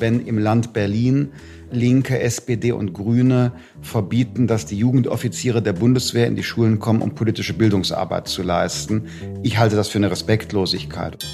wenn 0.00 0.26
im 0.26 0.38
Land 0.38 0.72
Berlin 0.72 1.32
Linke, 1.70 2.20
SPD 2.20 2.72
und 2.72 2.94
Grüne 2.94 3.52
verbieten, 3.82 4.46
dass 4.46 4.66
die 4.66 4.78
Jugendoffiziere 4.78 5.62
der 5.62 5.74
Bundeswehr 5.74 6.26
in 6.26 6.36
die 6.36 6.42
Schulen 6.42 6.78
kommen, 6.78 7.02
um 7.02 7.14
politische 7.14 7.54
Bildungsarbeit 7.54 8.28
zu 8.28 8.42
leisten. 8.42 9.06
Ich 9.42 9.58
halte 9.58 9.76
das 9.76 9.88
für 9.88 9.98
eine 9.98 10.10
Respektlosigkeit. 10.10 11.24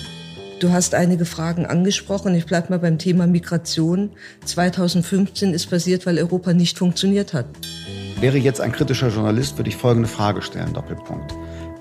Du 0.61 0.73
hast 0.73 0.95
einige 0.95 1.25
Fragen 1.25 1.67
angesprochen. 1.67 2.35
Ich 2.35 2.47
bleibe 2.47 2.71
mal 2.71 2.79
beim 2.79 2.99
Thema 2.99 3.27
Migration. 3.27 4.11
2015 4.45 5.53
ist 5.53 5.67
passiert, 5.67 6.07
weil 6.07 6.19
Europa 6.19 6.53
nicht 6.53 6.79
funktioniert 6.79 7.35
hat. 7.35 7.47
Wäre 8.21 8.39
jetzt 8.39 8.61
ein 8.61 8.73
kritischer 8.73 9.09
Journalist, 9.09 9.59
würde 9.59 9.69
ich 9.69 9.77
folgende 9.77 10.09
Frage 10.09 10.41
stellen, 10.43 10.73
Doppelpunkt. 10.73 11.35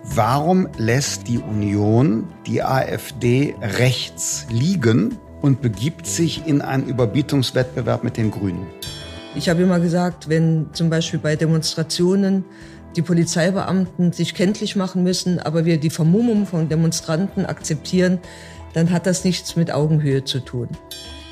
Warum 0.04 0.68
lässt 0.78 1.28
die 1.28 1.38
Union 1.38 2.28
die 2.46 2.62
AfD 2.62 3.56
rechts 3.62 4.46
liegen 4.52 5.18
und 5.44 5.62
begibt 5.62 6.08
sich 6.08 6.48
in 6.48 6.62
einen 6.62 6.88
Überbietungswettbewerb 6.88 8.04
mit 8.06 8.16
den 8.16 8.32
Grünen? 8.32 8.66
Ich 9.36 9.50
habe 9.50 9.62
immer 9.62 9.80
gesagt, 9.82 10.30
wenn 10.30 10.68
zum 10.72 10.90
Beispiel 10.90 11.20
bei 11.20 11.36
Demonstrationen 11.36 12.46
die 12.96 13.02
Polizeibeamten 13.02 14.14
sich 14.14 14.36
kenntlich 14.36 14.78
machen 14.78 15.04
müssen, 15.04 15.40
aber 15.40 15.66
wir 15.66 15.78
die 15.78 15.90
Vermummung 15.90 16.46
von 16.46 16.70
Demonstranten 16.70 17.46
akzeptieren, 17.46 18.20
dann 18.74 18.92
hat 18.92 19.06
das 19.06 19.26
nichts 19.26 19.58
mit 19.58 19.72
Augenhöhe 19.72 20.24
zu 20.24 20.40
tun. 20.40 20.70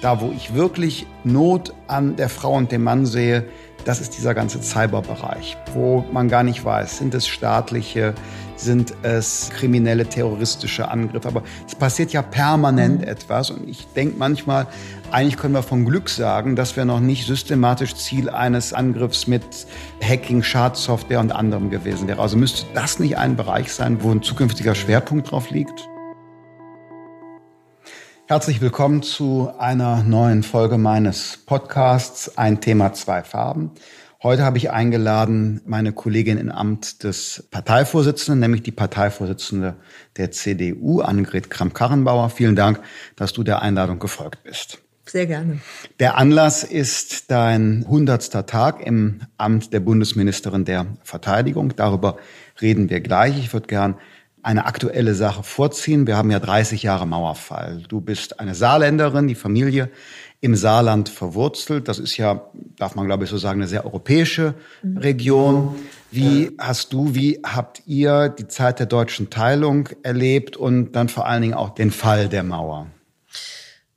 Da, 0.02 0.20
wo 0.20 0.32
ich 0.36 0.54
wirklich 0.54 1.06
Not 1.24 1.74
an 1.88 2.18
der 2.18 2.28
Frau 2.28 2.54
und 2.58 2.72
dem 2.72 2.84
Mann 2.84 3.06
sehe, 3.06 3.46
das 3.86 4.02
ist 4.02 4.18
dieser 4.18 4.34
ganze 4.34 4.62
Cyberbereich, 4.62 5.58
wo 5.74 6.06
man 6.12 6.28
gar 6.28 6.44
nicht 6.44 6.64
weiß, 6.64 6.98
sind 6.98 7.14
es 7.14 7.28
staatliche, 7.28 8.14
sind 8.56 8.94
es 9.02 9.50
kriminelle, 9.58 10.06
terroristische 10.06 10.90
Angriffe. 10.90 11.28
Aber 11.28 11.44
es 11.68 11.76
passiert 11.76 12.14
ja 12.14 12.22
permanent 12.22 13.02
mhm. 13.02 13.08
etwas. 13.08 13.50
Und 13.50 13.68
ich 13.68 13.88
denke 13.96 14.16
manchmal, 14.18 14.68
eigentlich 15.12 15.38
können 15.38 15.54
wir 15.54 15.64
von 15.64 15.86
Glück 15.86 16.10
sagen, 16.10 16.56
dass 16.56 16.76
wir 16.76 16.86
noch 16.86 17.00
nicht 17.00 17.26
systematisch 17.26 17.96
Ziel 17.96 18.30
eines 18.30 18.74
Angriffs 18.74 19.28
mit 19.28 19.44
Hacking, 20.02 20.44
Schadsoftware 20.44 21.20
und 21.20 21.32
anderem 21.32 21.70
gewesen 21.70 22.08
wären. 22.08 22.20
Also 22.20 22.38
müsste 22.38 22.66
das 22.74 23.00
nicht 23.00 23.18
ein 23.18 23.36
Bereich 23.36 23.74
sein, 23.74 24.04
wo 24.04 24.12
ein 24.12 24.22
zukünftiger 24.22 24.76
Schwerpunkt 24.76 25.32
drauf 25.32 25.50
liegt? 25.50 25.91
Herzlich 28.32 28.62
willkommen 28.62 29.04
zu 29.04 29.52
einer 29.60 30.04
neuen 30.04 30.42
Folge 30.44 30.78
meines 30.78 31.40
Podcasts 31.46 32.38
Ein 32.38 32.62
Thema, 32.62 32.94
zwei 32.94 33.24
Farben. 33.24 33.72
Heute 34.24 34.46
habe 34.46 34.58
ich 34.58 34.72
eingeladen 34.72 35.60
meine 35.66 35.92
Kollegin 35.92 36.38
im 36.38 36.50
Amt 36.50 37.04
des 37.04 37.46
Parteivorsitzenden, 37.52 38.40
nämlich 38.40 38.64
die 38.64 38.72
Parteivorsitzende 38.72 39.76
der 40.16 40.32
CDU, 40.32 41.02
Annegret 41.02 41.50
Kramp-Karrenbauer. 41.50 42.30
Vielen 42.30 42.56
Dank, 42.56 42.80
dass 43.18 43.34
du 43.34 43.44
der 43.44 43.62
Einladung 43.62 44.00
gefolgt 44.00 44.46
bist. 44.46 44.82
Sehr 45.06 45.26
gerne. 45.26 45.60
Der 46.00 46.18
Anlass 46.18 46.64
ist 46.64 47.32
dein 47.32 47.84
hundertster 47.86 48.46
Tag 48.46 48.80
im 48.80 49.24
Amt 49.36 49.74
der 49.74 49.82
Bundesministerin 49.82 50.64
der 50.64 50.86
Verteidigung. 51.04 51.76
Darüber 51.76 52.16
reden 52.62 52.90
wir 52.90 53.02
gleich. 53.02 53.38
Ich 53.38 53.52
würde 53.52 53.68
gern 53.68 53.96
eine 54.44 54.66
aktuelle 54.66 55.16
Sache 55.16 55.44
vorziehen. 55.44 56.08
Wir 56.08 56.18
haben 56.18 56.32
ja 56.32 56.40
30 56.40 56.84
Jahre 56.84 57.06
Mauerfall. 57.06 57.84
Du 57.88 58.02
bist 58.02 58.40
eine 58.40 58.56
Saarländerin, 58.56 59.28
die 59.28 59.36
Familie 59.36 59.90
im 60.42 60.56
Saarland 60.56 61.10
verwurzelt. 61.10 61.88
Das 61.88 62.00
ist 62.00 62.18
ja, 62.18 62.50
darf 62.78 62.96
man 62.96 63.06
glaube 63.06 63.26
ich 63.26 63.30
so 63.30 63.38
sagen, 63.38 63.62
eine 63.62 63.68
sehr 63.68 63.86
europäische 63.86 64.56
Region. 64.84 65.76
Wie 66.10 66.52
hast 66.58 66.94
du, 66.94 67.14
wie 67.14 67.40
habt 67.44 67.84
ihr 67.86 68.30
die 68.30 68.48
Zeit 68.48 68.80
der 68.80 68.88
deutschen 68.88 69.30
Teilung 69.30 69.88
erlebt 70.04 70.58
und 70.58 70.94
dann 70.94 71.10
vor 71.10 71.28
allen 71.28 71.44
Dingen 71.44 71.54
auch 71.54 71.70
den 71.70 71.92
Fall 71.92 72.28
der 72.28 72.44
Mauer? 72.44 72.88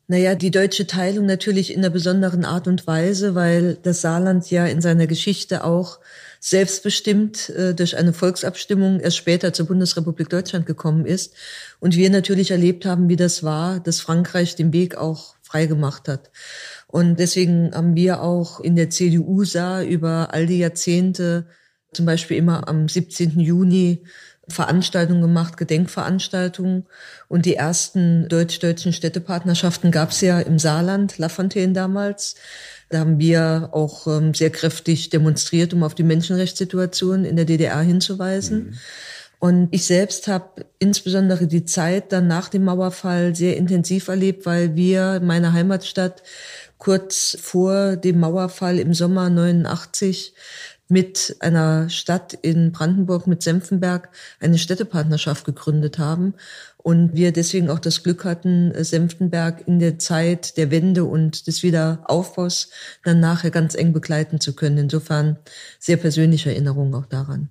Naja, 0.06 0.34
die 0.34 0.50
deutsche 0.50 0.86
Teilung 0.86 1.24
natürlich 1.24 1.72
in 1.72 1.80
einer 1.80 1.88
besonderen 1.88 2.44
Art 2.44 2.68
und 2.68 2.86
Weise, 2.86 3.34
weil 3.34 3.78
das 3.82 4.02
Saarland 4.02 4.50
ja 4.50 4.66
in 4.66 4.82
seiner 4.82 5.06
Geschichte 5.06 5.64
auch 5.64 5.98
selbstbestimmt 6.46 7.48
äh, 7.48 7.74
durch 7.74 7.96
eine 7.96 8.12
Volksabstimmung 8.12 9.00
erst 9.00 9.16
später 9.16 9.54
zur 9.54 9.66
Bundesrepublik 9.66 10.28
Deutschland 10.28 10.66
gekommen 10.66 11.06
ist. 11.06 11.32
Und 11.80 11.96
wir 11.96 12.10
natürlich 12.10 12.50
erlebt 12.50 12.84
haben, 12.84 13.08
wie 13.08 13.16
das 13.16 13.42
war, 13.42 13.80
dass 13.80 14.00
Frankreich 14.00 14.54
den 14.54 14.70
Weg 14.74 14.94
auch 14.94 15.36
freigemacht 15.40 16.06
hat. 16.06 16.30
Und 16.86 17.18
deswegen 17.18 17.74
haben 17.74 17.96
wir 17.96 18.20
auch 18.20 18.60
in 18.60 18.76
der 18.76 18.90
CDU 18.90 19.44
sah 19.44 19.82
über 19.82 20.34
all 20.34 20.44
die 20.44 20.58
Jahrzehnte 20.58 21.46
zum 21.94 22.04
Beispiel 22.04 22.36
immer 22.36 22.68
am 22.68 22.90
17. 22.90 23.40
Juni 23.40 24.04
Veranstaltungen 24.46 25.22
gemacht, 25.22 25.56
Gedenkveranstaltungen. 25.56 26.84
Und 27.28 27.46
die 27.46 27.54
ersten 27.54 28.28
deutsch-deutschen 28.28 28.92
Städtepartnerschaften 28.92 29.90
gab 29.90 30.10
es 30.10 30.20
ja 30.20 30.40
im 30.40 30.58
Saarland, 30.58 31.16
Lafontaine 31.16 31.72
damals. 31.72 32.34
Da 32.94 33.00
haben 33.00 33.18
wir 33.18 33.70
auch 33.72 34.06
ähm, 34.06 34.34
sehr 34.34 34.50
kräftig 34.50 35.10
demonstriert, 35.10 35.74
um 35.74 35.82
auf 35.82 35.96
die 35.96 36.04
Menschenrechtssituation 36.04 37.24
in 37.24 37.34
der 37.34 37.44
DDR 37.44 37.80
hinzuweisen. 37.80 38.58
Mhm. 38.58 38.74
Und 39.40 39.68
ich 39.72 39.84
selbst 39.84 40.28
habe 40.28 40.64
insbesondere 40.78 41.48
die 41.48 41.64
Zeit 41.64 42.12
dann 42.12 42.28
nach 42.28 42.48
dem 42.48 42.62
Mauerfall 42.62 43.34
sehr 43.34 43.56
intensiv 43.56 44.06
erlebt, 44.06 44.46
weil 44.46 44.76
wir 44.76 45.16
in 45.16 45.26
meiner 45.26 45.52
Heimatstadt 45.52 46.22
kurz 46.78 47.36
vor 47.40 47.96
dem 47.96 48.20
Mauerfall 48.20 48.78
im 48.78 48.94
Sommer 48.94 49.28
89 49.28 50.32
mit 50.88 51.36
einer 51.40 51.88
Stadt 51.88 52.34
in 52.34 52.72
Brandenburg, 52.72 53.26
mit 53.26 53.42
Senfenberg, 53.42 54.10
eine 54.40 54.58
Städtepartnerschaft 54.58 55.44
gegründet 55.44 55.98
haben. 55.98 56.34
Und 56.76 57.14
wir 57.14 57.32
deswegen 57.32 57.70
auch 57.70 57.78
das 57.78 58.02
Glück 58.02 58.24
hatten, 58.24 58.72
Senftenberg 58.84 59.66
in 59.66 59.78
der 59.78 59.98
Zeit 59.98 60.58
der 60.58 60.70
Wende 60.70 61.04
und 61.04 61.46
des 61.46 61.62
Wiederaufbaus 61.62 62.68
dann 63.02 63.20
nachher 63.20 63.50
ganz 63.50 63.74
eng 63.74 63.94
begleiten 63.94 64.40
zu 64.40 64.54
können. 64.54 64.76
Insofern 64.76 65.38
sehr 65.78 65.96
persönliche 65.96 66.50
Erinnerungen 66.50 66.94
auch 66.94 67.06
daran. 67.06 67.48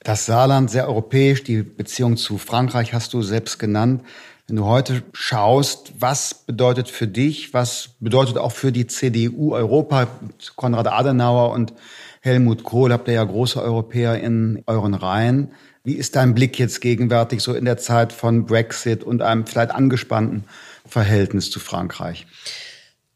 Das 0.00 0.24
Saarland 0.24 0.70
sehr 0.70 0.88
europäisch, 0.88 1.42
die 1.42 1.62
Beziehung 1.62 2.16
zu 2.16 2.38
Frankreich 2.38 2.94
hast 2.94 3.12
du 3.12 3.22
selbst 3.22 3.58
genannt. 3.58 4.02
Wenn 4.48 4.56
du 4.56 4.64
heute 4.66 5.02
schaust, 5.12 5.92
was 5.98 6.32
bedeutet 6.32 6.88
für 6.88 7.08
dich, 7.08 7.52
was 7.52 7.90
bedeutet 7.98 8.38
auch 8.38 8.52
für 8.52 8.70
die 8.70 8.86
CDU 8.86 9.52
Europa, 9.52 10.06
Konrad 10.54 10.86
Adenauer 10.86 11.50
und 11.50 11.72
Helmut 12.20 12.62
Kohl, 12.62 12.92
habt 12.92 13.08
ihr 13.08 13.14
ja 13.14 13.24
große 13.24 13.60
Europäer 13.60 14.20
in 14.20 14.62
euren 14.66 14.94
Reihen. 14.94 15.50
Wie 15.82 15.94
ist 15.94 16.14
dein 16.14 16.32
Blick 16.32 16.60
jetzt 16.60 16.80
gegenwärtig 16.80 17.40
so 17.40 17.54
in 17.54 17.64
der 17.64 17.76
Zeit 17.76 18.12
von 18.12 18.46
Brexit 18.46 19.02
und 19.02 19.20
einem 19.20 19.46
vielleicht 19.46 19.72
angespannten 19.72 20.44
Verhältnis 20.86 21.50
zu 21.50 21.58
Frankreich? 21.58 22.28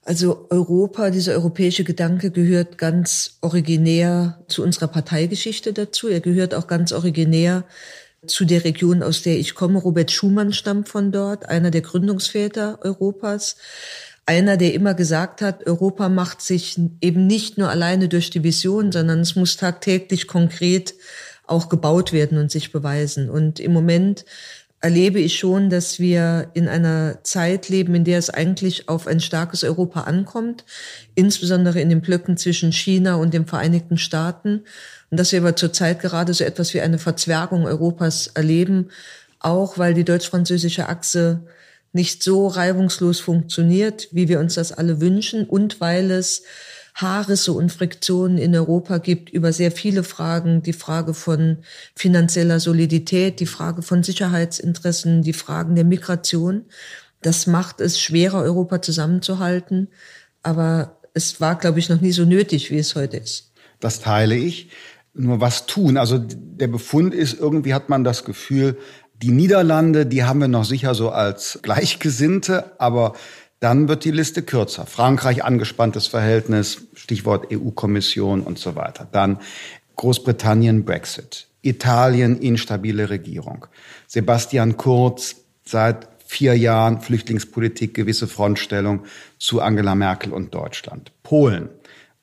Also 0.03 0.49
Europa, 0.51 1.11
dieser 1.11 1.35
europäische 1.35 1.85
Gedanke 1.85 2.33
gehört 2.33 2.77
ganz 2.77 3.39
originär 3.41 4.43
zu 4.49 4.65
unserer 4.65 4.89
Parteigeschichte 4.89 5.73
dazu. 5.73 6.09
Er 6.09 6.21
gehört 6.21 6.55
auch 6.55 6.67
ganz 6.67 6.91
originär 6.91 7.63
zu 8.27 8.45
der 8.45 8.65
Region, 8.65 9.03
aus 9.03 9.23
der 9.23 9.39
ich 9.39 9.55
komme. 9.55 9.79
Robert 9.79 10.11
Schumann 10.11 10.53
stammt 10.53 10.89
von 10.89 11.13
dort, 11.13 11.49
einer 11.49 11.71
der 11.71 11.81
Gründungsväter 11.81 12.79
Europas 12.83 13.57
einer, 14.31 14.57
der 14.57 14.75
immer 14.75 14.95
gesagt 14.95 15.43
hat, 15.43 15.67
Europa 15.67 16.09
macht 16.09 16.41
sich 16.41 16.79
eben 17.01 17.27
nicht 17.27 17.59
nur 17.59 17.69
alleine 17.69 18.09
durch 18.09 18.31
die 18.31 18.45
Vision, 18.45 18.93
sondern 18.93 19.19
es 19.21 19.35
muss 19.35 19.57
tagtäglich 19.57 20.29
konkret 20.29 20.95
auch 21.49 21.69
gebaut 21.69 22.13
werden 22.13 22.39
und 22.39 22.49
sich 22.51 22.71
beweisen. 22.71 23.29
Und 23.29 23.59
im 23.59 23.73
Moment 23.73 24.25
erlebe 24.81 25.19
ich 25.19 25.37
schon, 25.37 25.69
dass 25.69 25.99
wir 25.99 26.51
in 26.55 26.69
einer 26.69 27.19
Zeit 27.25 27.69
leben, 27.69 27.95
in 27.95 28.05
der 28.05 28.19
es 28.19 28.31
eigentlich 28.31 28.89
auf 28.89 29.09
ein 29.09 29.19
starkes 29.19 29.65
Europa 29.65 30.03
ankommt, 30.03 30.65
insbesondere 31.17 31.81
in 31.81 31.89
den 31.89 32.01
Blöcken 32.01 32.37
zwischen 32.37 32.73
China 32.73 33.17
und 33.17 33.35
den 33.35 33.47
Vereinigten 33.47 33.99
Staaten. 33.99 34.63
Und 35.11 35.19
dass 35.19 35.33
wir 35.33 35.41
aber 35.41 35.57
zurzeit 35.57 36.01
gerade 36.01 36.33
so 36.35 36.45
etwas 36.45 36.73
wie 36.75 36.81
eine 36.81 36.99
Verzwergung 36.99 37.67
Europas 37.67 38.29
erleben, 38.29 38.91
auch 39.41 39.79
weil 39.79 39.95
die 39.95 40.05
deutsch-französische 40.05 40.89
Achse 40.89 41.47
nicht 41.93 42.23
so 42.23 42.47
reibungslos 42.47 43.19
funktioniert, 43.19 44.09
wie 44.13 44.29
wir 44.29 44.39
uns 44.39 44.55
das 44.55 44.73
alle 44.73 45.01
wünschen 45.01 45.45
und 45.45 45.81
weil 45.81 46.11
es 46.11 46.43
Haarrisse 46.95 47.53
und 47.53 47.73
Friktionen 47.73 48.39
in 48.39 48.55
Europa 48.55 48.99
gibt 48.99 49.31
über 49.31 49.53
sehr 49.53 49.73
viele 49.73 50.03
Fragen, 50.03 50.63
die 50.63 50.73
Frage 50.73 51.15
von 51.15 51.59
finanzieller 51.95 52.61
Solidität, 52.61 53.41
die 53.41 53.47
Frage 53.47 53.83
von 53.83 54.03
Sicherheitsinteressen, 54.03 55.23
die 55.23 55.33
Fragen 55.33 55.75
der 55.75 55.85
Migration. 55.85 56.67
Das 57.23 57.47
macht 57.47 57.81
es 57.81 58.01
schwerer, 58.01 58.43
Europa 58.43 58.83
zusammenzuhalten, 58.83 59.89
aber 60.43 60.99
es 61.15 61.41
war, 61.41 61.59
glaube 61.59 61.79
ich, 61.79 61.89
noch 61.89 62.01
nie 62.01 62.13
so 62.13 62.25
nötig, 62.25 62.71
wie 62.71 62.79
es 62.79 62.95
heute 62.95 63.17
ist. 63.17 63.53
Das 63.81 64.01
teile 64.01 64.37
ich. 64.37 64.69
Nur 65.13 65.41
was 65.41 65.67
tun? 65.67 65.97
Also 65.97 66.19
der 66.19 66.69
Befund 66.69 67.15
ist, 67.15 67.39
irgendwie 67.39 67.75
hat 67.75 67.89
man 67.89 68.05
das 68.05 68.25
Gefühl, 68.25 68.79
die 69.15 69.33
Niederlande, 69.33 70.07
die 70.07 70.25
haben 70.25 70.41
wir 70.41 70.49
noch 70.49 70.65
sicher 70.65 70.95
so 70.95 71.11
als 71.11 71.59
Gleichgesinnte, 71.63 72.81
aber 72.81 73.15
dann 73.59 73.89
wird 73.89 74.05
die 74.05 74.11
Liste 74.11 74.43
kürzer. 74.43 74.87
Frankreich 74.87 75.45
angespanntes 75.45 76.07
Verhältnis, 76.07 76.87
Stichwort 76.95 77.53
EU-Kommission 77.53 78.41
und 78.41 78.59
so 78.59 78.75
weiter. 78.75 79.07
Dann 79.11 79.39
Großbritannien 79.97 80.87
Brexit. 80.87 81.49
Italien 81.61 82.39
instabile 82.39 83.11
Regierung. 83.11 83.67
Sebastian 84.07 84.79
Kurz 84.79 85.37
seit 85.67 86.09
vier 86.25 86.57
Jahren 86.57 87.03
Flüchtlingspolitik 87.03 87.93
gewisse 87.93 88.27
Frontstellung 88.27 89.05
zu 89.39 89.61
Angela 89.61 89.95
Merkel 89.95 90.33
und 90.33 90.55
Deutschland. 90.55 91.13
Polen, 91.23 91.69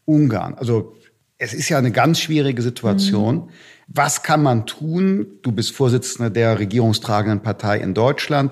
Ungarn. 0.05 0.55
Also 0.55 0.95
es 1.37 1.53
ist 1.53 1.69
ja 1.69 1.77
eine 1.77 1.91
ganz 1.91 2.19
schwierige 2.19 2.61
Situation. 2.61 3.35
Mhm. 3.35 3.49
Was 3.87 4.23
kann 4.23 4.43
man 4.43 4.65
tun? 4.65 5.27
Du 5.43 5.51
bist 5.51 5.71
Vorsitzender 5.71 6.29
der 6.29 6.59
regierungstragenden 6.59 7.41
Partei 7.41 7.79
in 7.79 7.93
Deutschland. 7.93 8.51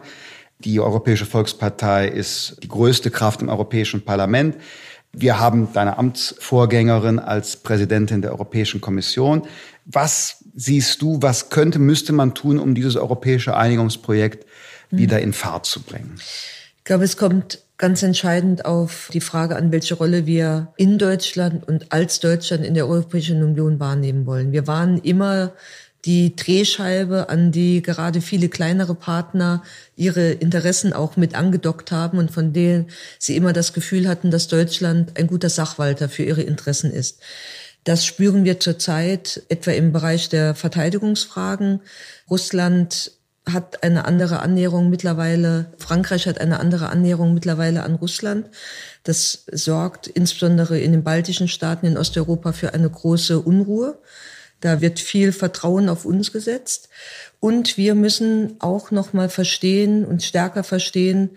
Die 0.60 0.80
Europäische 0.80 1.26
Volkspartei 1.26 2.08
ist 2.08 2.58
die 2.64 2.68
größte 2.68 3.12
Kraft 3.12 3.42
im 3.42 3.50
Europäischen 3.50 4.06
Parlament. 4.06 4.56
Wir 5.12 5.40
haben 5.40 5.70
deine 5.74 5.98
Amtsvorgängerin 5.98 7.20
als 7.20 7.58
Präsidentin 7.58 8.22
der 8.22 8.32
Europäischen 8.32 8.82
Kommission. 8.82 9.48
Was 9.86 10.44
siehst 10.56 11.02
du, 11.02 11.22
was 11.22 11.50
könnte, 11.50 11.80
müsste 11.80 12.14
man 12.14 12.34
tun, 12.34 12.60
um 12.60 12.76
dieses 12.76 12.96
europäische 12.96 13.56
Einigungsprojekt 13.56 14.46
wieder 14.90 15.20
in 15.20 15.34
Fahrt 15.34 15.66
zu 15.66 15.82
bringen? 15.82 16.16
Ich 16.78 16.84
glaube, 16.84 17.04
es 17.04 17.18
kommt 17.18 17.65
ganz 17.78 18.04
entscheidend 18.04 18.66
auf 18.66 19.10
die 19.14 19.22
Frage 19.22 19.56
an, 19.56 19.72
welche 19.72 19.96
Rolle 19.96 20.26
wir 20.26 20.74
in 20.78 20.98
Deutschland 20.98 21.68
und 21.68 21.92
als 21.92 22.20
Deutschland 22.20 22.66
in 22.66 22.74
der 22.74 22.88
Europäischen 22.88 23.44
Union 23.44 23.80
wahrnehmen 23.80 24.26
wollen. 24.26 24.52
Wir 24.52 24.68
waren 24.68 24.98
immer 25.00 25.52
die 26.06 26.36
Drehscheibe, 26.36 27.30
an 27.30 27.52
die 27.52 27.82
gerade 27.82 28.22
viele 28.22 28.48
kleinere 28.48 28.94
Partner 28.94 29.64
ihre 29.96 30.32
Interessen 30.32 30.94
auch 30.94 31.18
mit 31.18 31.36
angedockt 31.36 31.92
haben 31.92 32.20
und 32.20 32.32
von 32.32 32.54
denen 32.54 32.88
sie 33.18 33.36
immer 33.36 33.54
das 33.54 33.74
Gefühl 33.74 34.08
hatten, 34.08 34.30
dass 34.30 34.48
Deutschland 34.48 35.18
ein 35.18 35.28
guter 35.28 35.50
Sachwalter 35.50 36.08
für 36.08 36.24
ihre 36.24 36.44
Interessen 36.44 36.92
ist. 36.92 37.20
Das 37.84 38.06
spüren 38.06 38.46
wir 38.46 38.60
zurzeit 38.60 39.44
etwa 39.50 39.72
im 39.72 39.92
Bereich 39.92 40.30
der 40.30 40.56
Verteidigungsfragen. 40.56 41.82
Russland 42.30 43.12
hat 43.52 43.84
eine 43.84 44.06
andere 44.06 44.40
Annäherung 44.40 44.90
mittlerweile, 44.90 45.68
Frankreich 45.78 46.28
hat 46.28 46.42
eine 46.42 46.60
andere 46.60 46.90
Annäherung 46.90 47.34
mittlerweile 47.34 47.84
an 47.84 47.96
Russland. 47.96 48.48
Das 49.04 49.46
sorgt 49.52 50.08
insbesondere 50.08 50.80
in 50.80 50.92
den 50.92 51.04
baltischen 51.04 51.48
Staaten 51.48 51.86
in 51.86 51.98
Osteuropa 51.98 52.54
für 52.54 52.74
eine 52.74 52.90
große 52.90 53.40
Unruhe. 53.40 54.00
Da 54.62 54.82
wird 54.82 55.00
viel 55.00 55.32
Vertrauen 55.32 55.90
auf 55.90 56.06
uns 56.06 56.32
gesetzt. 56.32 56.90
Und 57.40 57.78
wir 57.78 57.94
müssen 57.94 58.56
auch 58.60 58.90
noch 58.90 59.14
mal 59.14 59.30
verstehen 59.30 60.06
und 60.06 60.24
stärker 60.24 60.64
verstehen, 60.64 61.32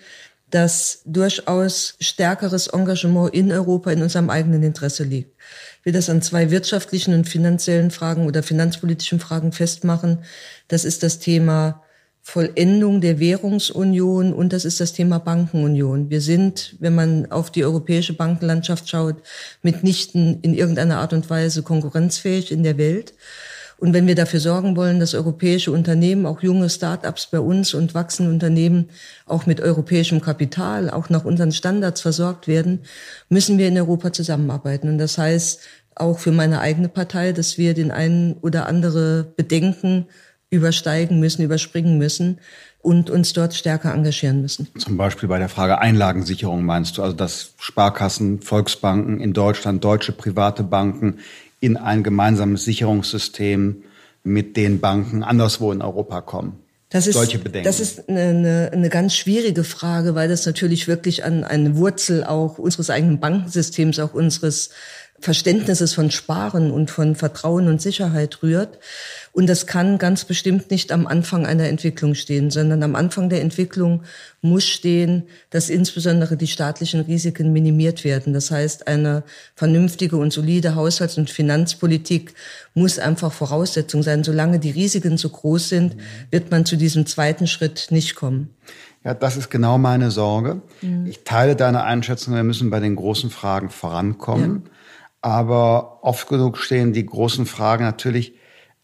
dass 0.50 1.02
durchaus 1.04 1.94
stärkeres 2.00 2.68
Engagement 2.68 3.34
in 3.34 3.52
Europa 3.52 3.90
in 3.90 4.00
unserem 4.00 4.30
eigenen 4.30 4.62
Interesse 4.62 5.04
liegt. 5.04 5.36
Will 5.84 5.92
das 5.92 6.08
an 6.08 6.22
zwei 6.22 6.50
wirtschaftlichen 6.50 7.12
und 7.12 7.28
finanziellen 7.28 7.90
Fragen 7.90 8.26
oder 8.26 8.42
finanzpolitischen 8.42 9.20
Fragen 9.20 9.52
festmachen. 9.52 10.24
Das 10.68 10.86
ist 10.86 11.02
das 11.02 11.18
Thema 11.18 11.82
Vollendung 12.30 13.00
der 13.00 13.20
Währungsunion 13.20 14.34
und 14.34 14.52
das 14.52 14.66
ist 14.66 14.80
das 14.80 14.92
Thema 14.92 15.18
Bankenunion. 15.18 16.10
Wir 16.10 16.20
sind, 16.20 16.76
wenn 16.78 16.94
man 16.94 17.32
auf 17.32 17.50
die 17.50 17.64
europäische 17.64 18.12
Bankenlandschaft 18.12 18.86
schaut, 18.86 19.16
mitnichten 19.62 20.38
in 20.42 20.52
irgendeiner 20.52 20.98
Art 20.98 21.14
und 21.14 21.30
Weise 21.30 21.62
konkurrenzfähig 21.62 22.52
in 22.52 22.62
der 22.62 22.76
Welt. 22.76 23.14
Und 23.78 23.94
wenn 23.94 24.06
wir 24.06 24.14
dafür 24.14 24.40
sorgen 24.40 24.76
wollen, 24.76 25.00
dass 25.00 25.14
europäische 25.14 25.72
Unternehmen, 25.72 26.26
auch 26.26 26.42
junge 26.42 26.68
Start-ups 26.68 27.28
bei 27.28 27.40
uns 27.40 27.72
und 27.72 27.94
wachsende 27.94 28.30
Unternehmen 28.30 28.90
auch 29.24 29.46
mit 29.46 29.62
europäischem 29.62 30.20
Kapital, 30.20 30.90
auch 30.90 31.08
nach 31.08 31.24
unseren 31.24 31.52
Standards 31.52 32.02
versorgt 32.02 32.46
werden, 32.46 32.80
müssen 33.30 33.56
wir 33.56 33.68
in 33.68 33.78
Europa 33.78 34.12
zusammenarbeiten. 34.12 34.90
Und 34.90 34.98
das 34.98 35.16
heißt 35.16 35.60
auch 35.94 36.18
für 36.18 36.32
meine 36.32 36.60
eigene 36.60 36.90
Partei, 36.90 37.32
dass 37.32 37.56
wir 37.56 37.72
den 37.72 37.90
einen 37.90 38.34
oder 38.42 38.66
andere 38.66 39.32
Bedenken 39.34 40.08
übersteigen 40.50 41.20
müssen, 41.20 41.42
überspringen 41.42 41.98
müssen 41.98 42.38
und 42.80 43.10
uns 43.10 43.32
dort 43.32 43.54
stärker 43.54 43.92
engagieren 43.92 44.40
müssen. 44.40 44.68
Zum 44.78 44.96
Beispiel 44.96 45.28
bei 45.28 45.38
der 45.38 45.48
Frage 45.48 45.78
Einlagensicherung 45.78 46.64
meinst 46.64 46.96
du, 46.96 47.02
also 47.02 47.14
dass 47.14 47.52
Sparkassen, 47.58 48.40
Volksbanken 48.40 49.20
in 49.20 49.32
Deutschland, 49.32 49.84
deutsche 49.84 50.12
private 50.12 50.62
Banken 50.62 51.18
in 51.60 51.76
ein 51.76 52.02
gemeinsames 52.02 52.64
Sicherungssystem 52.64 53.82
mit 54.24 54.56
den 54.56 54.80
Banken 54.80 55.22
anderswo 55.22 55.72
in 55.72 55.82
Europa 55.82 56.20
kommen? 56.20 56.60
Das 56.90 57.06
ist, 57.06 57.16
Solche 57.16 57.38
Bedenken. 57.38 57.66
das 57.66 57.80
ist 57.80 58.08
eine, 58.08 58.20
eine, 58.22 58.70
eine 58.72 58.88
ganz 58.88 59.14
schwierige 59.14 59.62
Frage, 59.62 60.14
weil 60.14 60.28
das 60.28 60.46
natürlich 60.46 60.88
wirklich 60.88 61.22
an 61.22 61.44
eine 61.44 61.76
Wurzel 61.76 62.24
auch 62.24 62.56
unseres 62.58 62.88
eigenen 62.88 63.20
Bankensystems, 63.20 63.98
auch 63.98 64.14
unseres 64.14 64.70
Verständnisses 65.20 65.92
von 65.92 66.10
Sparen 66.10 66.70
und 66.70 66.90
von 66.90 67.14
Vertrauen 67.14 67.68
und 67.68 67.82
Sicherheit 67.82 68.42
rührt. 68.42 68.78
Und 69.32 69.48
das 69.48 69.66
kann 69.66 69.98
ganz 69.98 70.24
bestimmt 70.24 70.70
nicht 70.70 70.92
am 70.92 71.06
Anfang 71.06 71.46
einer 71.46 71.68
Entwicklung 71.68 72.14
stehen, 72.14 72.50
sondern 72.50 72.82
am 72.82 72.94
Anfang 72.94 73.28
der 73.28 73.40
Entwicklung 73.40 74.02
muss 74.40 74.66
stehen, 74.66 75.24
dass 75.50 75.68
insbesondere 75.68 76.36
die 76.36 76.46
staatlichen 76.46 77.00
Risiken 77.00 77.52
minimiert 77.52 78.04
werden. 78.04 78.32
Das 78.32 78.50
heißt, 78.50 78.88
eine 78.88 79.22
vernünftige 79.54 80.16
und 80.16 80.32
solide 80.32 80.74
Haushalts- 80.74 81.18
und 81.18 81.30
Finanzpolitik 81.30 82.34
muss 82.74 82.98
einfach 82.98 83.32
Voraussetzung 83.32 84.02
sein. 84.02 84.24
Solange 84.24 84.58
die 84.58 84.70
Risiken 84.70 85.18
so 85.18 85.28
groß 85.28 85.68
sind, 85.68 85.96
wird 86.30 86.50
man 86.50 86.64
zu 86.64 86.76
diesem 86.76 87.06
zweiten 87.06 87.46
Schritt 87.46 87.88
nicht 87.90 88.14
kommen. 88.14 88.50
Ja, 89.04 89.14
das 89.14 89.36
ist 89.36 89.50
genau 89.50 89.78
meine 89.78 90.10
Sorge. 90.10 90.62
Mhm. 90.82 91.06
Ich 91.06 91.24
teile 91.24 91.56
deine 91.56 91.84
Einschätzung, 91.84 92.34
wir 92.34 92.42
müssen 92.42 92.70
bei 92.70 92.80
den 92.80 92.96
großen 92.96 93.30
Fragen 93.30 93.70
vorankommen. 93.70 94.62
Ja. 94.64 94.70
Aber 95.20 95.98
oft 96.02 96.28
genug 96.28 96.58
stehen 96.58 96.92
die 96.92 97.04
großen 97.04 97.46
Fragen 97.46 97.84
natürlich 97.84 98.34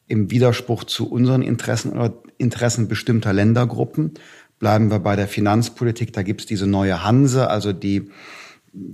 im 0.07 0.31
Widerspruch 0.31 0.85
zu 0.85 1.11
unseren 1.11 1.43
Interessen 1.43 1.93
oder 1.93 2.15
Interessen 2.39 2.89
bestimmter 2.89 3.33
Ländergruppen. 3.33 4.15
Bleiben 4.59 4.91
wir 4.91 4.99
bei 4.99 5.15
der 5.17 5.29
Finanzpolitik. 5.29 6.13
Da 6.13 6.23
gibt 6.23 6.43
es 6.43 6.47
diese 6.47 6.67
neue 6.67 7.03
Hanse, 7.05 7.49
also 7.49 7.73
die 7.73 8.11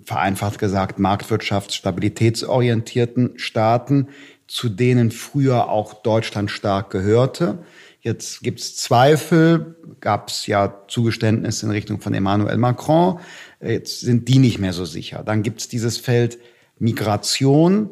vereinfacht 0.05 0.59
gesagt 0.59 0.99
marktwirtschaftsstabilitätsorientierten 0.99 3.33
Staaten, 3.37 4.09
zu 4.47 4.69
denen 4.69 5.11
früher 5.11 5.71
auch 5.71 5.95
Deutschland 5.95 6.51
stark 6.51 6.91
gehörte. 6.91 7.61
Jetzt 8.03 8.43
gibt 8.43 8.61
es 8.61 8.77
Zweifel, 8.77 9.77
gab 10.01 10.29
es 10.29 10.47
ja 10.47 10.85
Zugeständnisse 10.89 11.67
in 11.67 11.73
Richtung 11.73 12.01
von 12.01 12.15
Emmanuel 12.15 12.56
Macron. 12.56 13.21
Jetzt 13.63 14.01
sind 14.01 14.27
die 14.29 14.39
nicht 14.39 14.59
mehr 14.59 14.73
so 14.73 14.87
sicher. 14.87 15.23
Dann 15.25 15.43
gibt 15.43 15.61
es 15.61 15.69
dieses 15.69 15.99
Feld 15.99 16.39
Migration, 16.79 17.91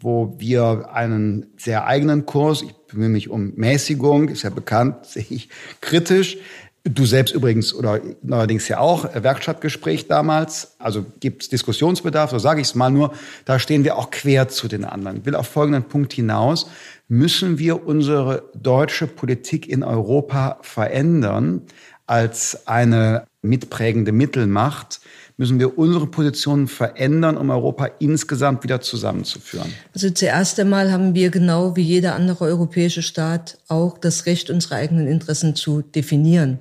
wo 0.00 0.34
wir 0.38 0.90
einen 0.92 1.46
sehr 1.56 1.86
eigenen 1.86 2.24
Kurs, 2.26 2.62
ich 2.62 2.72
bemühe 2.86 3.08
mich 3.08 3.28
um 3.28 3.52
Mäßigung, 3.56 4.28
ist 4.28 4.42
ja 4.42 4.50
bekannt, 4.50 5.06
sehe 5.06 5.26
ich 5.28 5.48
kritisch. 5.80 6.38
Du 6.84 7.04
selbst 7.04 7.34
übrigens 7.34 7.74
oder 7.74 8.00
neuerdings 8.22 8.68
ja 8.68 8.78
auch, 8.78 9.04
äh, 9.04 9.22
Werkstattgespräch 9.22 10.06
damals. 10.06 10.76
Also 10.78 11.04
gibt 11.20 11.42
es 11.42 11.48
Diskussionsbedarf, 11.48 12.30
so 12.30 12.38
sage 12.38 12.60
ich 12.60 12.68
es 12.68 12.74
mal 12.74 12.90
nur. 12.90 13.12
Da 13.44 13.58
stehen 13.58 13.84
wir 13.84 13.96
auch 13.96 14.10
quer 14.10 14.48
zu 14.48 14.68
den 14.68 14.84
anderen. 14.84 15.18
Ich 15.18 15.26
will 15.26 15.34
auf 15.34 15.48
folgenden 15.48 15.84
Punkt 15.84 16.12
hinaus. 16.12 16.70
Müssen 17.08 17.58
wir 17.58 17.86
unsere 17.86 18.44
deutsche 18.54 19.06
Politik 19.06 19.68
in 19.68 19.82
Europa 19.82 20.58
verändern 20.62 21.62
als 22.06 22.66
eine 22.66 23.26
mitprägende 23.42 24.12
Mittelmacht? 24.12 25.00
Müssen 25.38 25.60
wir 25.60 25.78
unsere 25.78 26.06
Positionen 26.06 26.66
verändern, 26.66 27.36
um 27.36 27.48
Europa 27.48 27.86
insgesamt 28.00 28.64
wieder 28.64 28.80
zusammenzuführen? 28.80 29.72
Also 29.94 30.10
zuerst 30.10 30.58
einmal 30.60 30.92
haben 30.92 31.14
wir 31.14 31.30
genau 31.30 31.76
wie 31.76 31.82
jeder 31.82 32.16
andere 32.16 32.44
europäische 32.44 33.02
Staat 33.02 33.56
auch 33.68 33.96
das 33.98 34.26
Recht, 34.26 34.50
unsere 34.50 34.74
eigenen 34.74 35.06
Interessen 35.06 35.54
zu 35.54 35.80
definieren 35.80 36.58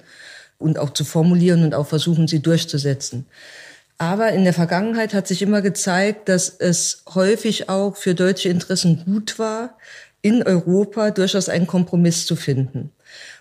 und 0.60 0.78
auch 0.78 0.92
zu 0.92 1.04
formulieren 1.04 1.64
und 1.64 1.74
auch 1.74 1.88
versuchen, 1.88 2.28
sie 2.28 2.40
durchzusetzen. 2.40 3.26
Aber 3.98 4.32
in 4.32 4.44
der 4.44 4.54
Vergangenheit 4.54 5.16
hat 5.16 5.28
sich 5.28 5.42
immer 5.42 5.64
gezeigt, 5.64 6.30
dass 6.30 6.50
es 6.50 7.04
häufig 7.16 7.70
auch 7.70 7.98
für 7.98 8.14
deutsche 8.14 8.50
Interessen 8.50 9.04
gut 9.06 9.40
war, 9.40 9.76
in 10.22 10.44
Europa 10.44 11.10
durchaus 11.10 11.50
einen 11.50 11.66
Kompromiss 11.66 12.28
zu 12.28 12.36
finden. 12.36 12.92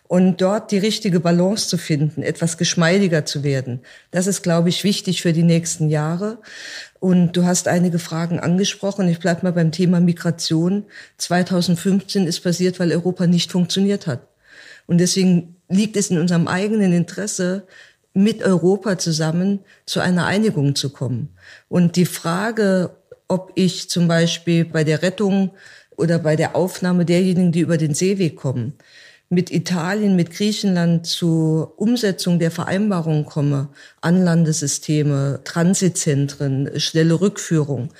Und 0.08 0.40
dort 0.40 0.70
die 0.70 0.78
richtige 0.78 1.18
Balance 1.18 1.68
zu 1.68 1.78
finden, 1.78 2.22
etwas 2.22 2.58
geschmeidiger 2.58 3.24
zu 3.24 3.42
werden, 3.42 3.80
das 4.12 4.26
ist, 4.26 4.42
glaube 4.42 4.68
ich, 4.68 4.84
wichtig 4.84 5.22
für 5.22 5.32
die 5.32 5.42
nächsten 5.42 5.88
Jahre. 5.88 6.38
Und 7.00 7.32
du 7.32 7.44
hast 7.44 7.66
einige 7.66 7.98
Fragen 7.98 8.38
angesprochen. 8.38 9.08
Ich 9.08 9.18
bleibe 9.18 9.42
mal 9.42 9.52
beim 9.52 9.72
Thema 9.72 10.00
Migration. 10.00 10.84
2015 11.18 12.26
ist 12.26 12.40
passiert, 12.40 12.78
weil 12.78 12.92
Europa 12.92 13.26
nicht 13.26 13.50
funktioniert 13.50 14.06
hat. 14.06 14.28
Und 14.86 14.98
deswegen 14.98 15.56
liegt 15.68 15.96
es 15.96 16.10
in 16.10 16.18
unserem 16.18 16.46
eigenen 16.46 16.92
Interesse, 16.92 17.66
mit 18.14 18.42
Europa 18.42 18.98
zusammen 18.98 19.60
zu 19.84 20.00
einer 20.00 20.24
Einigung 20.24 20.74
zu 20.74 20.90
kommen. 20.90 21.36
Und 21.68 21.96
die 21.96 22.06
Frage, 22.06 22.96
ob 23.28 23.52
ich 23.56 23.90
zum 23.90 24.08
Beispiel 24.08 24.64
bei 24.64 24.84
der 24.84 25.02
Rettung 25.02 25.50
oder 25.96 26.18
bei 26.18 26.34
der 26.36 26.56
Aufnahme 26.56 27.04
derjenigen, 27.04 27.52
die 27.52 27.60
über 27.60 27.76
den 27.76 27.92
Seeweg 27.92 28.36
kommen, 28.36 28.74
mit 29.28 29.50
Italien, 29.50 30.14
mit 30.14 30.30
Griechenland 30.30 31.06
zur 31.06 31.80
Umsetzung 31.80 32.38
der 32.38 32.52
Vereinbarung 32.52 33.24
komme, 33.24 33.68
Anlandesysteme, 34.00 35.40
Transitzentren, 35.42 36.78
schnelle 36.78 37.20
Rückführung, 37.20 37.92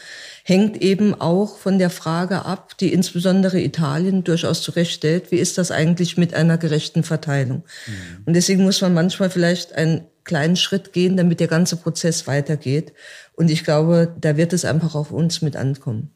hängt 0.44 0.80
eben 0.80 1.20
auch 1.20 1.58
von 1.58 1.80
der 1.80 1.90
Frage 1.90 2.44
ab, 2.44 2.78
die 2.78 2.92
insbesondere 2.92 3.60
Italien 3.60 4.22
durchaus 4.22 4.62
zurechtstellt, 4.62 5.32
wie 5.32 5.38
ist 5.38 5.58
das 5.58 5.72
eigentlich 5.72 6.16
mit 6.16 6.32
einer 6.32 6.58
gerechten 6.58 7.02
Verteilung? 7.02 7.64
Mhm. 7.86 8.22
Und 8.26 8.34
deswegen 8.34 8.62
muss 8.62 8.80
man 8.80 8.94
manchmal 8.94 9.30
vielleicht 9.30 9.72
einen 9.74 10.06
kleinen 10.22 10.56
Schritt 10.56 10.92
gehen, 10.92 11.16
damit 11.16 11.40
der 11.40 11.48
ganze 11.48 11.76
Prozess 11.76 12.28
weitergeht. 12.28 12.92
Und 13.34 13.50
ich 13.50 13.64
glaube, 13.64 14.14
da 14.20 14.36
wird 14.36 14.52
es 14.52 14.64
einfach 14.64 14.94
auf 14.94 15.10
uns 15.10 15.42
mit 15.42 15.56
ankommen. 15.56 16.12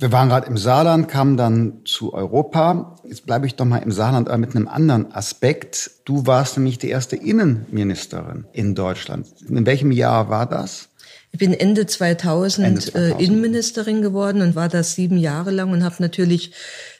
Wir 0.00 0.12
waren 0.12 0.28
gerade 0.28 0.46
im 0.46 0.56
Saarland, 0.56 1.08
kamen 1.08 1.36
dann 1.36 1.80
zu 1.84 2.14
Europa. 2.14 2.94
Jetzt 3.02 3.26
bleibe 3.26 3.46
ich 3.46 3.56
doch 3.56 3.64
mal 3.64 3.78
im 3.78 3.90
Saarland, 3.90 4.28
aber 4.28 4.38
mit 4.38 4.54
einem 4.54 4.68
anderen 4.68 5.12
Aspekt. 5.12 5.90
Du 6.04 6.24
warst 6.24 6.56
nämlich 6.56 6.78
die 6.78 6.88
erste 6.88 7.16
Innenministerin 7.16 8.44
in 8.52 8.76
Deutschland. 8.76 9.26
In 9.48 9.66
welchem 9.66 9.90
Jahr 9.90 10.30
war 10.30 10.48
das? 10.48 10.88
Ich 11.32 11.40
bin 11.40 11.52
Ende 11.52 11.86
2000, 11.86 12.66
Ende 12.68 12.80
2000. 12.80 13.20
Äh, 13.20 13.24
Innenministerin 13.24 14.00
geworden 14.00 14.40
und 14.40 14.54
war 14.54 14.68
das 14.68 14.94
sieben 14.94 15.16
Jahre 15.16 15.50
lang 15.50 15.72
und 15.72 15.82
habe 15.82 15.96
natürlich 15.98 16.52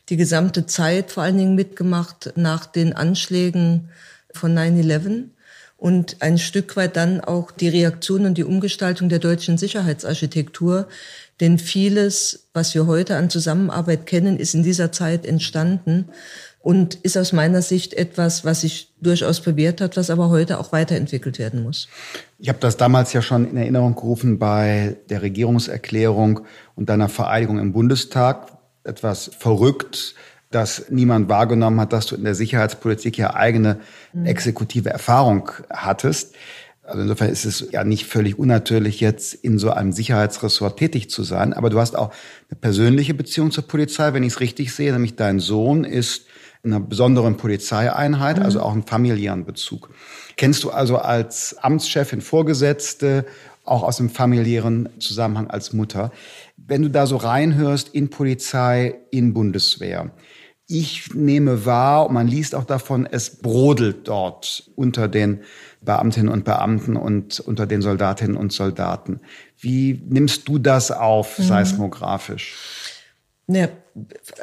die 0.08 0.16
gesamte 0.16 0.66
Zeit 0.66 1.12
vor 1.12 1.22
allen 1.22 1.38
Dingen 1.38 1.54
mitgemacht 1.54 2.32
nach 2.34 2.66
den 2.66 2.94
Anschlägen 2.94 3.90
von 4.32 4.58
9-11 4.58 5.28
und 5.78 6.16
ein 6.20 6.38
Stück 6.38 6.76
weit 6.76 6.96
dann 6.96 7.20
auch 7.20 7.52
die 7.52 7.68
Reaktion 7.68 8.26
und 8.26 8.36
die 8.36 8.44
Umgestaltung 8.44 9.08
der 9.08 9.20
deutschen 9.20 9.56
Sicherheitsarchitektur, 9.56 10.88
denn 11.40 11.58
vieles, 11.58 12.48
was 12.52 12.74
wir 12.74 12.88
heute 12.88 13.16
an 13.16 13.30
Zusammenarbeit 13.30 14.04
kennen, 14.04 14.38
ist 14.38 14.54
in 14.54 14.64
dieser 14.64 14.90
Zeit 14.90 15.24
entstanden 15.24 16.06
und 16.58 16.96
ist 16.96 17.16
aus 17.16 17.32
meiner 17.32 17.62
Sicht 17.62 17.94
etwas, 17.94 18.44
was 18.44 18.62
sich 18.62 18.92
durchaus 19.00 19.40
bewährt 19.40 19.80
hat, 19.80 19.96
was 19.96 20.10
aber 20.10 20.30
heute 20.30 20.58
auch 20.58 20.72
weiterentwickelt 20.72 21.38
werden 21.38 21.62
muss. 21.62 21.88
Ich 22.40 22.48
habe 22.48 22.58
das 22.58 22.76
damals 22.76 23.12
ja 23.12 23.22
schon 23.22 23.48
in 23.48 23.56
Erinnerung 23.56 23.94
gerufen 23.94 24.40
bei 24.40 24.96
der 25.08 25.22
Regierungserklärung 25.22 26.40
und 26.74 26.88
deiner 26.88 27.08
Vereidigung 27.08 27.60
im 27.60 27.72
Bundestag. 27.72 28.48
Etwas 28.82 29.30
verrückt, 29.38 30.16
dass 30.50 30.86
niemand 30.90 31.28
wahrgenommen 31.28 31.80
hat, 31.80 31.92
dass 31.92 32.06
du 32.06 32.16
in 32.16 32.24
der 32.24 32.34
Sicherheitspolitik 32.34 33.18
ja 33.18 33.34
eigene 33.34 33.80
mhm. 34.12 34.26
exekutive 34.26 34.90
Erfahrung 34.90 35.50
hattest. 35.70 36.34
Also 36.82 37.02
insofern 37.02 37.28
ist 37.28 37.44
es 37.44 37.68
ja 37.70 37.84
nicht 37.84 38.06
völlig 38.06 38.38
unnatürlich, 38.38 39.00
jetzt 39.00 39.34
in 39.34 39.58
so 39.58 39.70
einem 39.70 39.92
Sicherheitsressort 39.92 40.78
tätig 40.78 41.10
zu 41.10 41.22
sein. 41.22 41.52
Aber 41.52 41.68
du 41.68 41.78
hast 41.78 41.94
auch 41.96 42.12
eine 42.50 42.58
persönliche 42.58 43.12
Beziehung 43.12 43.50
zur 43.50 43.68
Polizei, 43.68 44.14
wenn 44.14 44.22
ich 44.22 44.32
es 44.32 44.40
richtig 44.40 44.72
sehe. 44.72 44.90
Nämlich 44.92 45.14
dein 45.14 45.38
Sohn 45.38 45.84
ist 45.84 46.26
in 46.62 46.72
einer 46.72 46.80
besonderen 46.80 47.36
Polizeieinheit, 47.36 48.38
mhm. 48.38 48.42
also 48.42 48.62
auch 48.62 48.72
einen 48.72 48.84
familiären 48.84 49.44
Bezug. 49.44 49.90
Kennst 50.36 50.64
du 50.64 50.70
also 50.70 50.96
als 50.96 51.56
Amtschefin 51.60 52.22
Vorgesetzte, 52.22 53.26
auch 53.68 53.82
aus 53.82 53.98
dem 53.98 54.10
familiären 54.10 54.88
Zusammenhang 54.98 55.48
als 55.48 55.72
Mutter? 55.72 56.10
Wenn 56.56 56.82
du 56.82 56.90
da 56.90 57.06
so 57.06 57.16
reinhörst 57.16 57.88
in 57.88 58.10
Polizei, 58.10 58.96
in 59.10 59.34
Bundeswehr, 59.34 60.10
ich 60.70 61.14
nehme 61.14 61.64
wahr, 61.64 62.06
und 62.06 62.14
man 62.14 62.28
liest 62.28 62.54
auch 62.54 62.64
davon, 62.64 63.08
es 63.10 63.36
brodelt 63.36 64.06
dort 64.06 64.70
unter 64.76 65.08
den 65.08 65.40
Beamtinnen 65.80 66.28
und 66.28 66.44
Beamten 66.44 66.96
und 66.96 67.40
unter 67.40 67.66
den 67.66 67.80
Soldatinnen 67.80 68.36
und 68.36 68.52
Soldaten. 68.52 69.20
Wie 69.58 70.02
nimmst 70.08 70.46
du 70.46 70.58
das 70.58 70.90
auf, 70.90 71.38
mhm. 71.38 71.44
seismografisch? 71.44 72.54
Ja, 73.46 73.68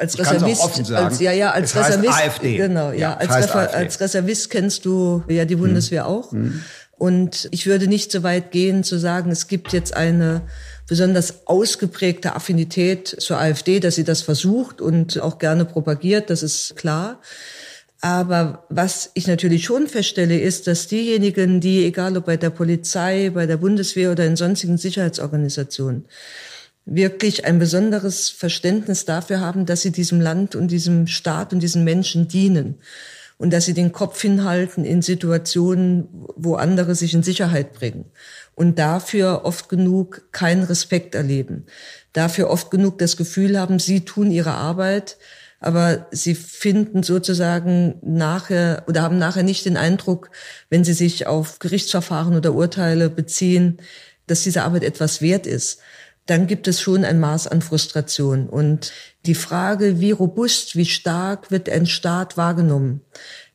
als 0.00 0.18
Reservist, 0.18 0.90
als, 0.90 1.20
ja, 1.20 1.30
ja, 1.30 1.52
als 1.52 1.76
Reservist, 1.76 2.12
AfD. 2.12 2.56
genau, 2.56 2.90
ja, 2.90 2.96
ja 2.96 3.16
als, 3.16 3.36
Refer, 3.36 3.72
als 3.72 4.00
Reservist 4.00 4.50
kennst 4.50 4.84
du 4.84 5.22
ja 5.28 5.44
die 5.44 5.54
Bundeswehr 5.54 6.02
mhm. 6.02 6.08
auch. 6.08 6.32
Mhm. 6.32 6.62
Und 6.98 7.48
ich 7.50 7.66
würde 7.66 7.88
nicht 7.88 8.10
so 8.10 8.22
weit 8.22 8.50
gehen 8.52 8.82
zu 8.82 8.98
sagen, 8.98 9.30
es 9.30 9.48
gibt 9.48 9.72
jetzt 9.72 9.94
eine 9.94 10.42
besonders 10.88 11.46
ausgeprägte 11.46 12.34
Affinität 12.34 13.08
zur 13.08 13.38
AfD, 13.38 13.80
dass 13.80 13.96
sie 13.96 14.04
das 14.04 14.22
versucht 14.22 14.80
und 14.80 15.20
auch 15.20 15.38
gerne 15.38 15.64
propagiert, 15.64 16.30
das 16.30 16.42
ist 16.42 16.76
klar. 16.76 17.20
Aber 18.00 18.64
was 18.68 19.10
ich 19.14 19.26
natürlich 19.26 19.64
schon 19.64 19.88
feststelle, 19.88 20.38
ist, 20.38 20.66
dass 20.66 20.86
diejenigen, 20.86 21.60
die, 21.60 21.84
egal 21.84 22.16
ob 22.16 22.26
bei 22.26 22.36
der 22.36 22.50
Polizei, 22.50 23.30
bei 23.30 23.46
der 23.46 23.56
Bundeswehr 23.56 24.12
oder 24.12 24.24
in 24.24 24.36
sonstigen 24.36 24.78
Sicherheitsorganisationen, 24.78 26.06
wirklich 26.84 27.44
ein 27.44 27.58
besonderes 27.58 28.28
Verständnis 28.28 29.04
dafür 29.04 29.40
haben, 29.40 29.66
dass 29.66 29.82
sie 29.82 29.90
diesem 29.90 30.20
Land 30.20 30.54
und 30.54 30.68
diesem 30.68 31.08
Staat 31.08 31.52
und 31.52 31.60
diesen 31.60 31.84
Menschen 31.84 32.28
dienen 32.28 32.76
und 33.38 33.52
dass 33.52 33.66
sie 33.66 33.74
den 33.74 33.92
Kopf 33.92 34.20
hinhalten 34.20 34.84
in 34.84 35.02
Situationen, 35.02 36.08
wo 36.36 36.54
andere 36.54 36.94
sich 36.94 37.14
in 37.14 37.22
Sicherheit 37.22 37.72
bringen 37.72 38.06
und 38.54 38.78
dafür 38.78 39.42
oft 39.44 39.68
genug 39.68 40.32
keinen 40.32 40.62
Respekt 40.62 41.14
erleben, 41.14 41.66
dafür 42.12 42.48
oft 42.50 42.70
genug 42.70 42.98
das 42.98 43.16
Gefühl 43.16 43.58
haben, 43.58 43.78
sie 43.78 44.04
tun 44.04 44.30
ihre 44.30 44.52
Arbeit, 44.52 45.18
aber 45.60 46.06
sie 46.10 46.34
finden 46.34 47.02
sozusagen 47.02 47.98
nachher 48.02 48.84
oder 48.88 49.02
haben 49.02 49.18
nachher 49.18 49.42
nicht 49.42 49.64
den 49.64 49.76
Eindruck, 49.76 50.30
wenn 50.70 50.84
sie 50.84 50.92
sich 50.92 51.26
auf 51.26 51.58
Gerichtsverfahren 51.58 52.36
oder 52.36 52.54
Urteile 52.54 53.10
beziehen, 53.10 53.78
dass 54.26 54.42
diese 54.42 54.62
Arbeit 54.62 54.84
etwas 54.84 55.20
wert 55.20 55.46
ist. 55.46 55.80
Dann 56.26 56.46
gibt 56.46 56.68
es 56.68 56.80
schon 56.80 57.04
ein 57.04 57.20
Maß 57.20 57.46
an 57.46 57.62
Frustration. 57.62 58.48
Und 58.48 58.92
die 59.24 59.34
Frage, 59.34 60.00
wie 60.00 60.10
robust, 60.10 60.76
wie 60.76 60.86
stark 60.86 61.50
wird 61.50 61.68
ein 61.68 61.86
Staat 61.86 62.36
wahrgenommen, 62.36 63.00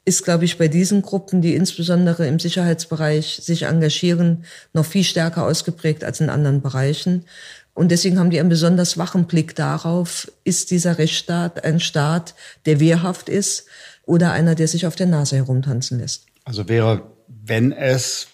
ist, 0.04 0.24
glaube 0.24 0.46
ich, 0.46 0.58
bei 0.58 0.68
diesen 0.68 1.02
Gruppen, 1.02 1.42
die 1.42 1.56
insbesondere 1.56 2.28
im 2.28 2.40
Sicherheitsbereich 2.40 3.40
sich 3.44 3.64
engagieren, 3.64 4.46
noch 4.74 4.86
viel 4.86 5.04
stärker 5.04 5.46
ausgeprägt 5.46 6.04
als 6.04 6.22
in 6.22 6.30
anderen 6.30 6.62
Bereichen. 6.62 7.26
Und 7.74 7.92
deswegen 7.92 8.20
haben 8.20 8.32
die 8.32 8.40
einen 8.40 8.50
besonders 8.50 8.98
wachen 8.98 9.26
Blick 9.26 9.56
darauf, 9.56 10.32
ist 10.44 10.72
dieser 10.72 10.98
Rechtsstaat 10.98 11.64
ein 11.64 11.80
Staat, 11.80 12.36
der 12.66 12.80
wehrhaft 12.80 13.30
ist 13.30 13.66
oder 14.06 14.32
einer, 14.32 14.56
der 14.56 14.68
sich 14.68 14.88
auf 14.88 14.96
der 14.96 15.08
Nase 15.08 15.38
herumtanzen 15.38 16.00
lässt. 16.00 16.26
Also 16.44 16.68
wäre, 16.68 17.04
wenn 17.28 17.72
es, 17.72 18.28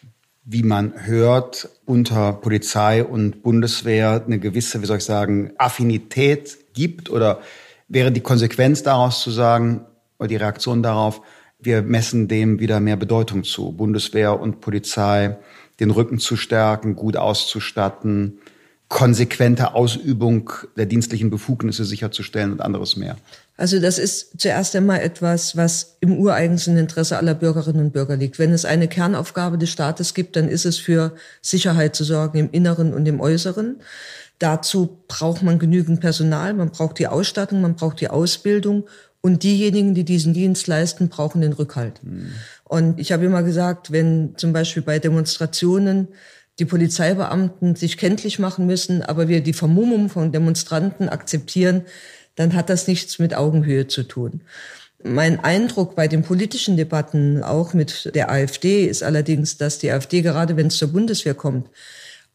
wie 0.50 0.64
man 0.64 0.94
hört, 1.06 1.70
unter 1.84 2.32
Polizei 2.32 3.04
und 3.04 3.44
Bundeswehr 3.44 4.24
eine 4.26 4.40
gewisse, 4.40 4.82
wie 4.82 4.86
soll 4.86 4.98
ich 4.98 5.04
sagen, 5.04 5.52
Affinität 5.58 6.58
gibt 6.74 7.10
oder 7.10 7.42
wäre 7.90 8.14
die 8.14 8.22
Konsequenz 8.22 8.82
daraus 8.82 9.22
zu 9.22 9.30
sagen, 9.30 9.86
oder 10.18 10.30
die 10.30 10.38
Reaktion 10.38 10.82
darauf, 10.82 11.22
wir 11.60 11.82
messen 11.82 12.30
dem 12.30 12.62
wieder 12.62 12.80
mehr 12.80 12.96
Bedeutung 12.96 13.44
zu. 13.44 13.74
Bundeswehr 13.74 14.40
und 14.40 14.62
Polizei, 14.62 15.38
den 15.82 15.92
Rücken 15.92 16.18
zu 16.18 16.38
stärken, 16.38 16.96
gut 16.96 17.18
auszustatten, 17.18 18.40
konsequente 18.90 19.74
Ausübung 19.74 20.50
der 20.78 20.86
dienstlichen 20.86 21.30
Befugnisse 21.30 21.84
sicherzustellen 21.84 22.54
und 22.54 22.62
anderes 22.62 22.96
mehr. 22.96 23.18
Also 23.58 23.80
das 23.80 23.98
ist 23.98 24.40
zuerst 24.40 24.76
einmal 24.76 25.02
etwas, 25.02 25.58
was 25.58 25.98
im 26.00 26.18
ureigensten 26.18 26.78
Interesse 26.78 27.18
aller 27.18 27.34
Bürgerinnen 27.34 27.86
und 27.86 27.92
Bürger 27.92 28.16
liegt. 28.16 28.40
Wenn 28.40 28.54
es 28.54 28.66
eine 28.66 28.88
Kernaufgabe 28.88 29.58
des 29.58 29.72
Staates 29.72 30.14
gibt, 30.14 30.36
dann 30.36 30.48
ist 30.48 30.66
es 30.66 30.78
für 30.78 31.16
Sicherheit 31.42 31.96
zu 31.96 32.04
sorgen 32.04 32.38
im 32.38 32.52
Inneren 32.52 32.94
und 32.94 33.06
im 33.08 33.20
Äußeren. 33.20 33.78
Dazu 34.40 35.00
braucht 35.08 35.42
man 35.42 35.58
genügend 35.58 36.00
Personal, 36.00 36.54
man 36.54 36.70
braucht 36.70 37.00
die 37.00 37.08
Ausstattung, 37.08 37.62
man 37.62 37.76
braucht 37.76 38.00
die 38.00 38.10
Ausbildung 38.10 38.88
und 39.22 39.42
diejenigen, 39.42 39.96
die 39.96 40.04
diesen 40.04 40.34
Dienst 40.34 40.68
leisten, 40.68 41.10
brauchen 41.10 41.42
den 41.42 41.54
Rückhalt. 41.54 42.00
Mhm. 42.04 42.32
Und 42.64 43.00
ich 43.00 43.12
habe 43.12 43.26
immer 43.26 43.42
gesagt, 43.42 43.92
wenn 43.92 44.36
zum 44.38 44.54
Beispiel 44.54 44.84
bei 44.84 45.00
Demonstrationen 45.00 46.10
die 46.60 46.66
Polizeibeamten 46.66 47.76
sich 47.76 47.98
kenntlich 47.98 48.40
machen 48.40 48.66
müssen, 48.66 49.04
aber 49.04 49.28
wir 49.28 49.42
die 49.42 49.54
Vermummung 49.54 50.10
von 50.10 50.32
Demonstranten 50.32 51.10
akzeptieren, 51.10 51.86
dann 52.36 52.56
hat 52.56 52.70
das 52.70 52.88
nichts 52.88 53.20
mit 53.20 53.36
Augenhöhe 53.36 53.88
zu 53.88 54.04
tun. 54.04 54.42
Mein 55.04 55.40
Eindruck 55.40 55.96
bei 55.96 56.08
den 56.08 56.24
politischen 56.24 56.76
Debatten, 56.76 57.44
auch 57.44 57.74
mit 57.74 58.14
der 58.16 58.32
AfD, 58.32 58.86
ist 58.86 59.04
allerdings, 59.04 59.58
dass 59.58 59.78
die 59.78 59.92
AfD, 59.92 60.22
gerade 60.22 60.58
wenn 60.58 60.68
es 60.68 60.78
zur 60.78 60.92
Bundeswehr 60.92 61.36
kommt, 61.36 61.70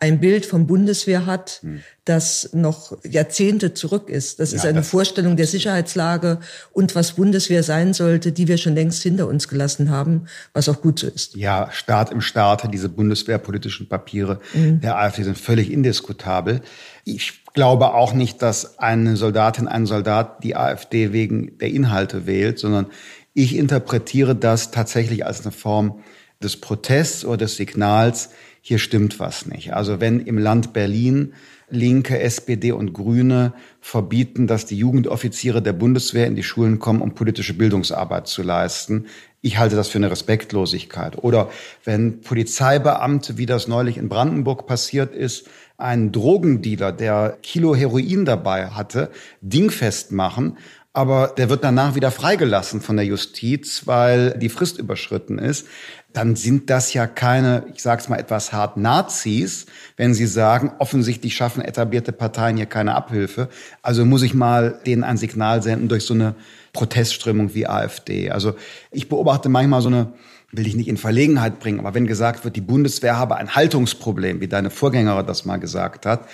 ein 0.02 0.18
Bild 0.18 0.46
vom 0.46 0.66
Bundeswehr 0.66 1.26
hat, 1.26 1.60
hm. 1.62 1.80
das 2.04 2.50
noch 2.52 2.98
Jahrzehnte 3.04 3.72
zurück 3.72 4.08
ist. 4.08 4.40
Das 4.40 4.50
ja, 4.50 4.56
ist 4.56 4.66
eine 4.66 4.80
das 4.80 4.88
Vorstellung 4.88 5.36
der 5.36 5.46
Sicherheitslage 5.46 6.40
und 6.72 6.96
was 6.96 7.12
Bundeswehr 7.12 7.62
sein 7.62 7.94
sollte, 7.94 8.32
die 8.32 8.48
wir 8.48 8.58
schon 8.58 8.74
längst 8.74 9.04
hinter 9.04 9.28
uns 9.28 9.46
gelassen 9.46 9.90
haben, 9.90 10.26
was 10.54 10.68
auch 10.68 10.82
gut 10.82 10.98
so 10.98 11.06
ist. 11.06 11.36
Ja, 11.36 11.68
Staat 11.70 12.10
im 12.10 12.20
Staate, 12.20 12.68
diese 12.68 12.88
bundeswehrpolitischen 12.88 13.88
Papiere 13.88 14.40
mhm. 14.54 14.80
der 14.80 14.98
AfD 14.98 15.22
sind 15.22 15.38
völlig 15.38 15.70
indiskutabel. 15.70 16.62
Ich 17.04 17.44
glaube 17.54 17.94
auch 17.94 18.12
nicht, 18.12 18.42
dass 18.42 18.80
eine 18.80 19.16
Soldatin, 19.16 19.68
ein 19.68 19.86
Soldat 19.86 20.42
die 20.42 20.56
AfD 20.56 21.12
wegen 21.12 21.58
der 21.58 21.70
Inhalte 21.70 22.26
wählt, 22.26 22.58
sondern 22.58 22.86
ich 23.34 23.54
interpretiere 23.54 24.34
das 24.34 24.72
tatsächlich 24.72 25.24
als 25.24 25.42
eine 25.42 25.52
Form 25.52 26.00
des 26.42 26.56
Protests 26.56 27.24
oder 27.24 27.36
des 27.36 27.54
Signals, 27.54 28.30
hier 28.62 28.78
stimmt 28.78 29.20
was 29.20 29.44
nicht. 29.46 29.74
Also 29.74 30.00
wenn 30.00 30.20
im 30.20 30.38
Land 30.38 30.72
Berlin 30.72 31.34
Linke, 31.72 32.20
SPD 32.20 32.70
und 32.70 32.92
Grüne 32.92 33.54
verbieten, 33.80 34.46
dass 34.46 34.66
die 34.66 34.76
Jugendoffiziere 34.76 35.62
der 35.62 35.72
Bundeswehr 35.72 36.26
in 36.26 36.36
die 36.36 36.42
Schulen 36.42 36.78
kommen, 36.78 37.00
um 37.00 37.14
politische 37.14 37.54
Bildungsarbeit 37.54 38.28
zu 38.28 38.42
leisten. 38.42 39.06
Ich 39.40 39.58
halte 39.58 39.74
das 39.74 39.88
für 39.88 39.98
eine 39.98 40.10
Respektlosigkeit. 40.10 41.16
Oder 41.24 41.50
wenn 41.84 42.20
Polizeibeamte, 42.20 43.38
wie 43.38 43.46
das 43.46 43.68
neulich 43.68 43.96
in 43.96 44.10
Brandenburg 44.10 44.66
passiert 44.66 45.14
ist, 45.14 45.48
einen 45.78 46.12
Drogendealer, 46.12 46.92
der 46.92 47.38
Kilo 47.42 47.74
Heroin 47.74 48.26
dabei 48.26 48.68
hatte, 48.68 49.10
dingfest 49.40 50.12
machen, 50.12 50.58
aber 50.92 51.28
der 51.28 51.48
wird 51.48 51.64
danach 51.64 51.94
wieder 51.94 52.10
freigelassen 52.10 52.82
von 52.82 52.96
der 52.96 53.06
Justiz, 53.06 53.86
weil 53.86 54.36
die 54.38 54.50
Frist 54.50 54.78
überschritten 54.78 55.38
ist 55.38 55.66
dann 56.12 56.36
sind 56.36 56.68
das 56.70 56.92
ja 56.92 57.06
keine, 57.06 57.64
ich 57.74 57.82
sage 57.82 58.02
es 58.02 58.08
mal 58.08 58.18
etwas 58.18 58.52
hart, 58.52 58.76
Nazis, 58.76 59.66
wenn 59.96 60.14
sie 60.14 60.26
sagen, 60.26 60.72
offensichtlich 60.78 61.34
schaffen 61.34 61.62
etablierte 61.62 62.12
Parteien 62.12 62.56
hier 62.56 62.66
keine 62.66 62.94
Abhilfe. 62.94 63.48
Also 63.80 64.04
muss 64.04 64.22
ich 64.22 64.34
mal 64.34 64.80
denen 64.86 65.04
ein 65.04 65.16
Signal 65.16 65.62
senden 65.62 65.88
durch 65.88 66.04
so 66.04 66.14
eine 66.14 66.34
Protestströmung 66.72 67.54
wie 67.54 67.66
AfD. 67.66 68.30
Also 68.30 68.54
ich 68.90 69.08
beobachte 69.08 69.48
manchmal 69.48 69.80
so 69.80 69.88
eine, 69.88 70.12
will 70.50 70.66
ich 70.66 70.76
nicht 70.76 70.88
in 70.88 70.98
Verlegenheit 70.98 71.60
bringen, 71.60 71.80
aber 71.80 71.94
wenn 71.94 72.06
gesagt 72.06 72.44
wird, 72.44 72.56
die 72.56 72.60
Bundeswehr 72.60 73.16
habe 73.16 73.36
ein 73.36 73.54
Haltungsproblem, 73.54 74.40
wie 74.40 74.48
deine 74.48 74.68
Vorgängerin 74.68 75.26
das 75.26 75.46
mal 75.46 75.56
gesagt 75.56 76.04
hat, 76.04 76.28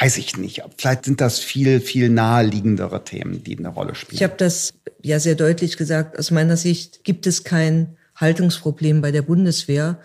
weiß 0.00 0.16
ich 0.16 0.38
nicht. 0.38 0.62
Vielleicht 0.78 1.04
sind 1.04 1.20
das 1.20 1.38
viel, 1.38 1.80
viel 1.80 2.08
naheliegendere 2.08 3.04
Themen, 3.04 3.44
die 3.44 3.58
eine 3.58 3.68
Rolle 3.68 3.94
spielen. 3.94 4.16
Ich 4.16 4.22
habe 4.22 4.36
das 4.38 4.72
ja 5.02 5.20
sehr 5.20 5.34
deutlich 5.34 5.76
gesagt. 5.76 6.18
Aus 6.18 6.30
meiner 6.30 6.56
Sicht 6.56 7.04
gibt 7.04 7.26
es 7.26 7.44
kein 7.44 7.97
Haltungsproblem 8.18 9.00
bei 9.00 9.10
der 9.10 9.22
Bundeswehr. 9.22 9.98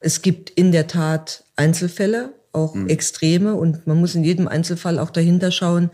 Es 0.00 0.22
gibt 0.22 0.50
in 0.50 0.72
der 0.72 0.86
Tat 0.86 1.44
Einzelfälle, 1.56 2.32
auch 2.52 2.74
mhm. 2.74 2.88
Extreme, 2.88 3.54
und 3.54 3.86
man 3.86 3.98
muss 3.98 4.14
in 4.14 4.24
jedem 4.24 4.48
Einzelfall 4.48 4.98
auch 4.98 5.10
dahinter 5.10 5.50
schauen, 5.50 5.90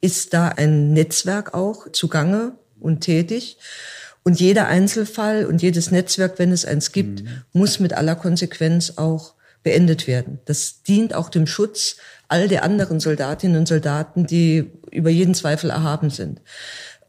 ist 0.00 0.34
da 0.34 0.48
ein 0.48 0.92
Netzwerk 0.92 1.54
auch 1.54 1.90
zugange 1.92 2.52
und 2.80 3.00
tätig. 3.00 3.56
Und 4.24 4.40
jeder 4.40 4.68
Einzelfall 4.68 5.46
und 5.46 5.62
jedes 5.62 5.90
Netzwerk, 5.90 6.38
wenn 6.38 6.52
es 6.52 6.64
eins 6.64 6.92
gibt, 6.92 7.22
mhm. 7.22 7.42
muss 7.52 7.80
mit 7.80 7.92
aller 7.92 8.14
Konsequenz 8.14 8.94
auch 8.96 9.34
beendet 9.62 10.06
werden. 10.06 10.40
Das 10.44 10.82
dient 10.82 11.14
auch 11.14 11.28
dem 11.28 11.46
Schutz 11.46 11.96
all 12.28 12.48
der 12.48 12.64
anderen 12.64 12.98
Soldatinnen 12.98 13.58
und 13.58 13.68
Soldaten, 13.68 14.26
die 14.26 14.70
über 14.90 15.10
jeden 15.10 15.34
Zweifel 15.34 15.70
erhaben 15.70 16.10
sind. 16.10 16.40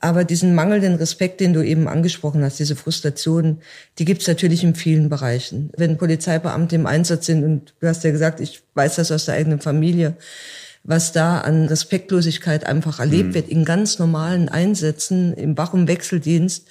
Aber 0.03 0.25
diesen 0.25 0.53
mangelnden 0.53 0.95
Respekt, 0.95 1.39
den 1.39 1.53
du 1.53 1.62
eben 1.62 1.88
angesprochen 1.88 2.43
hast, 2.43 2.60
diese 2.60 2.75
Frustration, 2.75 3.62
die 4.00 4.03
gibt's 4.03 4.27
natürlich 4.27 4.62
in 4.62 4.75
vielen 4.75 5.07
Bereichen. 5.07 5.72
Wenn 5.77 5.98
Polizeibeamte 5.98 6.75
im 6.75 6.88
Einsatz 6.88 7.25
sind, 7.25 7.45
und 7.45 7.74
du 7.79 7.88
hast 7.88 8.03
ja 8.03 8.12
gesagt, 8.12 8.41
ich 8.41 8.63
weiß 8.74 8.98
das 8.98 9.13
aus 9.13 9.24
der 9.24 9.36
eigenen 9.36 9.62
Familie, 9.62 10.17
was 10.84 11.13
da 11.13 11.40
an 11.40 11.68
Respektlosigkeit 11.68 12.66
einfach 12.66 13.00
erlebt 13.00 13.30
mhm. 13.30 13.34
wird 13.36 13.50
in 13.50 13.63
ganz 13.63 14.00
normalen 14.00 14.50
Einsätzen, 14.50 15.34
im 15.34 15.58
Wach- 15.58 15.74
und 15.74 15.88
Wechseldienst, 15.88 16.68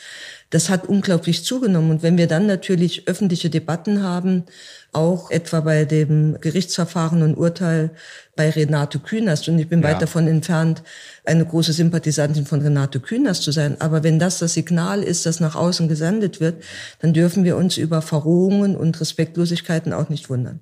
das 0.51 0.69
hat 0.69 0.87
unglaublich 0.87 1.45
zugenommen. 1.45 1.91
Und 1.91 2.03
wenn 2.03 2.19
wir 2.19 2.27
dann 2.27 2.47
natürlich 2.47 3.09
öffentliche 3.09 3.49
Debatten 3.49 4.03
haben, 4.03 4.45
auch 4.93 5.31
etwa 5.31 5.61
bei 5.61 5.87
dem 5.87 6.37
Gerichtsverfahren 6.43 7.23
und 7.23 7.39
Urteil 7.39 7.93
bei 8.37 8.51
Renate 8.51 8.99
Künast, 8.99 9.49
und 9.49 9.59
ich 9.59 9.71
bin 9.71 9.81
ja. 9.81 9.89
weit 9.89 10.03
davon 10.03 10.29
entfernt, 10.29 10.83
eine 11.25 11.47
große 11.47 11.73
Sympathisantin 11.73 12.45
von 12.45 12.61
Renate 12.61 13.01
Künast 13.01 13.45
zu 13.45 13.51
sein, 13.51 13.81
aber 13.81 14.03
wenn 14.03 14.19
das 14.19 14.41
das 14.41 14.53
Signal 14.53 15.03
ist, 15.03 15.25
das 15.25 15.41
nach 15.41 15.55
außen 15.55 15.89
gesendet 15.89 16.39
wird, 16.39 16.63
dann 17.01 17.15
dürfen 17.15 17.45
wir 17.45 17.57
uns 17.57 17.79
über 17.79 18.03
Verrohungen 18.03 18.77
und 18.77 19.01
Respektlosigkeiten 19.01 19.95
auch 19.95 20.11
nicht 20.11 20.29
wundern. 20.29 20.61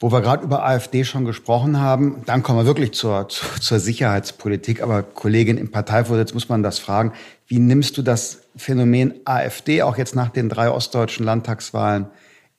Wo 0.00 0.10
wir 0.12 0.20
gerade 0.20 0.44
über 0.44 0.64
AfD 0.64 1.04
schon 1.04 1.24
gesprochen 1.24 1.80
haben, 1.80 2.22
dann 2.26 2.42
kommen 2.42 2.58
wir 2.58 2.66
wirklich 2.66 2.92
zur, 2.92 3.28
zur, 3.30 3.60
zur 3.60 3.78
Sicherheitspolitik. 3.78 4.82
Aber 4.82 5.02
Kollegin 5.02 5.58
im 5.58 5.70
Parteivorsitz 5.70 6.34
muss 6.34 6.48
man 6.48 6.62
das 6.62 6.78
fragen. 6.78 7.12
Wie 7.46 7.58
nimmst 7.58 7.96
du 7.96 8.02
das 8.02 8.42
Phänomen 8.56 9.14
AfD 9.24 9.82
auch 9.82 9.98
jetzt 9.98 10.14
nach 10.14 10.30
den 10.30 10.48
drei 10.48 10.70
ostdeutschen 10.70 11.24
Landtagswahlen 11.24 12.06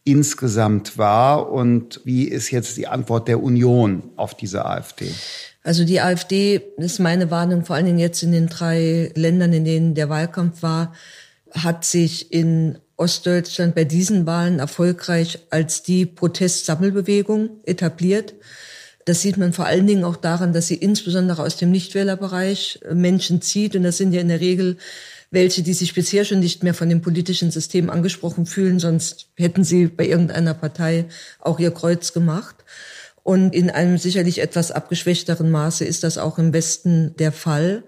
insgesamt 0.03 0.97
wahr? 0.97 1.51
Und 1.51 2.01
wie 2.05 2.25
ist 2.25 2.51
jetzt 2.51 2.77
die 2.77 2.87
Antwort 2.87 3.27
der 3.27 3.41
Union 3.41 4.03
auf 4.15 4.35
diese 4.35 4.65
AfD? 4.65 5.11
Also 5.63 5.83
die 5.83 5.99
AfD, 5.99 6.61
ist 6.77 6.99
meine 6.99 7.31
Warnung, 7.31 7.65
vor 7.65 7.75
allen 7.75 7.87
Dingen 7.87 7.97
jetzt 7.97 8.21
in 8.21 8.31
den 8.31 8.47
drei 8.47 9.11
Ländern, 9.15 9.51
in 9.51 9.65
denen 9.65 9.95
der 9.95 10.09
Wahlkampf 10.09 10.61
war, 10.61 10.93
hat 11.51 11.85
sich 11.85 12.31
in 12.31 12.77
Ostdeutschland 12.97 13.75
bei 13.75 13.83
diesen 13.83 14.25
Wahlen 14.25 14.59
erfolgreich 14.59 15.39
als 15.49 15.83
die 15.83 16.05
Protestsammelbewegung 16.05 17.61
etabliert. 17.65 18.33
Das 19.05 19.21
sieht 19.21 19.37
man 19.37 19.53
vor 19.53 19.65
allen 19.65 19.85
Dingen 19.85 20.03
auch 20.03 20.15
daran, 20.15 20.53
dass 20.53 20.67
sie 20.67 20.75
insbesondere 20.75 21.43
aus 21.43 21.57
dem 21.57 21.71
Nichtwählerbereich 21.71 22.79
äh, 22.83 22.95
Menschen 22.95 23.41
zieht. 23.41 23.75
Und 23.75 23.83
das 23.83 23.97
sind 23.97 24.13
ja 24.13 24.21
in 24.21 24.29
der 24.29 24.39
Regel 24.39 24.77
welche, 25.31 25.63
die 25.63 25.73
sich 25.73 25.93
bisher 25.93 26.23
schon 26.23 26.39
nicht 26.39 26.63
mehr 26.63 26.73
von 26.73 26.89
dem 26.89 27.01
politischen 27.01 27.51
System 27.51 27.89
angesprochen 27.89 28.45
fühlen, 28.45 28.79
sonst 28.79 29.27
hätten 29.35 29.63
sie 29.63 29.87
bei 29.87 30.07
irgendeiner 30.07 30.53
Partei 30.53 31.05
auch 31.39 31.59
ihr 31.59 31.71
Kreuz 31.71 32.13
gemacht. 32.13 32.55
Und 33.23 33.55
in 33.55 33.69
einem 33.69 33.97
sicherlich 33.97 34.39
etwas 34.39 34.71
abgeschwächteren 34.71 35.49
Maße 35.49 35.83
ist 35.83 36.03
das 36.03 36.17
auch 36.17 36.37
im 36.37 36.53
Westen 36.53 37.15
der 37.17 37.31
Fall. 37.31 37.83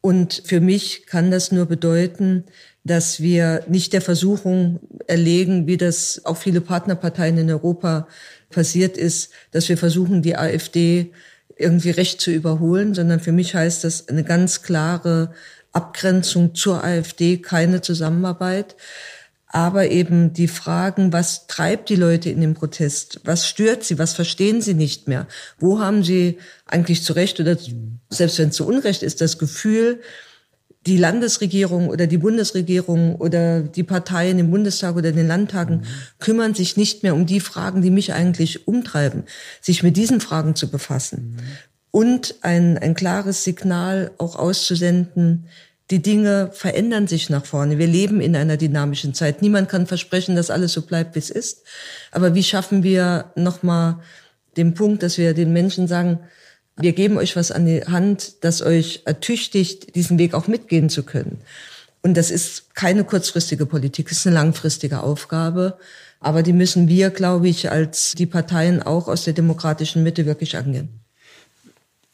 Und 0.00 0.42
für 0.44 0.60
mich 0.60 1.06
kann 1.06 1.30
das 1.30 1.52
nur 1.52 1.66
bedeuten, 1.66 2.44
dass 2.84 3.20
wir 3.20 3.64
nicht 3.68 3.92
der 3.92 4.00
Versuchung 4.00 4.80
erlegen, 5.06 5.66
wie 5.66 5.76
das 5.76 6.22
auch 6.24 6.36
viele 6.36 6.60
Partnerparteien 6.60 7.38
in 7.38 7.50
Europa 7.50 8.08
passiert 8.50 8.96
ist, 8.96 9.30
dass 9.52 9.68
wir 9.68 9.78
versuchen, 9.78 10.22
die 10.22 10.36
AfD 10.36 11.12
irgendwie 11.56 11.90
recht 11.90 12.20
zu 12.20 12.30
überholen, 12.30 12.94
sondern 12.94 13.20
für 13.20 13.32
mich 13.32 13.54
heißt 13.54 13.84
das 13.84 14.08
eine 14.08 14.24
ganz 14.24 14.62
klare 14.62 15.32
Abgrenzung 15.72 16.54
zur 16.54 16.82
AfD, 16.82 17.38
keine 17.38 17.80
Zusammenarbeit. 17.80 18.76
Aber 19.46 19.88
eben 19.88 20.32
die 20.32 20.48
Fragen, 20.48 21.12
was 21.12 21.46
treibt 21.46 21.90
die 21.90 21.96
Leute 21.96 22.30
in 22.30 22.40
dem 22.40 22.54
Protest? 22.54 23.20
Was 23.24 23.46
stört 23.46 23.84
sie? 23.84 23.98
Was 23.98 24.14
verstehen 24.14 24.62
sie 24.62 24.72
nicht 24.72 25.08
mehr? 25.08 25.26
Wo 25.58 25.78
haben 25.78 26.02
sie 26.02 26.38
eigentlich 26.66 27.02
zu 27.04 27.12
Recht 27.12 27.38
oder 27.38 27.58
selbst 28.08 28.38
wenn 28.38 28.48
es 28.48 28.56
zu 28.56 28.66
Unrecht 28.66 29.02
ist, 29.02 29.20
das 29.20 29.38
Gefühl, 29.38 30.00
die 30.86 30.96
Landesregierung 30.96 31.88
oder 31.88 32.06
die 32.06 32.18
Bundesregierung 32.18 33.16
oder 33.16 33.60
die 33.60 33.84
Parteien 33.84 34.38
im 34.38 34.50
Bundestag 34.50 34.96
oder 34.96 35.12
den 35.12 35.28
Landtagen 35.28 35.76
mhm. 35.76 35.84
kümmern 36.18 36.54
sich 36.54 36.76
nicht 36.76 37.02
mehr 37.02 37.14
um 37.14 37.26
die 37.26 37.40
Fragen, 37.40 37.82
die 37.82 37.90
mich 37.90 38.12
eigentlich 38.12 38.66
umtreiben, 38.66 39.24
sich 39.60 39.82
mit 39.82 39.96
diesen 39.96 40.20
Fragen 40.20 40.56
zu 40.56 40.70
befassen 40.70 41.36
mhm. 41.36 41.42
und 41.90 42.34
ein, 42.40 42.78
ein 42.78 42.94
klares 42.94 43.44
Signal 43.44 44.10
auch 44.18 44.36
auszusenden, 44.36 45.46
die 45.90 46.00
Dinge 46.00 46.50
verändern 46.52 47.06
sich 47.06 47.28
nach 47.28 47.44
vorne. 47.44 47.76
Wir 47.78 47.86
leben 47.86 48.22
in 48.22 48.34
einer 48.34 48.56
dynamischen 48.56 49.12
Zeit. 49.12 49.42
Niemand 49.42 49.68
kann 49.68 49.86
versprechen, 49.86 50.36
dass 50.36 50.50
alles 50.50 50.72
so 50.72 50.82
bleibt, 50.82 51.14
wie 51.14 51.18
es 51.18 51.28
ist. 51.28 51.64
Aber 52.12 52.34
wie 52.34 52.42
schaffen 52.42 52.82
wir 52.82 53.32
nochmal 53.36 53.98
den 54.56 54.72
Punkt, 54.72 55.02
dass 55.02 55.18
wir 55.18 55.34
den 55.34 55.52
Menschen 55.52 55.88
sagen, 55.88 56.20
wir 56.76 56.92
geben 56.92 57.18
euch 57.18 57.36
was 57.36 57.50
an 57.50 57.66
die 57.66 57.84
Hand, 57.84 58.44
das 58.44 58.62
euch 58.62 59.02
ertüchtigt, 59.04 59.94
diesen 59.94 60.18
Weg 60.18 60.34
auch 60.34 60.46
mitgehen 60.46 60.88
zu 60.88 61.02
können. 61.02 61.40
Und 62.02 62.16
das 62.16 62.30
ist 62.30 62.74
keine 62.74 63.04
kurzfristige 63.04 63.66
Politik, 63.66 64.10
es 64.10 64.18
ist 64.18 64.26
eine 64.26 64.36
langfristige 64.36 65.02
Aufgabe. 65.02 65.78
Aber 66.18 66.42
die 66.42 66.52
müssen 66.52 66.88
wir, 66.88 67.10
glaube 67.10 67.48
ich, 67.48 67.70
als 67.70 68.12
die 68.16 68.26
Parteien 68.26 68.82
auch 68.82 69.08
aus 69.08 69.24
der 69.24 69.34
demokratischen 69.34 70.02
Mitte 70.02 70.24
wirklich 70.24 70.56
angehen. 70.56 71.00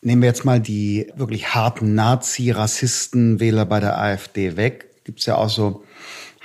Nehmen 0.00 0.22
wir 0.22 0.28
jetzt 0.28 0.44
mal 0.44 0.60
die 0.60 1.10
wirklich 1.16 1.54
harten 1.54 1.94
Nazi-Rassisten-Wähler 1.94 3.66
bei 3.66 3.80
der 3.80 3.98
AfD 3.98 4.56
weg. 4.56 5.04
Gibt 5.04 5.20
es 5.20 5.26
ja 5.26 5.36
auch 5.36 5.50
so 5.50 5.84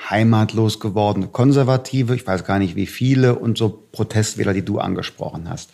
heimatlos 0.09 0.79
gewordene 0.79 1.27
Konservative, 1.27 2.15
ich 2.15 2.27
weiß 2.27 2.43
gar 2.43 2.59
nicht 2.59 2.75
wie 2.75 2.87
viele, 2.87 3.35
und 3.35 3.57
so 3.57 3.87
Protestwähler, 3.91 4.53
die 4.53 4.65
du 4.65 4.79
angesprochen 4.79 5.49
hast. 5.49 5.69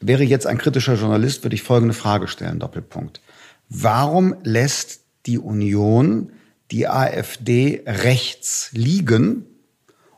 Wäre 0.00 0.22
jetzt 0.22 0.46
ein 0.46 0.58
kritischer 0.58 0.94
Journalist, 0.94 1.44
würde 1.44 1.54
ich 1.54 1.62
folgende 1.62 1.94
Frage 1.94 2.28
stellen, 2.28 2.60
Doppelpunkt. 2.60 3.20
Warum 3.68 4.36
lässt 4.42 5.00
die 5.26 5.38
Union 5.38 6.32
die 6.70 6.86
AfD 6.88 7.82
rechts 7.86 8.70
liegen 8.72 9.44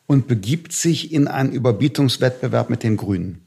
und 0.07 0.29
begibt 0.29 0.73
sich 0.73 1.13
in 1.13 1.29
einen 1.29 1.53
Überbietungswettbewerb 1.53 2.69
mit 2.69 2.83
den 2.83 2.97
Grünen? 2.97 3.47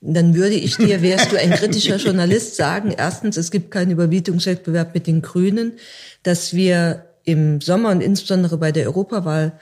Dann 0.00 0.34
würde 0.34 0.54
ich 0.54 0.76
dir, 0.76 1.00
wärst 1.00 1.32
du 1.32 1.40
ein 1.40 1.50
kritischer 1.52 1.96
Journalist, 1.96 2.56
sagen, 2.56 2.92
erstens, 2.96 3.38
es 3.38 3.50
gibt 3.50 3.70
keinen 3.70 3.92
Überbietungswettbewerb 3.92 4.92
mit 4.92 5.06
den 5.06 5.22
Grünen, 5.22 5.74
dass 6.22 6.52
wir 6.52 7.06
im 7.24 7.62
Sommer 7.62 7.90
und 7.90 8.02
insbesondere 8.02 8.58
bei 8.58 8.70
der 8.70 8.86
Europawahl 8.86 9.58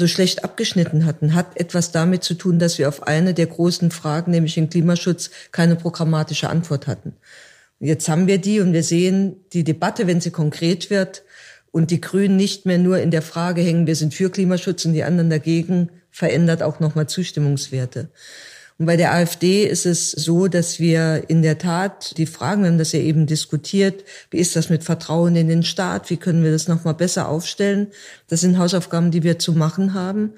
so 0.00 0.08
schlecht 0.08 0.42
abgeschnitten 0.42 1.04
hatten, 1.06 1.34
hat 1.34 1.56
etwas 1.56 1.92
damit 1.92 2.24
zu 2.24 2.34
tun, 2.34 2.58
dass 2.58 2.78
wir 2.78 2.88
auf 2.88 3.06
eine 3.06 3.34
der 3.34 3.46
großen 3.46 3.92
Fragen, 3.92 4.32
nämlich 4.32 4.54
den 4.54 4.68
Klimaschutz, 4.68 5.30
keine 5.52 5.76
programmatische 5.76 6.50
Antwort 6.50 6.88
hatten. 6.88 7.14
Jetzt 7.78 8.08
haben 8.08 8.26
wir 8.26 8.38
die 8.38 8.60
und 8.60 8.72
wir 8.72 8.82
sehen 8.82 9.36
die 9.52 9.62
Debatte, 9.64 10.06
wenn 10.06 10.20
sie 10.20 10.30
konkret 10.30 10.90
wird 10.90 11.22
und 11.70 11.90
die 11.90 12.00
Grünen 12.00 12.36
nicht 12.36 12.66
mehr 12.66 12.78
nur 12.78 12.98
in 12.98 13.10
der 13.10 13.22
Frage 13.22 13.62
hängen, 13.62 13.86
wir 13.86 13.96
sind 13.96 14.14
für 14.14 14.30
Klimaschutz 14.30 14.84
und 14.84 14.92
die 14.94 15.04
anderen 15.04 15.30
dagegen, 15.30 15.90
verändert 16.10 16.62
auch 16.62 16.80
nochmal 16.80 17.08
Zustimmungswerte. 17.08 18.10
Und 18.80 18.86
bei 18.86 18.96
der 18.96 19.12
AfD 19.12 19.66
ist 19.66 19.84
es 19.84 20.10
so, 20.10 20.48
dass 20.48 20.80
wir 20.80 21.24
in 21.28 21.42
der 21.42 21.58
Tat 21.58 22.16
die 22.16 22.24
Fragen, 22.24 22.62
wir 22.62 22.70
haben 22.70 22.78
das 22.78 22.92
ja 22.92 23.00
eben 23.00 23.26
diskutiert, 23.26 24.04
wie 24.30 24.38
ist 24.38 24.56
das 24.56 24.70
mit 24.70 24.84
Vertrauen 24.84 25.36
in 25.36 25.48
den 25.48 25.62
Staat, 25.62 26.08
wie 26.08 26.16
können 26.16 26.42
wir 26.42 26.50
das 26.50 26.66
nochmal 26.66 26.94
besser 26.94 27.28
aufstellen? 27.28 27.88
Das 28.28 28.40
sind 28.40 28.56
Hausaufgaben, 28.56 29.10
die 29.10 29.22
wir 29.22 29.38
zu 29.38 29.52
machen 29.52 29.92
haben. 29.92 30.32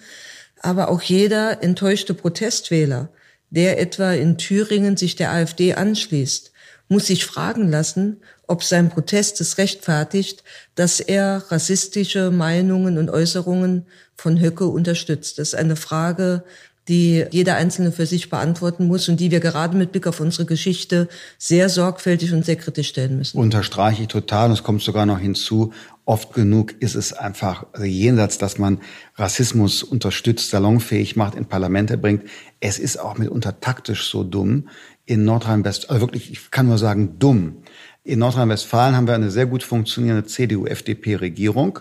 Aber 0.60 0.88
auch 0.88 1.02
jeder 1.02 1.62
enttäuschte 1.62 2.14
Protestwähler, 2.14 3.10
der 3.50 3.78
etwa 3.78 4.10
in 4.10 4.38
Thüringen 4.38 4.96
sich 4.96 5.14
der 5.14 5.30
AfD 5.30 5.74
anschließt, 5.74 6.50
muss 6.88 7.06
sich 7.06 7.24
fragen 7.24 7.70
lassen, 7.70 8.22
ob 8.48 8.64
sein 8.64 8.90
Protest 8.90 9.40
es 9.40 9.56
rechtfertigt, 9.56 10.42
dass 10.74 10.98
er 10.98 11.44
rassistische 11.48 12.32
Meinungen 12.32 12.98
und 12.98 13.08
Äußerungen 13.08 13.86
von 14.16 14.40
Höcke 14.40 14.66
unterstützt. 14.66 15.38
Das 15.38 15.50
ist 15.50 15.54
eine 15.54 15.76
Frage, 15.76 16.42
die 16.88 17.24
jeder 17.30 17.56
Einzelne 17.56 17.92
für 17.92 18.06
sich 18.06 18.28
beantworten 18.28 18.86
muss 18.86 19.08
und 19.08 19.20
die 19.20 19.30
wir 19.30 19.40
gerade 19.40 19.76
mit 19.76 19.92
Blick 19.92 20.06
auf 20.06 20.18
unsere 20.18 20.46
Geschichte 20.46 21.08
sehr 21.38 21.68
sorgfältig 21.68 22.32
und 22.32 22.44
sehr 22.44 22.56
kritisch 22.56 22.88
stellen 22.88 23.18
müssen. 23.18 23.38
Unterstreiche 23.38 24.02
ich 24.02 24.08
total. 24.08 24.46
Und 24.46 24.52
es 24.52 24.62
kommt 24.64 24.82
sogar 24.82 25.06
noch 25.06 25.20
hinzu, 25.20 25.72
oft 26.04 26.34
genug 26.34 26.74
ist 26.80 26.96
es 26.96 27.12
einfach 27.12 27.66
also 27.72 27.84
jenseits, 27.84 28.38
dass 28.38 28.58
man 28.58 28.80
Rassismus 29.14 29.84
unterstützt, 29.84 30.50
salonfähig 30.50 31.14
macht, 31.14 31.36
in 31.36 31.46
Parlamente 31.46 31.96
bringt. 31.96 32.24
Es 32.58 32.78
ist 32.78 32.98
auch 32.98 33.16
mitunter 33.16 33.60
taktisch 33.60 34.10
so 34.10 34.24
dumm. 34.24 34.68
In 35.04 35.24
Nordrhein-Westfalen, 35.24 35.94
also 35.94 36.06
wirklich, 36.06 36.32
ich 36.32 36.50
kann 36.50 36.66
nur 36.66 36.78
sagen, 36.78 37.18
dumm. 37.18 37.62
In 38.02 38.18
Nordrhein-Westfalen 38.18 38.96
haben 38.96 39.06
wir 39.06 39.14
eine 39.14 39.30
sehr 39.30 39.46
gut 39.46 39.62
funktionierende 39.62 40.24
CDU-FDP-Regierung. 40.26 41.80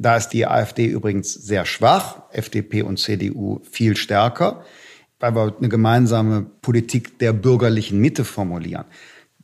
Da 0.00 0.16
ist 0.16 0.28
die 0.28 0.46
AfD 0.46 0.86
übrigens 0.86 1.34
sehr 1.34 1.64
schwach, 1.64 2.22
FDP 2.30 2.82
und 2.82 3.00
CDU 3.00 3.60
viel 3.68 3.96
stärker, 3.96 4.64
weil 5.18 5.34
wir 5.34 5.56
eine 5.58 5.68
gemeinsame 5.68 6.46
Politik 6.62 7.18
der 7.18 7.32
bürgerlichen 7.32 7.98
Mitte 7.98 8.24
formulieren. 8.24 8.84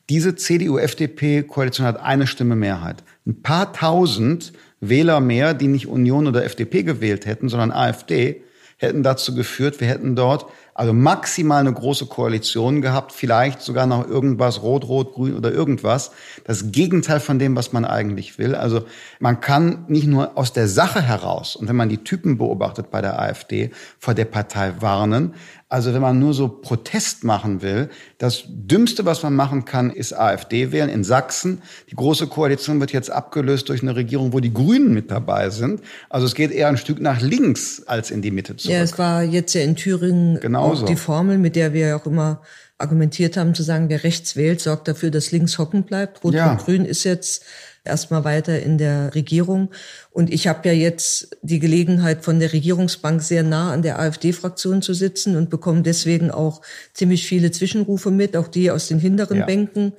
Diese 0.09 0.37
CDU-FDP-Koalition 0.37 1.85
hat 1.85 2.01
eine 2.01 2.29
Stimme 2.29 2.55
Mehrheit. 2.55 3.03
Ein 3.27 3.43
paar 3.43 3.73
tausend 3.73 4.53
Wähler 4.81 5.19
mehr, 5.19 5.55
die 5.55 5.67
nicht 5.67 5.89
Union 5.89 6.29
oder 6.29 6.45
FDP 6.45 6.85
gewählt 6.85 7.27
hätten, 7.27 7.49
sondern 7.49 7.73
AfD, 7.73 8.43
hätten 8.77 9.03
dazu 9.03 9.35
geführt, 9.35 9.81
wir 9.81 9.89
hätten 9.89 10.15
dort 10.15 10.47
also 10.75 10.93
maximal 10.93 11.61
eine 11.61 11.73
große 11.73 12.07
Koalition 12.07 12.83
gehabt, 12.83 13.13
vielleicht 13.13 13.63
sogar 13.63 13.87
noch 13.87 14.07
irgendwas 14.07 14.63
rot, 14.63 14.89
rot, 14.89 15.15
grün 15.15 15.37
oder 15.37 15.53
irgendwas. 15.53 16.11
Das 16.45 16.73
Gegenteil 16.73 17.21
von 17.21 17.39
dem, 17.39 17.55
was 17.55 17.73
man 17.73 17.85
eigentlich 17.85 18.39
will. 18.39 18.57
Also 18.57 18.85
man 19.21 19.41
kann 19.41 19.85
nicht 19.87 20.09
nur 20.09 20.37
aus 20.37 20.53
der 20.53 20.67
Sache 20.67 21.01
heraus 21.01 21.55
und 21.55 21.69
wenn 21.69 21.77
man 21.77 21.89
die 21.89 22.03
Typen 22.03 22.39
beobachtet 22.39 22.91
bei 22.91 23.01
der 23.01 23.21
AfD 23.21 23.71
vor 24.01 24.15
der 24.15 24.25
Partei 24.25 24.75
warnen, 24.81 25.35
also 25.75 25.93
wenn 25.93 26.03
man 26.03 26.21
nur 26.21 26.35
so 26.35 26.47
Protest 26.47 27.25
machen 27.25 27.61
will, 27.61 27.91
das 28.19 28.45
Dümmste, 28.47 29.05
was 29.07 29.25
man 29.25 29.35
machen 29.35 29.65
kann, 29.65 29.91
ist 29.91 30.13
AfD 30.13 30.71
wählen. 30.71 30.89
In 30.89 31.03
Sachsen, 31.03 31.63
die 31.91 31.97
Große 31.97 32.29
Koalition 32.29 32.79
wird 32.79 32.93
jetzt 32.93 33.11
abgelöst 33.11 33.69
durch 33.69 33.83
eine 33.83 33.97
Regierung, 33.97 34.33
wo 34.33 34.39
die 34.39 34.55
Grünen 34.55 34.95
mit 34.95 35.11
dabei 35.11 35.51
sind. 35.51 35.81
Also 36.09 36.27
es 36.27 36.37
geht 36.37 36.53
eher 36.53 36.69
ein 36.69 36.77
Stück 36.77 37.01
nach 37.01 37.21
links 37.21 37.83
als 37.87 38.13
in 38.13 38.23
die 38.23 38.31
Mitte 38.31 38.55
zurück. 38.57 38.73
Ja, 38.73 38.83
es 38.83 38.97
war 39.01 39.25
jetzt 39.25 39.53
ja 39.55 39.63
in 39.63 39.75
Thüringen 39.75 40.39
Genauso. 40.39 40.87
die 40.87 40.95
Formel, 40.95 41.39
mit 41.39 41.57
der 41.57 41.73
wir 41.73 41.97
auch 41.97 42.07
immer 42.07 42.43
argumentiert 42.79 43.37
haben, 43.37 43.53
zu 43.53 43.65
sagen, 43.65 43.89
wer 43.89 44.05
rechts 44.05 44.37
wählt, 44.37 44.61
sorgt 44.61 44.87
dafür, 44.87 45.11
dass 45.11 45.33
links 45.33 45.59
hocken 45.59 45.83
bleibt. 45.83 46.23
Rot 46.23 46.35
ja. 46.35 46.53
und 46.53 46.59
Grün 46.59 46.85
ist 46.85 47.03
jetzt 47.03 47.45
erstmal 47.85 48.25
weiter 48.25 48.61
in 48.61 48.79
der 48.79 49.15
Regierung. 49.15 49.71
Und 50.11 50.33
ich 50.33 50.49
habe 50.49 50.69
ja 50.69 50.75
jetzt 50.75 51.37
die 51.43 51.59
Gelegenheit, 51.59 52.25
von 52.25 52.41
der 52.41 52.53
Regierungsbank 52.53 53.23
sehr 53.23 53.43
nah 53.43 53.73
an 53.73 53.83
der 53.83 53.99
AfD-Fraktion 53.99 54.83
zu 54.83 54.95
sitzen 54.95 55.37
und 55.37 55.51
bekomme 55.51 55.83
deswegen 55.83 56.31
auch 56.31 56.63
ziemlich 56.95 57.27
viele 57.27 57.51
Zwischenrufe 57.51 58.11
mit, 58.11 58.37
auch 58.37 58.49
die 58.49 58.71
aus 58.71 58.89
den 58.89 58.99
hinteren 58.99 59.39
ja. 59.39 59.47
Bänken. 59.47 59.93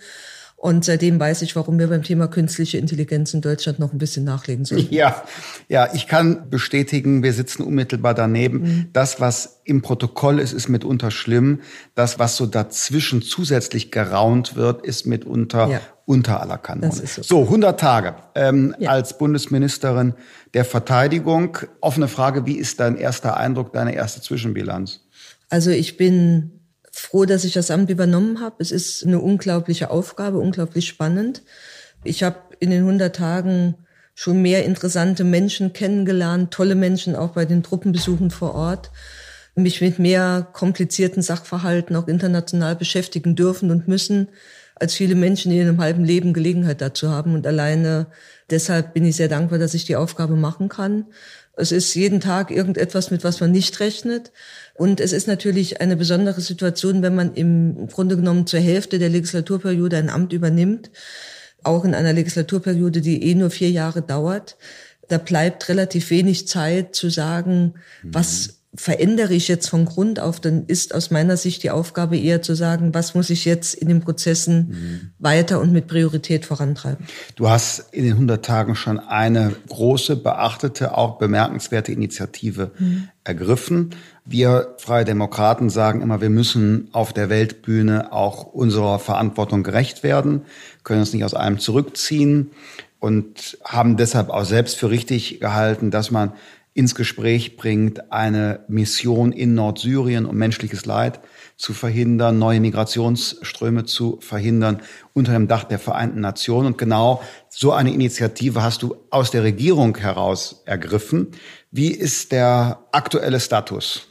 Und 0.65 0.84
seitdem 0.84 1.19
weiß 1.19 1.43
ich, 1.43 1.56
warum 1.56 1.78
wir 1.78 1.89
beim 1.89 2.01
Thema 2.01 2.28
künstliche 2.28 2.80
Intelligenz 2.80 3.36
in 3.36 3.41
Deutschland 3.41 3.78
noch 3.78 3.93
ein 3.93 3.99
bisschen 3.99 4.23
nachlegen 4.23 4.65
sollen. 4.65 4.88
Ja, 4.95 5.23
ja, 5.69 5.93
ich 5.93 6.08
kann 6.08 6.49
bestätigen, 6.49 7.21
wir 7.21 7.34
sitzen 7.34 7.62
unmittelbar 7.62 8.15
daneben. 8.15 8.62
Mhm. 8.62 8.89
Das, 8.91 9.21
was 9.21 9.62
im 9.63 9.84
Protokoll 9.84 10.39
ist, 10.39 10.54
ist 10.54 10.67
mitunter 10.67 11.12
schlimm. 11.12 11.62
Das, 11.93 12.17
was 12.17 12.36
so 12.36 12.47
dazwischen 12.47 13.21
zusätzlich 13.21 13.91
geraunt 13.91 14.56
wird, 14.56 14.84
ist 14.84 15.06
mitunter 15.06 15.67
ja. 15.67 15.82
unter 16.06 16.41
aller 16.41 16.58
Kanone. 16.58 16.91
So. 16.91 17.21
so, 17.21 17.43
100 17.43 17.80
Tage 17.80 18.15
ähm, 18.34 18.73
ja. 18.80 18.89
als 18.89 19.19
Bundesministerin 19.19 20.15
der 20.56 20.65
Verteidigung. 20.65 21.60
Offene 21.80 22.08
Frage, 22.08 22.47
wie 22.47 22.58
ist 22.58 22.80
dein 22.80 22.97
erster 22.97 23.38
Eindruck, 23.38 23.71
deine 23.71 23.93
erste 23.93 24.19
Zwischenbilanz? 24.19 25.01
Also 25.49 25.69
ich 25.69 25.95
bin 25.95 26.54
froh, 26.97 27.25
dass 27.25 27.43
ich 27.43 27.53
das 27.53 27.71
Amt 27.71 27.89
übernommen 27.89 28.39
habe. 28.39 28.55
Es 28.60 28.71
ist 28.71 29.05
eine 29.05 29.19
unglaubliche 29.19 29.89
Aufgabe, 29.89 30.39
unglaublich 30.39 30.88
spannend. 30.88 31.43
Ich 32.03 32.23
habe 32.23 32.38
in 32.60 32.69
den 32.69 32.84
100 32.84 33.13
Tagen 33.13 33.75
schon 34.13 34.41
mehr 34.41 34.63
interessante 34.63 35.25
Menschen 35.25 35.73
kennengelernt, 35.73 36.53
tolle 36.53 36.75
Menschen 36.75 37.15
auch 37.15 37.31
bei 37.31 37.43
den 37.43 37.63
Truppenbesuchen 37.63 38.31
vor 38.31 38.55
Ort, 38.55 38.91
mich 39.55 39.81
mit 39.81 39.99
mehr 39.99 40.47
komplizierten 40.53 41.21
Sachverhalten 41.21 41.95
auch 41.97 42.08
international 42.08 42.77
beschäftigen 42.77 43.36
dürfen 43.36 43.71
und 43.71 43.89
müssen, 43.89 44.29
als 44.75 44.93
viele 44.93 45.15
Menschen 45.15 45.51
in 45.51 45.60
ihrem 45.60 45.81
halben 45.81 46.03
Leben 46.03 46.34
Gelegenheit 46.34 46.81
dazu 46.81 47.10
haben. 47.10 47.34
Und 47.34 47.45
alleine 47.45 48.08
deshalb 48.49 48.93
bin 48.93 49.05
ich 49.05 49.17
sehr 49.17 49.29
dankbar, 49.29 49.60
dass 49.60 49.73
ich 49.73 49.86
die 49.86 49.95
Aufgabe 49.95 50.36
machen 50.36 50.69
kann. 50.69 51.05
Es 51.58 51.71
ist 51.71 51.93
jeden 51.93 52.19
Tag 52.19 52.51
irgendetwas, 52.51 53.12
mit 53.12 53.23
was 53.23 53.39
man 53.39 53.51
nicht 53.51 53.79
rechnet. 53.79 54.31
Und 54.75 54.99
es 54.99 55.13
ist 55.13 55.27
natürlich 55.27 55.81
eine 55.81 55.95
besondere 55.95 56.41
Situation, 56.41 57.01
wenn 57.01 57.15
man 57.15 57.33
im 57.33 57.88
Grunde 57.88 58.17
genommen 58.17 58.45
zur 58.45 58.59
Hälfte 58.59 58.99
der 58.99 59.09
Legislaturperiode 59.09 59.97
ein 59.97 60.09
Amt 60.09 60.33
übernimmt, 60.33 60.91
auch 61.63 61.85
in 61.85 61.95
einer 61.95 62.13
Legislaturperiode, 62.13 63.01
die 63.01 63.23
eh 63.23 63.35
nur 63.35 63.49
vier 63.49 63.71
Jahre 63.71 64.01
dauert. 64.01 64.57
Da 65.07 65.17
bleibt 65.17 65.69
relativ 65.69 66.09
wenig 66.09 66.47
Zeit 66.47 66.93
zu 66.93 67.09
sagen, 67.09 67.75
was 68.03 68.47
mhm 68.47 68.64
verändere 68.77 69.33
ich 69.33 69.47
jetzt 69.47 69.69
von 69.69 69.85
Grund 69.85 70.19
auf, 70.19 70.39
dann 70.39 70.65
ist 70.65 70.93
aus 70.93 71.11
meiner 71.11 71.38
Sicht 71.38 71.63
die 71.63 71.71
Aufgabe 71.71 72.17
eher 72.17 72.41
zu 72.41 72.55
sagen, 72.55 72.93
was 72.93 73.15
muss 73.15 73.29
ich 73.29 73.45
jetzt 73.45 73.73
in 73.73 73.88
den 73.88 74.01
Prozessen 74.01 74.67
mhm. 74.67 75.09
weiter 75.19 75.59
und 75.59 75.71
mit 75.71 75.88
Priorität 75.88 76.45
vorantreiben. 76.45 77.05
Du 77.35 77.49
hast 77.49 77.93
in 77.93 78.03
den 78.03 78.13
100 78.13 78.43
Tagen 78.43 78.75
schon 78.75 78.99
eine 78.99 79.55
große, 79.69 80.15
beachtete, 80.15 80.97
auch 80.97 81.17
bemerkenswerte 81.17 81.91
Initiative 81.91 82.71
mhm. 82.77 83.09
ergriffen. 83.23 83.91
Wir 84.25 84.75
Freie 84.77 85.05
Demokraten 85.05 85.69
sagen 85.69 86.01
immer, 86.01 86.19
wir 86.19 86.29
müssen 86.29 86.89
auf 86.91 87.13
der 87.13 87.29
Weltbühne 87.29 88.11
auch 88.11 88.43
unserer 88.43 88.99
Verantwortung 88.99 89.63
gerecht 89.63 90.03
werden, 90.03 90.41
können 90.83 91.01
uns 91.01 91.13
nicht 91.13 91.23
aus 91.23 91.33
allem 91.33 91.59
zurückziehen 91.59 92.51
und 92.99 93.59
haben 93.63 93.97
deshalb 93.97 94.29
auch 94.29 94.45
selbst 94.45 94.77
für 94.77 94.89
richtig 94.89 95.39
gehalten, 95.39 95.91
dass 95.91 96.09
man 96.09 96.33
ins 96.75 96.93
Gespräch 96.93 97.55
bringt, 97.55 98.11
eine 98.11 98.65
Mission 98.67 99.31
in 99.31 99.55
Nordsyrien, 99.55 100.25
um 100.25 100.35
menschliches 100.35 100.85
Leid 100.85 101.21
zu 101.55 101.73
verhindern, 101.73 102.38
neue 102.38 102.59
Migrationsströme 102.59 103.85
zu 103.85 104.19
verhindern 104.19 104.81
unter 105.13 105.31
dem 105.31 105.47
Dach 105.47 105.63
der 105.63 105.79
Vereinten 105.79 106.19
Nationen. 106.19 106.67
Und 106.67 106.77
genau 106.77 107.23
so 107.49 107.71
eine 107.71 107.93
Initiative 107.93 108.61
hast 108.61 108.83
du 108.83 108.97
aus 109.09 109.31
der 109.31 109.43
Regierung 109.43 109.97
heraus 109.97 110.63
ergriffen. 110.65 111.27
Wie 111.71 111.91
ist 111.91 112.33
der 112.33 112.83
aktuelle 112.91 113.39
Status? 113.39 114.07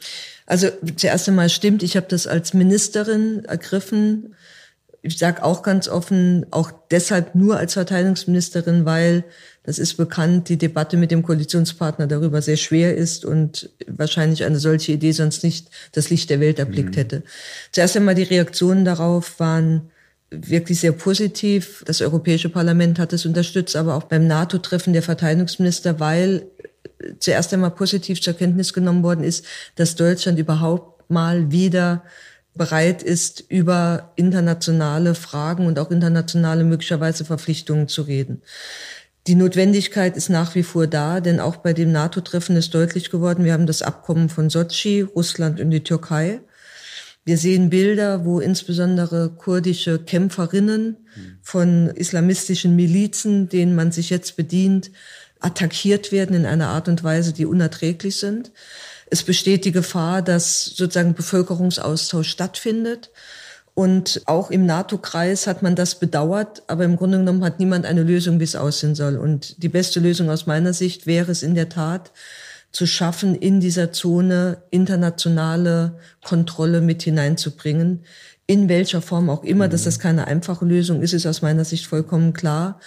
Also 0.47 0.69
zuerst 0.95 1.29
einmal 1.29 1.49
stimmt, 1.49 1.83
ich 1.83 1.95
habe 1.95 2.07
das 2.09 2.25
als 2.25 2.55
Ministerin 2.55 3.45
ergriffen. 3.45 4.35
Ich 5.05 5.19
sage 5.19 5.43
auch 5.43 5.61
ganz 5.61 5.87
offen, 5.87 6.47
auch 6.49 6.71
deshalb 6.89 7.35
nur 7.35 7.57
als 7.57 7.73
Verteidigungsministerin, 7.73 8.85
weil 8.85 9.23
das 9.61 9.77
ist 9.77 9.97
bekannt, 9.97 10.49
die 10.49 10.57
Debatte 10.57 10.97
mit 10.97 11.11
dem 11.11 11.21
Koalitionspartner 11.21 12.07
darüber 12.07 12.41
sehr 12.41 12.57
schwer 12.57 12.95
ist 12.95 13.23
und 13.23 13.69
wahrscheinlich 13.87 14.43
eine 14.43 14.57
solche 14.57 14.93
Idee 14.93 15.11
sonst 15.11 15.43
nicht 15.43 15.69
das 15.91 16.09
Licht 16.09 16.31
der 16.31 16.39
Welt 16.39 16.57
erblickt 16.57 16.95
mhm. 16.95 16.99
hätte. 16.99 17.23
Zuerst 17.71 17.95
einmal 17.95 18.15
die 18.15 18.23
Reaktionen 18.23 18.83
darauf 18.83 19.39
waren 19.39 19.91
wirklich 20.31 20.79
sehr 20.79 20.91
positiv. 20.91 21.83
Das 21.85 22.01
Europäische 22.01 22.49
Parlament 22.49 22.97
hat 22.97 23.13
es 23.13 23.27
unterstützt, 23.27 23.75
aber 23.75 23.93
auch 23.93 24.03
beim 24.03 24.25
NATO-Treffen 24.25 24.93
der 24.93 25.03
Verteidigungsminister, 25.03 25.99
weil 25.99 26.47
zuerst 27.19 27.53
einmal 27.53 27.71
positiv 27.71 28.21
zur 28.21 28.33
Kenntnis 28.33 28.73
genommen 28.73 29.03
worden 29.03 29.23
ist, 29.23 29.45
dass 29.75 29.95
Deutschland 29.95 30.39
überhaupt 30.39 31.11
mal 31.11 31.51
wieder 31.51 32.03
bereit 32.55 33.03
ist, 33.03 33.43
über 33.49 34.11
internationale 34.15 35.13
Fragen 35.15 35.67
und 35.67 35.77
auch 35.77 35.91
internationale 35.91 36.63
möglicherweise 36.63 37.25
Verpflichtungen 37.25 37.87
zu 37.87 38.03
reden. 38.03 38.41
Die 39.27 39.35
Notwendigkeit 39.35 40.15
ist 40.15 40.29
nach 40.29 40.53
wie 40.55 40.63
vor 40.63 40.87
da, 40.87 41.19
denn 41.19 41.39
auch 41.39 41.57
bei 41.57 41.73
dem 41.73 41.91
NATO-Treffen 41.91 42.55
ist 42.55 42.73
deutlich 42.73 43.09
geworden, 43.09 43.43
wir 43.43 43.53
haben 43.53 43.65
das 43.65 43.81
Abkommen 43.81 44.29
von 44.29 44.49
Sochi, 44.49 45.01
Russland 45.01 45.59
und 45.59 45.71
die 45.71 45.83
Türkei. 45.83 46.41
Wir 47.23 47.39
sehen 47.39 47.71
Bilder, 47.71 48.23
wo 48.23 48.39
insbesondere 48.39 49.31
kurdische 49.31 49.97
Kämpferinnen 49.97 50.97
von 51.41 51.87
islamistischen 51.87 52.75
Milizen, 52.75 53.49
denen 53.49 53.73
man 53.73 53.91
sich 53.91 54.11
jetzt 54.11 54.37
bedient, 54.37 54.91
attackiert 55.39 56.11
werden 56.11 56.35
in 56.35 56.45
einer 56.45 56.67
Art 56.67 56.87
und 56.87 57.03
Weise, 57.03 57.33
die 57.33 57.47
unerträglich 57.47 58.17
sind. 58.17 58.51
Es 59.07 59.23
besteht 59.23 59.65
die 59.65 59.71
Gefahr, 59.71 60.21
dass 60.21 60.65
sozusagen 60.65 61.13
Bevölkerungsaustausch 61.13 62.29
stattfindet. 62.29 63.11
Und 63.73 64.21
auch 64.25 64.51
im 64.51 64.65
NATO-Kreis 64.65 65.47
hat 65.47 65.61
man 65.61 65.75
das 65.75 65.99
bedauert, 65.99 66.63
aber 66.67 66.85
im 66.85 66.95
Grunde 66.95 67.17
genommen 67.17 67.43
hat 67.43 67.59
niemand 67.59 67.85
eine 67.85 68.03
Lösung, 68.03 68.39
wie 68.39 68.45
es 68.45 68.55
aussehen 68.55 68.95
soll. 68.95 69.17
Und 69.17 69.61
die 69.61 69.69
beste 69.69 69.99
Lösung 69.99 70.29
aus 70.29 70.45
meiner 70.45 70.73
Sicht 70.73 71.05
wäre 71.07 71.31
es 71.31 71.43
in 71.43 71.55
der 71.55 71.67
Tat, 71.67 72.13
zu 72.71 72.85
schaffen, 72.85 73.35
in 73.35 73.61
dieser 73.61 73.93
Zone 73.93 74.57
internationale 74.69 75.97
Kontrolle 76.23 76.81
mit 76.81 77.03
hineinzubringen. 77.03 78.03
In 78.47 78.69
welcher 78.69 79.01
Form 79.01 79.29
auch 79.29 79.43
immer, 79.43 79.69
dass 79.69 79.83
das 79.83 79.97
keine 79.97 80.27
einfache 80.27 80.65
Lösung 80.65 81.01
ist, 81.01 81.13
ist 81.13 81.25
aus 81.25 81.41
meiner 81.41 81.63
Sicht 81.63 81.85
vollkommen 81.85 82.33
klar. 82.33 82.79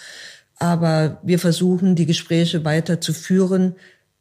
Aber 0.58 1.20
wir 1.22 1.38
versuchen, 1.38 1.94
die 1.94 2.06
Gespräche 2.06 2.64
weiter 2.64 3.00
zu 3.00 3.12
führen. 3.12 3.76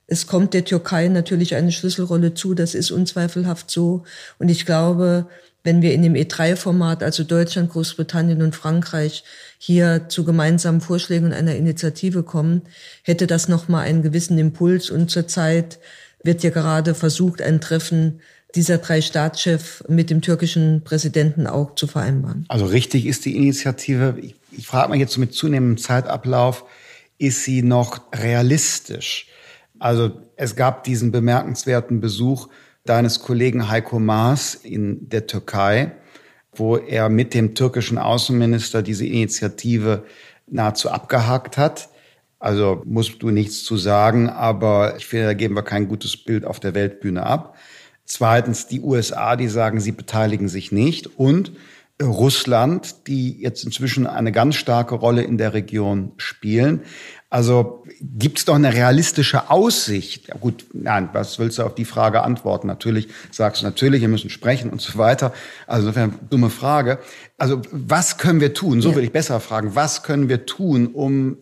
Es 0.07 0.25
kommt 0.25 0.53
der 0.53 0.63
Türkei 0.63 1.09
natürlich 1.09 1.55
eine 1.55 1.71
Schlüsselrolle 1.71 2.33
zu, 2.33 2.53
das 2.53 2.73
ist 2.73 2.91
unzweifelhaft 2.91 3.69
so. 3.69 4.03
Und 4.39 4.49
ich 4.49 4.65
glaube, 4.65 5.27
wenn 5.63 5.81
wir 5.81 5.93
in 5.93 6.01
dem 6.01 6.13
E3-Format, 6.13 7.03
also 7.03 7.25
Deutschland, 7.25 7.71
Großbritannien 7.71 8.41
und 8.41 8.55
Frankreich, 8.55 9.25
hier 9.57 10.05
zu 10.07 10.23
gemeinsamen 10.23 10.79
Vorschlägen 10.79 11.25
und 11.25 11.33
einer 11.33 11.55
Initiative 11.55 12.23
kommen, 12.23 12.61
hätte 13.03 13.27
das 13.27 13.49
nochmal 13.49 13.85
einen 13.85 14.01
gewissen 14.01 14.37
Impuls. 14.37 14.89
Und 14.89 15.11
zurzeit 15.11 15.79
wird 16.23 16.41
ja 16.41 16.51
gerade 16.51 16.95
versucht, 16.95 17.41
ein 17.41 17.59
Treffen 17.59 18.21
dieser 18.55 18.77
drei 18.77 19.01
Staatschefs 19.01 19.83
mit 19.89 20.09
dem 20.09 20.21
türkischen 20.21 20.83
Präsidenten 20.85 21.47
auch 21.47 21.75
zu 21.75 21.85
vereinbaren. 21.85 22.45
Also 22.47 22.65
richtig 22.65 23.05
ist 23.05 23.25
die 23.25 23.35
Initiative. 23.35 24.15
Ich, 24.21 24.35
ich 24.51 24.65
frage 24.65 24.87
mal 24.87 24.97
jetzt 24.97 25.17
mit 25.17 25.33
zunehmendem 25.33 25.83
Zeitablauf, 25.83 26.63
ist 27.17 27.43
sie 27.43 27.61
noch 27.61 28.01
realistisch? 28.15 29.27
Also 29.79 30.11
es 30.35 30.55
gab 30.55 30.83
diesen 30.83 31.11
bemerkenswerten 31.11 31.99
Besuch 31.99 32.47
deines 32.85 33.19
Kollegen 33.19 33.69
Heiko 33.69 33.99
Maas 33.99 34.55
in 34.55 35.09
der 35.09 35.27
Türkei, 35.27 35.91
wo 36.53 36.77
er 36.77 37.09
mit 37.09 37.33
dem 37.33 37.53
türkischen 37.55 37.97
Außenminister 37.97 38.81
diese 38.81 39.05
Initiative 39.05 40.05
nahezu 40.47 40.89
abgehakt 40.89 41.57
hat. 41.57 41.89
Also 42.39 42.81
musst 42.85 43.21
du 43.21 43.29
nichts 43.31 43.63
zu 43.63 43.77
sagen, 43.77 44.29
aber 44.29 44.95
ich 44.97 45.05
finde, 45.05 45.25
da 45.25 45.33
geben 45.33 45.55
wir 45.55 45.63
kein 45.63 45.87
gutes 45.87 46.15
Bild 46.17 46.45
auf 46.45 46.59
der 46.59 46.75
Weltbühne 46.75 47.23
ab. 47.25 47.57
Zweitens 48.05 48.67
die 48.67 48.81
USA, 48.81 49.35
die 49.35 49.49
sagen, 49.49 49.79
sie 49.79 49.91
beteiligen 49.91 50.47
sich 50.47 50.71
nicht. 50.71 51.17
Und 51.17 51.51
Russland, 52.01 53.07
die 53.07 53.41
jetzt 53.41 53.63
inzwischen 53.63 54.05
eine 54.05 54.31
ganz 54.31 54.55
starke 54.55 54.95
Rolle 54.95 55.23
in 55.23 55.37
der 55.37 55.53
Region 55.53 56.11
spielen. 56.17 56.81
Also 57.29 57.83
gibt 58.01 58.37
es 58.37 58.45
doch 58.45 58.55
eine 58.55 58.73
realistische 58.73 59.49
Aussicht. 59.49 60.27
Ja 60.27 60.35
gut, 60.35 60.65
nein, 60.73 61.09
was 61.13 61.39
willst 61.39 61.57
du 61.57 61.63
auf 61.63 61.73
die 61.73 61.85
Frage 61.85 62.21
antworten? 62.21 62.67
Natürlich 62.67 63.07
sagst 63.31 63.61
du 63.61 63.65
natürlich, 63.65 64.01
wir 64.01 64.09
müssen 64.09 64.29
sprechen 64.29 64.69
und 64.69 64.79
so 64.79 64.97
weiter. 64.99 65.33
Also 65.65 65.87
insofern 65.87 66.19
dumme 66.29 66.51
Frage. 66.51 66.99
Also 67.37 67.61
was 67.71 68.19
können 68.19 68.41
wir 68.41 68.53
tun? 68.53 68.79
So 68.79 68.93
würde 68.93 69.07
ich 69.07 69.11
besser 69.11 69.39
fragen. 69.39 69.75
Was 69.75 70.03
können 70.03 70.29
wir 70.29 70.45
tun, 70.45 70.87
um 70.87 71.37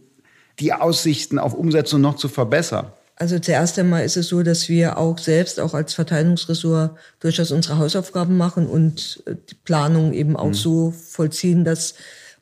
die 0.60 0.72
Aussichten 0.72 1.38
auf 1.38 1.54
Umsetzung 1.54 2.00
noch 2.00 2.16
zu 2.16 2.30
verbessern? 2.30 2.94
Also 3.18 3.40
zuerst 3.40 3.80
einmal 3.80 4.04
ist 4.04 4.18
es 4.18 4.28
so, 4.28 4.44
dass 4.44 4.68
wir 4.68 4.98
auch 4.98 5.18
selbst, 5.18 5.60
auch 5.60 5.74
als 5.74 5.94
Verteidigungsressort, 5.94 6.98
durchaus 7.22 7.52
unsere 7.52 7.78
Hausaufgaben 7.78 8.36
machen 8.36 8.68
und 8.68 9.24
äh, 9.26 9.36
die 9.50 9.56
Planung 9.56 10.12
eben 10.14 10.36
auch 10.36 10.48
mhm. 10.48 10.54
so 10.54 10.92
vollziehen, 10.92 11.64
dass 11.64 11.96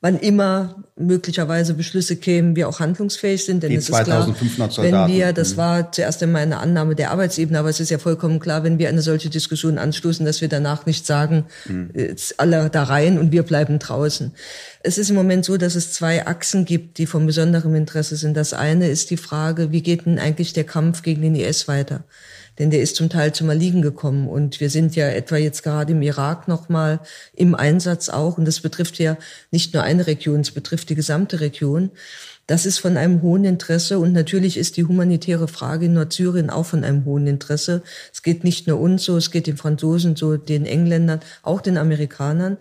wann 0.03 0.19
immer 0.19 0.83
möglicherweise 0.97 1.75
Beschlüsse 1.75 2.17
kämen, 2.17 2.57
wir 2.57 2.67
auch 2.67 2.81
handlungsfähig 2.81 3.45
sind. 3.45 3.63
Denn 3.63 3.69
Die 3.69 3.77
es 3.77 3.87
ist 3.87 4.03
klar, 4.03 4.27
wenn 4.27 5.07
wir, 5.07 5.31
das 5.31 5.53
mhm. 5.53 5.57
war 5.57 5.91
zuerst 5.93 6.21
einmal 6.21 6.41
eine 6.41 6.57
Annahme 6.57 6.93
der 6.93 7.11
Arbeitsebene, 7.11 7.57
aber 7.57 7.69
es 7.69 7.79
ist 7.79 7.89
ja 7.89 7.97
vollkommen 7.97 8.41
klar, 8.41 8.65
wenn 8.65 8.79
wir 8.79 8.89
eine 8.89 9.01
solche 9.01 9.29
Diskussion 9.29 9.77
anstoßen, 9.77 10.25
dass 10.25 10.41
wir 10.41 10.49
danach 10.49 10.85
nicht 10.85 11.05
sagen, 11.05 11.45
mhm. 11.63 11.91
jetzt 11.95 12.37
alle 12.41 12.69
da 12.69 12.83
rein 12.83 13.17
und 13.17 13.31
wir 13.31 13.43
bleiben 13.43 13.79
draußen. 13.79 14.33
Es 14.81 14.97
ist 14.97 15.09
im 15.09 15.15
Moment 15.15 15.45
so, 15.45 15.55
dass 15.55 15.75
es 15.75 15.93
zwei 15.93 16.27
Achsen 16.27 16.65
gibt, 16.65 16.97
die 16.97 17.05
von 17.05 17.25
besonderem 17.25 17.73
Interesse 17.73 18.17
sind. 18.17 18.35
Das 18.35 18.53
eine 18.53 18.89
ist 18.89 19.09
die 19.09 19.17
Frage, 19.17 19.71
wie 19.71 19.81
geht 19.81 20.05
denn 20.05 20.19
eigentlich 20.19 20.51
der 20.51 20.65
Kampf 20.65 21.01
gegen 21.01 21.21
den 21.21 21.35
IS 21.35 21.69
weiter? 21.69 22.03
Denn 22.59 22.69
der 22.69 22.81
ist 22.81 22.95
zum 22.95 23.09
Teil 23.09 23.33
zum 23.33 23.49
Erliegen 23.49 23.81
gekommen. 23.81 24.27
Und 24.27 24.59
wir 24.59 24.69
sind 24.69 24.95
ja 24.95 25.07
etwa 25.07 25.37
jetzt 25.37 25.63
gerade 25.63 25.93
im 25.93 26.01
Irak 26.01 26.47
nochmal 26.47 26.99
im 27.33 27.55
Einsatz 27.55 28.09
auch. 28.09 28.37
Und 28.37 28.45
das 28.45 28.61
betrifft 28.61 28.99
ja 28.99 29.17
nicht 29.51 29.73
nur 29.73 29.83
eine 29.83 30.07
Region, 30.07 30.41
es 30.41 30.51
betrifft 30.51 30.89
die 30.89 30.95
gesamte 30.95 31.39
Region. 31.39 31.91
Das 32.45 32.65
ist 32.65 32.79
von 32.79 32.97
einem 32.97 33.21
hohen 33.21 33.45
Interesse 33.45 33.99
und 33.99 34.11
natürlich 34.11 34.57
ist 34.57 34.75
die 34.75 34.83
humanitäre 34.83 35.47
Frage 35.47 35.85
in 35.85 35.93
Nordsyrien 35.93 36.49
auch 36.49 36.65
von 36.65 36.83
einem 36.83 37.05
hohen 37.05 37.25
Interesse. 37.25 37.83
Es 38.11 38.21
geht 38.21 38.43
nicht 38.43 38.67
nur 38.67 38.81
uns 38.81 39.05
so, 39.05 39.15
es 39.15 39.31
geht 39.31 39.47
den 39.47 39.55
Franzosen 39.55 40.17
so, 40.17 40.35
den 40.35 40.65
Engländern, 40.65 41.21
auch 41.41 41.61
den 41.61 41.77
Amerikanern. 41.77 42.57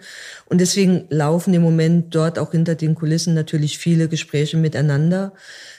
Und 0.46 0.60
deswegen 0.60 1.06
laufen 1.08 1.52
im 1.52 1.62
Moment 1.62 2.14
dort 2.14 2.38
auch 2.38 2.52
hinter 2.52 2.76
den 2.76 2.94
Kulissen 2.94 3.34
natürlich 3.34 3.76
viele 3.76 4.08
Gespräche 4.08 4.56
miteinander. 4.56 5.32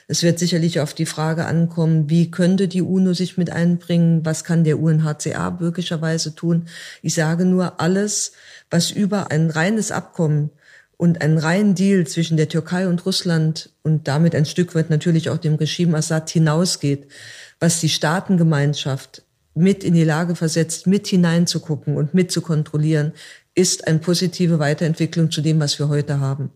Es 0.10 0.22
wird 0.22 0.38
sicherlich 0.38 0.82
auf 0.82 0.94
die 0.94 1.06
Frage 1.06 1.46
ankommen, 1.46 2.10
wie 2.10 2.30
könnte 2.30 2.68
die 2.68 2.82
UNO 2.82 3.14
sich 3.14 3.38
mit 3.38 3.52
einbringen? 3.52 4.26
Was 4.26 4.44
kann 4.44 4.66
der 4.66 4.80
UNHCR 4.80 5.58
möglicherweise 5.62 6.36
tun? 6.36 6.66
Ich 7.02 7.14
sage 7.14 7.46
nur, 7.46 7.80
alles, 7.80 8.34
was 8.70 8.92
über 8.92 9.32
ein 9.32 9.50
reines 9.50 9.94
Abkommen 9.94 10.50
und 10.98 11.22
einen 11.22 11.38
reinen 11.38 11.76
Deal 11.76 12.06
zwischen 12.08 12.38
der 12.38 12.50
Türkei 12.50 12.88
und 12.88 13.06
Russland 13.06 13.70
und 13.84 14.08
damit 14.08 14.36
ein 14.36 14.46
Stück 14.46 14.76
weit 14.76 14.90
natürlich 14.90 15.30
auch 15.30 15.38
dem 15.38 15.56
Regime 15.56 15.98
Assad 15.98 16.30
hinausgeht, 16.30 17.08
was 17.60 17.80
die 17.80 17.90
Staatengemeinschaft 17.90 19.24
mit 19.56 19.84
in 19.84 19.94
die 19.94 20.04
Lage 20.04 20.36
versetzt, 20.36 20.88
mit 20.88 21.08
hineinzugucken 21.08 21.96
und 21.96 22.14
mit 22.14 22.32
zu 22.32 22.42
kontrollieren, 22.42 23.14
ist 23.56 23.88
eine 23.88 24.00
positive 24.00 24.58
Weiterentwicklung 24.58 25.30
zu 25.30 25.42
dem, 25.42 25.60
was 25.60 25.78
wir 25.78 25.88
heute 25.88 26.20
haben. 26.20 26.50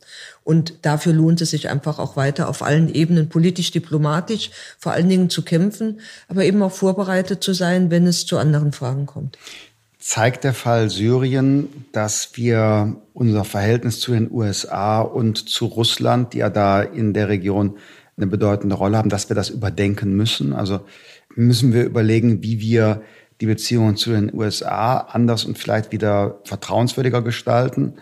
Und 0.43 0.73
dafür 0.81 1.13
lohnt 1.13 1.41
es 1.41 1.51
sich 1.51 1.69
einfach 1.69 1.99
auch 1.99 2.15
weiter 2.15 2.49
auf 2.49 2.63
allen 2.63 2.91
Ebenen, 2.91 3.29
politisch, 3.29 3.71
diplomatisch, 3.71 4.49
vor 4.79 4.93
allen 4.93 5.09
Dingen 5.09 5.29
zu 5.29 5.43
kämpfen, 5.43 5.99
aber 6.27 6.43
eben 6.43 6.63
auch 6.63 6.71
vorbereitet 6.71 7.43
zu 7.43 7.53
sein, 7.53 7.91
wenn 7.91 8.07
es 8.07 8.25
zu 8.25 8.37
anderen 8.37 8.71
Fragen 8.71 9.05
kommt. 9.05 9.37
Zeigt 9.99 10.43
der 10.43 10.53
Fall 10.53 10.89
Syrien, 10.89 11.85
dass 11.91 12.37
wir 12.37 12.97
unser 13.13 13.43
Verhältnis 13.43 13.99
zu 13.99 14.11
den 14.11 14.31
USA 14.31 15.01
und 15.01 15.49
zu 15.49 15.65
Russland, 15.65 16.33
die 16.33 16.39
ja 16.39 16.49
da 16.49 16.81
in 16.81 17.13
der 17.13 17.29
Region 17.29 17.77
eine 18.15 18.27
bedeutende 18.27 18.75
Rolle 18.75 18.97
haben, 18.97 19.09
dass 19.09 19.29
wir 19.29 19.35
das 19.35 19.49
überdenken 19.49 20.15
müssen? 20.15 20.53
Also 20.53 20.81
müssen 21.35 21.73
wir 21.73 21.83
überlegen, 21.85 22.43
wie 22.43 22.59
wir 22.59 23.01
die 23.41 23.45
Beziehungen 23.45 23.95
zu 23.95 24.11
den 24.11 24.33
USA 24.33 24.97
anders 24.97 25.45
und 25.45 25.57
vielleicht 25.57 25.91
wieder 25.91 26.41
vertrauenswürdiger 26.43 27.21
gestalten. 27.21 27.93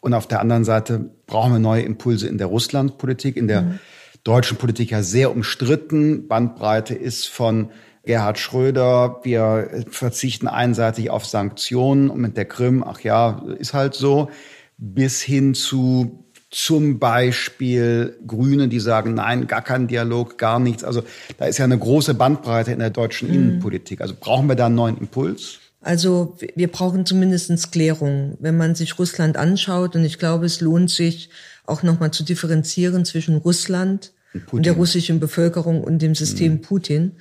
Und 0.00 0.14
auf 0.14 0.26
der 0.26 0.40
anderen 0.40 0.64
Seite 0.64 1.10
brauchen 1.26 1.52
wir 1.52 1.58
neue 1.58 1.82
Impulse 1.82 2.28
in 2.28 2.38
der 2.38 2.48
Russlandpolitik, 2.48 3.36
in 3.36 3.48
der 3.48 3.62
mhm. 3.62 3.78
deutschen 4.24 4.58
Politik 4.58 4.90
ja 4.90 5.02
sehr 5.02 5.30
umstritten. 5.30 6.28
Bandbreite 6.28 6.94
ist 6.94 7.28
von 7.28 7.70
Gerhard 8.06 8.38
Schröder, 8.38 9.20
wir 9.22 9.84
verzichten 9.90 10.46
einseitig 10.46 11.10
auf 11.10 11.24
Sanktionen 11.24 12.10
und 12.10 12.20
mit 12.20 12.36
der 12.36 12.44
Krim, 12.44 12.84
ach 12.86 13.00
ja, 13.00 13.42
ist 13.58 13.74
halt 13.74 13.94
so, 13.94 14.30
bis 14.76 15.22
hin 15.22 15.54
zu 15.54 16.24
zum 16.50 17.00
Beispiel 17.00 18.16
Grüne, 18.26 18.68
die 18.68 18.78
sagen, 18.78 19.14
nein, 19.14 19.48
gar 19.48 19.62
kein 19.62 19.88
Dialog, 19.88 20.38
gar 20.38 20.60
nichts. 20.60 20.84
Also 20.84 21.02
da 21.36 21.46
ist 21.46 21.58
ja 21.58 21.64
eine 21.64 21.78
große 21.78 22.14
Bandbreite 22.14 22.70
in 22.70 22.78
der 22.78 22.90
deutschen 22.90 23.28
mhm. 23.28 23.34
Innenpolitik. 23.34 24.00
Also 24.00 24.14
brauchen 24.18 24.48
wir 24.48 24.54
da 24.54 24.66
einen 24.66 24.76
neuen 24.76 24.96
Impuls? 24.98 25.58
Also 25.80 26.36
wir 26.54 26.68
brauchen 26.68 27.06
zumindestens 27.06 27.72
Klärung. 27.72 28.36
Wenn 28.38 28.56
man 28.56 28.76
sich 28.76 28.98
Russland 29.00 29.36
anschaut, 29.36 29.96
und 29.96 30.04
ich 30.04 30.18
glaube, 30.18 30.46
es 30.46 30.60
lohnt 30.60 30.90
sich 30.90 31.28
auch 31.66 31.82
nochmal 31.82 32.12
zu 32.12 32.22
differenzieren 32.22 33.04
zwischen 33.04 33.36
Russland 33.36 34.12
und, 34.32 34.52
und, 34.52 34.66
der 34.66 34.74
russischen 34.74 35.18
Bevölkerung 35.18 35.82
und 35.82 36.00
dem 36.00 36.14
System 36.14 36.54
mhm. 36.54 36.60
Putin, 36.60 37.12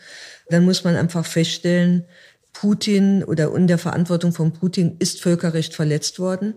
dann 0.49 0.65
muss 0.65 0.83
man 0.83 0.95
einfach 0.95 1.25
feststellen, 1.25 2.05
Putin 2.53 3.23
oder 3.23 3.53
in 3.55 3.67
der 3.67 3.77
Verantwortung 3.79 4.31
von 4.31 4.53
Putin 4.53 4.95
ist 4.99 5.21
Völkerrecht 5.21 5.73
verletzt 5.73 6.19
worden. 6.19 6.53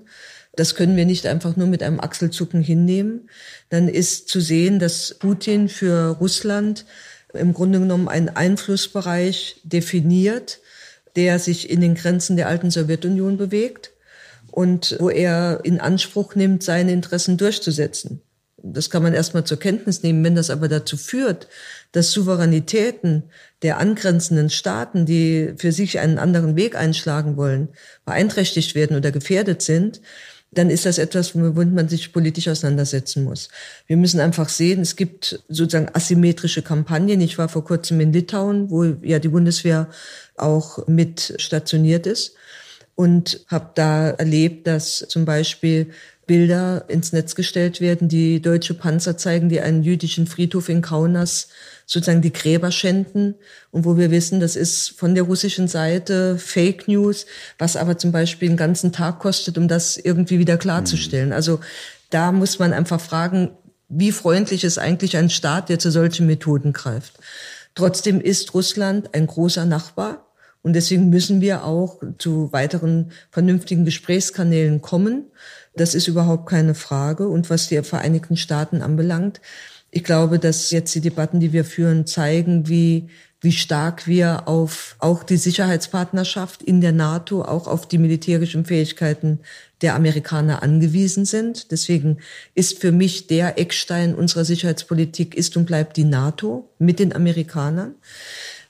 Das 0.55 0.75
können 0.75 0.97
wir 0.97 1.07
nicht 1.07 1.27
einfach 1.27 1.57
nur 1.57 1.67
mit 1.67 1.83
einem 1.83 2.01
Achselzucken 2.01 2.63
hinnehmen. 2.63 3.29
Dann 3.71 3.89
ist 3.89 4.29
zu 4.29 4.41
sehen, 4.41 4.79
dass 4.79 5.15
Putin 5.19 5.69
für 5.69 6.17
Russland 6.19 6.87
im 7.33 7.53
Grunde 7.53 7.81
genommen 7.81 8.09
einen 8.09 8.31
Einflussbereich 8.31 9.61
definiert, 9.65 10.61
der 11.17 11.39
sich 11.39 11.71
in 11.71 11.81
den 11.81 11.95
Grenzen 11.95 12.37
der 12.37 12.49
alten 12.49 12.71
Sowjetunion 12.71 13.37
bewegt 13.37 13.93
und 14.51 14.97
wo 14.99 15.11
er 15.11 15.61
in 15.65 15.81
Anspruch 15.81 16.35
nimmt, 16.35 16.63
seine 16.63 16.93
Interessen 16.93 17.37
durchzusetzen. 17.37 18.23
Das 18.73 18.91
kann 18.91 19.03
man 19.03 19.15
erstmal 19.15 19.45
zur 19.45 19.59
Kenntnis 19.59 20.03
nehmen. 20.03 20.25
Wenn 20.25 20.35
das 20.35 20.51
aber 20.51 20.69
dazu 20.69 20.97
führt, 20.97 21.49
dass 21.93 22.13
Souveränitäten 22.13 23.25
der 23.63 23.79
angrenzenden 23.79 24.51
Staaten, 24.51 25.07
die 25.07 25.55
für 25.57 25.73
sich 25.73 25.99
einen 25.99 26.19
anderen 26.19 26.57
Weg 26.57 26.77
einschlagen 26.77 27.37
wollen, 27.37 27.69
beeinträchtigt 28.05 28.75
werden 28.75 28.97
oder 28.97 29.13
gefährdet 29.13 29.63
sind, 29.63 30.01
dann 30.53 30.71
ist 30.71 30.87
das 30.87 30.99
etwas, 30.99 31.35
womit 31.35 31.73
man 31.73 31.89
sich 31.89 32.13
politisch 32.13 32.49
auseinandersetzen 32.49 33.25
muss. 33.25 33.49
Wir 33.87 33.97
müssen 33.97 34.21
einfach 34.21 34.49
sehen, 34.49 34.81
es 34.81 34.97
gibt 34.97 35.43
sozusagen 35.49 35.91
asymmetrische 35.93 36.63
Kampagnen. 36.63 37.21
Ich 37.21 37.37
war 37.37 37.49
vor 37.49 37.65
kurzem 37.65 38.01
in 38.01 38.13
Litauen, 38.13 38.71
wo 38.71 38.85
ja 39.03 39.19
die 39.19 39.29
Bundeswehr 39.29 39.89
auch 40.37 40.87
mit 40.87 41.35
stationiert 41.39 42.07
ist 42.07 42.35
und 42.95 43.45
habe 43.49 43.71
da 43.75 44.11
erlebt, 44.11 44.67
dass 44.67 45.05
zum 45.09 45.25
Beispiel 45.25 45.91
Bilder 46.27 46.85
ins 46.89 47.13
Netz 47.13 47.35
gestellt 47.35 47.81
werden, 47.81 48.09
die 48.09 48.43
deutsche 48.43 48.75
Panzer 48.75 49.17
zeigen, 49.17 49.49
die 49.49 49.61
einen 49.61 49.83
jüdischen 49.83 50.27
Friedhof 50.27 50.69
in 50.69 50.83
Kaunas 50.83 51.49
sozusagen 51.87 52.21
die 52.21 52.33
Gräber 52.33 52.73
schänden 52.73 53.37
und 53.71 53.85
wo 53.85 53.97
wir 53.97 54.11
wissen, 54.11 54.41
das 54.41 54.57
ist 54.57 54.91
von 54.99 55.15
der 55.15 55.23
russischen 55.23 55.69
Seite 55.69 56.37
Fake 56.37 56.89
News, 56.89 57.27
was 57.59 57.77
aber 57.77 57.97
zum 57.97 58.11
Beispiel 58.11 58.49
einen 58.49 58.57
ganzen 58.57 58.91
Tag 58.91 59.21
kostet, 59.21 59.57
um 59.57 59.69
das 59.69 59.97
irgendwie 59.97 60.41
wieder 60.41 60.57
klarzustellen. 60.57 61.33
Also 61.33 61.61
da 62.11 62.33
muss 62.33 62.59
man 62.59 62.73
einfach 62.73 63.01
fragen, 63.01 63.51
wie 63.89 64.11
freundlich 64.11 64.65
ist 64.65 64.79
eigentlich 64.79 65.17
ein 65.17 65.31
Staat, 65.31 65.69
der 65.69 65.79
zu 65.79 65.93
solchen 65.93 66.27
Methoden 66.27 66.73
greift. 66.73 67.21
Trotzdem 67.77 68.21
ist 68.21 68.53
Russland 68.53 69.15
ein 69.15 69.29
großer 69.29 69.65
Nachbar 69.65 70.27
und 70.63 70.73
deswegen 70.73 71.11
müssen 71.11 71.41
wir 71.41 71.65
auch 71.65 72.03
zu 72.19 72.53
weiteren 72.53 73.13
vernünftigen 73.31 73.85
Gesprächskanälen 73.85 74.83
kommen. 74.83 75.27
Das 75.77 75.95
ist 75.95 76.09
überhaupt 76.09 76.49
keine 76.49 76.75
Frage. 76.75 77.29
Und 77.29 77.51
was 77.51 77.69
die 77.69 77.83
Vereinigten 77.83 78.37
Staaten 78.37 78.83
anbelangt, 78.83 79.41
ich 79.91 80.05
glaube, 80.05 80.39
dass 80.39 80.71
jetzt 80.71 80.95
die 80.95 81.01
Debatten, 81.01 81.41
die 81.41 81.53
wir 81.53 81.65
führen, 81.65 82.07
zeigen, 82.07 82.69
wie, 82.69 83.09
wie 83.41 83.53
stark 83.53 84.07
wir 84.07 84.49
auf 84.49 84.97
auch 84.99 85.23
die 85.23 85.37
Sicherheitspartnerschaft 85.37 86.63
in 86.63 86.81
der 86.81 86.93
NATO, 86.93 87.43
auch 87.43 87.67
auf 87.67 87.87
die 87.87 87.99
militärischen 87.99 88.65
Fähigkeiten 88.65 89.41
der 89.83 89.95
Amerikaner 89.95 90.63
angewiesen 90.63 91.25
sind. 91.25 91.71
Deswegen 91.71 92.19
ist 92.55 92.79
für 92.79 92.93
mich 92.93 93.27
der 93.27 93.59
Eckstein 93.59 94.15
unserer 94.15 94.45
Sicherheitspolitik 94.45 95.35
ist 95.35 95.57
und 95.57 95.67
bleibt 95.67 95.97
die 95.97 96.05
NATO 96.05 96.69
mit 96.79 96.99
den 96.99 97.15
Amerikanern. 97.15 97.95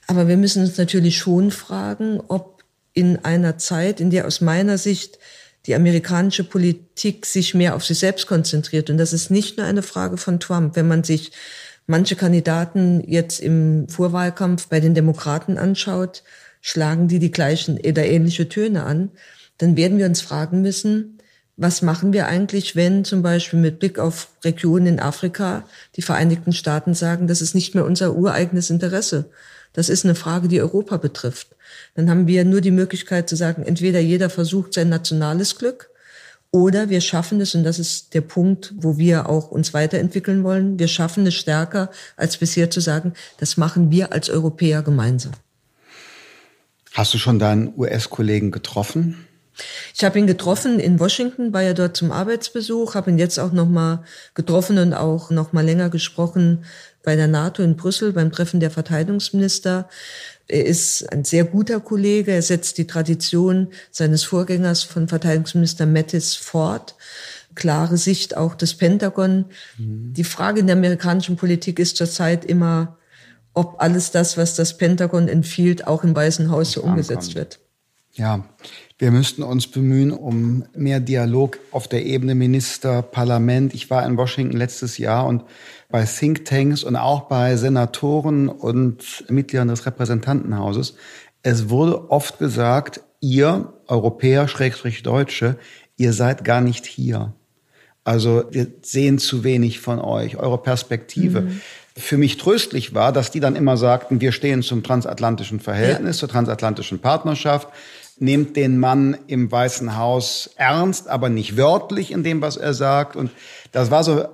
Aber 0.07 0.27
wir 0.27 0.37
müssen 0.37 0.63
uns 0.63 0.77
natürlich 0.77 1.17
schon 1.17 1.51
fragen, 1.51 2.21
ob 2.27 2.63
in 2.93 3.23
einer 3.25 3.57
Zeit, 3.57 3.99
in 3.99 4.09
der 4.09 4.25
aus 4.25 4.41
meiner 4.41 4.77
Sicht 4.77 5.19
die 5.67 5.75
amerikanische 5.75 6.45
Politik 6.45 7.25
sich 7.25 7.53
mehr 7.53 7.75
auf 7.75 7.83
sich 7.83 7.99
selbst 7.99 8.25
konzentriert. 8.25 8.89
Und 8.89 8.97
das 8.97 9.13
ist 9.13 9.29
nicht 9.29 9.57
nur 9.57 9.67
eine 9.67 9.83
Frage 9.83 10.17
von 10.17 10.39
Trump. 10.39 10.75
Wenn 10.77 10.87
man 10.87 11.03
sich 11.03 11.33
manche 11.85 12.15
Kandidaten 12.15 13.03
jetzt 13.05 13.41
im 13.41 13.87
Vorwahlkampf 13.89 14.67
bei 14.67 14.79
den 14.79 14.95
Demokraten 14.95 15.57
anschaut, 15.57 16.23
schlagen 16.61 17.09
die 17.09 17.19
die 17.19 17.31
gleichen 17.31 17.77
oder 17.77 18.05
ähnliche 18.05 18.47
Töne 18.47 18.83
an, 18.83 19.11
dann 19.57 19.75
werden 19.75 19.97
wir 19.97 20.05
uns 20.05 20.21
fragen 20.21 20.61
müssen, 20.61 21.19
was 21.57 21.81
machen 21.81 22.13
wir 22.13 22.27
eigentlich, 22.27 22.75
wenn 22.75 23.03
zum 23.03 23.21
Beispiel 23.21 23.59
mit 23.59 23.79
Blick 23.79 23.99
auf 23.99 24.29
Regionen 24.45 24.85
in 24.85 24.99
Afrika 24.99 25.65
die 25.95 26.03
Vereinigten 26.03 26.53
Staaten 26.53 26.93
sagen, 26.93 27.27
das 27.27 27.41
ist 27.41 27.55
nicht 27.55 27.73
mehr 27.73 27.83
unser 27.83 28.15
ureigenes 28.15 28.69
Interesse. 28.69 29.31
Das 29.77 29.89
ist 29.89 30.05
eine 30.05 30.15
Frage, 30.15 30.47
die 30.47 30.59
Europa 30.59 30.97
betrifft 30.97 31.55
dann 31.95 32.09
haben 32.09 32.27
wir 32.27 32.45
nur 32.45 32.61
die 32.61 32.71
Möglichkeit 32.71 33.27
zu 33.29 33.35
sagen, 33.35 33.63
entweder 33.63 33.99
jeder 33.99 34.29
versucht 34.29 34.73
sein 34.73 34.89
nationales 34.89 35.57
Glück 35.57 35.89
oder 36.51 36.89
wir 36.89 37.01
schaffen 37.01 37.41
es, 37.41 37.55
und 37.55 37.63
das 37.63 37.77
ist 37.79 38.13
der 38.13 38.21
Punkt, 38.21 38.73
wo 38.77 38.97
wir 38.97 39.27
auch 39.29 39.51
uns 39.51 39.73
weiterentwickeln 39.73 40.43
wollen, 40.43 40.79
wir 40.79 40.87
schaffen 40.87 41.25
es 41.27 41.35
stärker 41.35 41.91
als 42.15 42.37
bisher 42.37 42.69
zu 42.69 42.79
sagen, 42.79 43.13
das 43.39 43.57
machen 43.57 43.91
wir 43.91 44.13
als 44.13 44.29
Europäer 44.29 44.81
gemeinsam. 44.81 45.33
Hast 46.93 47.13
du 47.13 47.17
schon 47.17 47.37
deinen 47.37 47.73
US-Kollegen 47.77 48.51
getroffen? 48.51 49.27
Ich 49.95 50.03
habe 50.03 50.19
ihn 50.19 50.27
getroffen 50.27 50.79
in 50.79 50.99
Washington, 50.99 51.51
war 51.51 51.63
ja 51.63 51.73
dort 51.73 51.97
zum 51.97 52.11
Arbeitsbesuch, 52.11 52.93
habe 52.93 53.09
ihn 53.09 53.17
jetzt 53.17 53.39
auch 53.39 53.51
noch 53.51 53.67
mal 53.67 54.03
getroffen 54.35 54.77
und 54.77 54.93
auch 54.93 55.31
noch 55.31 55.51
mal 55.51 55.65
länger 55.65 55.89
gesprochen 55.89 56.63
bei 57.07 57.15
der 57.15 57.29
NATO 57.29 57.63
in 57.63 57.77
Brüssel 57.77 58.11
beim 58.11 58.33
Treffen 58.33 58.59
der 58.59 58.69
Verteidigungsminister. 58.69 59.87
Er 60.49 60.65
ist 60.65 61.09
ein 61.13 61.23
sehr 61.23 61.45
guter 61.45 61.79
Kollege. 61.79 62.33
Er 62.33 62.41
setzt 62.41 62.77
die 62.77 62.85
Tradition 62.85 63.69
seines 63.91 64.25
Vorgängers 64.25 64.83
von 64.83 65.07
Verteidigungsminister 65.07 65.85
Mattis 65.85 66.35
fort. 66.35 66.95
Klare 67.55 67.95
Sicht 67.95 68.35
auch 68.35 68.55
des 68.55 68.73
Pentagon. 68.73 69.45
Mhm. 69.77 70.15
Die 70.15 70.25
Frage 70.25 70.59
in 70.59 70.67
der 70.67 70.75
amerikanischen 70.75 71.37
Politik 71.37 71.79
ist 71.79 71.95
zurzeit 71.95 72.43
immer, 72.43 72.97
ob 73.53 73.81
alles 73.81 74.11
das, 74.11 74.35
was 74.35 74.55
das 74.55 74.75
Pentagon 74.77 75.29
empfiehlt, 75.29 75.87
auch 75.87 76.03
im 76.03 76.13
Weißen 76.13 76.51
Haus 76.51 76.73
so 76.73 76.83
umgesetzt 76.83 77.35
wird. 77.35 77.61
Ja, 78.15 78.43
wir 78.97 79.11
müssten 79.11 79.43
uns 79.43 79.67
bemühen 79.67 80.11
um 80.11 80.65
mehr 80.75 80.99
Dialog 80.99 81.59
auf 81.71 81.87
der 81.87 82.05
Ebene 82.05 82.35
Minister, 82.35 83.01
Parlament. 83.01 83.73
Ich 83.73 83.89
war 83.89 84.05
in 84.05 84.17
Washington 84.17 84.57
letztes 84.57 84.97
Jahr 84.97 85.25
und 85.25 85.43
bei 85.89 86.03
Thinktanks 86.03 86.83
und 86.83 86.95
auch 86.95 87.21
bei 87.21 87.55
Senatoren 87.55 88.49
und 88.49 89.25
Mitgliedern 89.29 89.69
des 89.69 89.85
Repräsentantenhauses. 89.85 90.95
Es 91.43 91.69
wurde 91.69 92.11
oft 92.11 92.39
gesagt, 92.39 93.01
ihr 93.21 93.73
Europäer, 93.87 94.47
Schrägstrich 94.47 95.03
Deutsche, 95.03 95.57
ihr 95.95 96.13
seid 96.13 96.43
gar 96.43 96.61
nicht 96.61 96.85
hier. 96.85 97.33
Also 98.03 98.43
wir 98.51 98.67
sehen 98.81 99.17
zu 99.17 99.43
wenig 99.43 99.79
von 99.79 99.99
euch, 99.99 100.37
eure 100.37 100.57
Perspektive. 100.57 101.41
Mhm. 101.41 101.61
Für 101.95 102.17
mich 102.17 102.37
tröstlich 102.37 102.93
war, 102.93 103.11
dass 103.11 103.31
die 103.31 103.39
dann 103.39 103.55
immer 103.55 103.75
sagten, 103.75 104.21
wir 104.21 104.31
stehen 104.31 104.61
zum 104.63 104.83
transatlantischen 104.83 105.59
Verhältnis, 105.59 106.17
ja. 106.17 106.19
zur 106.21 106.29
transatlantischen 106.29 106.99
Partnerschaft 106.99 107.69
nehmt 108.19 108.55
den 108.55 108.79
Mann 108.79 109.17
im 109.27 109.51
Weißen 109.51 109.97
Haus 109.97 110.49
ernst, 110.55 111.07
aber 111.07 111.29
nicht 111.29 111.57
wörtlich 111.57 112.11
in 112.11 112.23
dem, 112.23 112.41
was 112.41 112.57
er 112.57 112.73
sagt. 112.73 113.15
Und 113.15 113.31
das 113.71 113.91
war 113.91 114.03
so 114.03 114.25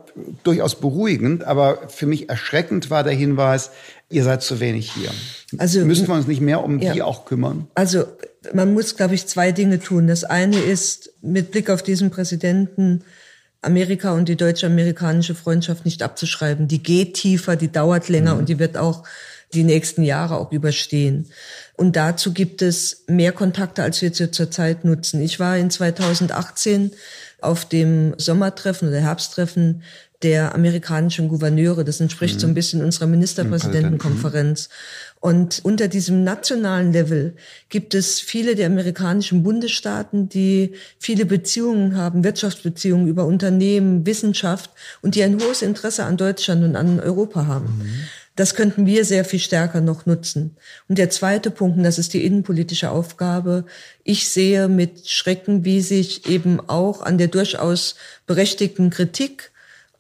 durchaus 0.44 0.76
beruhigend, 0.76 1.44
aber 1.44 1.90
für 1.90 2.06
mich 2.06 2.30
erschreckend 2.30 2.90
war 2.90 3.04
der 3.04 3.14
Hinweis, 3.14 3.72
ihr 4.10 4.24
seid 4.24 4.44
zu 4.44 4.60
wenig 4.60 4.92
hier. 4.92 5.10
Also 5.58 5.84
müssen 5.86 6.08
wir 6.08 6.16
uns 6.16 6.28
nicht 6.28 6.42
mehr 6.42 6.64
um 6.64 6.80
ja. 6.80 6.94
die 6.94 7.02
auch 7.02 7.26
kümmern? 7.26 7.68
Also 7.76 8.06
man 8.54 8.74
muss, 8.74 8.96
glaube 8.96 9.16
ich, 9.16 9.28
zwei 9.28 9.52
Dinge 9.52 9.80
tun. 9.80 10.08
Das 10.08 10.24
eine 10.24 10.58
ist 10.58 11.12
mit 11.22 11.52
Blick 11.52 11.70
auf 11.70 11.82
diesen 11.82 12.12
Präsidenten 12.12 13.04
Amerika 13.62 14.12
und 14.12 14.28
die 14.28 14.36
deutsche-amerikanische 14.36 15.36
Freundschaft 15.36 15.86
nicht 15.86 16.04
abzuschreiben. 16.04 16.68
Die 16.68 16.84
geht 16.84 17.16
tiefer, 17.16 17.56
die 17.56 17.72
dauert 17.72 18.10
länger 18.10 18.34
mhm. 18.34 18.40
und 18.42 18.50
die 18.50 18.60
wird 18.60 18.78
auch 18.78 19.04
die 19.54 19.64
nächsten 19.64 20.04
Jahre 20.04 20.38
auch 20.38 20.52
überstehen. 20.52 21.28
Und 21.76 21.96
dazu 21.96 22.34
gibt 22.34 22.62
es 22.62 23.04
mehr 23.08 23.32
Kontakte, 23.32 23.84
als 23.84 24.02
wir 24.02 24.12
zurzeit 24.14 24.84
nutzen. 24.84 25.22
Ich 25.22 25.40
war 25.40 25.58
in 25.58 25.70
2018 25.70 26.92
auf 27.44 27.66
dem 27.66 28.14
Sommertreffen 28.18 28.90
oder 28.90 29.00
Herbsttreffen 29.00 29.84
der 30.24 30.56
amerikanischen 30.56 31.28
Gouverneure. 31.28 31.84
Das 31.84 32.00
entspricht 32.00 32.36
mhm. 32.36 32.40
so 32.40 32.48
ein 32.48 32.52
mhm. 32.52 32.56
bisschen 32.56 32.84
unserer 32.84 33.08
Ministerpräsidentenkonferenz. 33.08 34.70
Und 35.20 35.62
unter 35.64 35.88
diesem 35.88 36.24
nationalen 36.24 36.92
Level 36.92 37.36
gibt 37.70 37.94
es 37.94 38.20
viele 38.20 38.56
der 38.56 38.68
amerikanischen 38.68 39.44
Bundesstaaten, 39.44 40.30
die 40.30 40.74
viele 41.00 41.26
Beziehungen 41.26 41.96
haben, 41.96 42.24
Wirtschaftsbeziehungen 42.24 43.08
über 43.08 43.26
Unternehmen, 43.26 44.06
Wissenschaft 44.06 44.70
und 45.02 45.16
die 45.16 45.24
ein 45.24 45.40
hohes 45.42 45.62
Interesse 45.62 46.06
an 46.06 46.18
Deutschland 46.18 46.64
und 46.64 46.76
an 46.76 47.00
Europa 47.00 47.46
haben. 47.46 47.66
Mhm. 47.66 47.94
Das 48.36 48.56
könnten 48.56 48.86
wir 48.86 49.06
sehr 49.06 49.26
viel 49.26 49.40
stärker 49.40 49.80
noch 49.80 50.06
nutzen. 50.06 50.58
Und 50.88 50.98
der 50.98 51.10
zweite 51.10 51.52
Punkt, 51.52 51.78
und 51.78 51.84
das 51.84 52.00
ist 52.00 52.14
die 52.14 52.26
innenpolitische 52.26 52.90
Aufgabe, 52.90 53.66
ich 54.04 54.30
sehe 54.30 54.68
mit 54.68 55.08
Schrecken, 55.08 55.66
wie 55.66 55.82
sich 55.82 56.28
eben 56.28 56.60
auch 56.68 57.04
an 57.04 57.18
der 57.18 57.28
durchaus 57.28 57.96
berechtigten 58.26 58.90
Kritik 58.90 59.52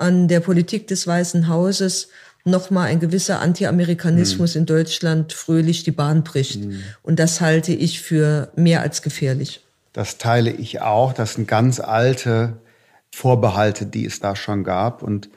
an 0.03 0.27
der 0.27 0.41
Politik 0.41 0.87
des 0.87 1.07
Weißen 1.07 1.47
Hauses 1.47 2.09
nochmal 2.45 2.87
ein 2.87 2.99
gewisser 2.99 3.39
Anti-Amerikanismus 3.39 4.55
mhm. 4.55 4.61
in 4.61 4.65
Deutschland 4.65 5.33
fröhlich 5.33 5.83
die 5.83 5.91
Bahn 5.91 6.23
bricht. 6.23 6.59
Mhm. 6.59 6.83
Und 7.01 7.19
das 7.19 7.39
halte 7.39 7.71
ich 7.71 8.01
für 8.01 8.51
mehr 8.55 8.81
als 8.81 9.01
gefährlich. 9.01 9.61
Das 9.93 10.17
teile 10.17 10.51
ich 10.51 10.81
auch. 10.81 11.13
Das 11.13 11.35
sind 11.35 11.47
ganz 11.47 11.79
alte 11.79 12.57
Vorbehalte, 13.11 13.85
die 13.85 14.05
es 14.05 14.19
da 14.19 14.35
schon 14.35 14.63
gab. 14.63 15.03
Und 15.03 15.29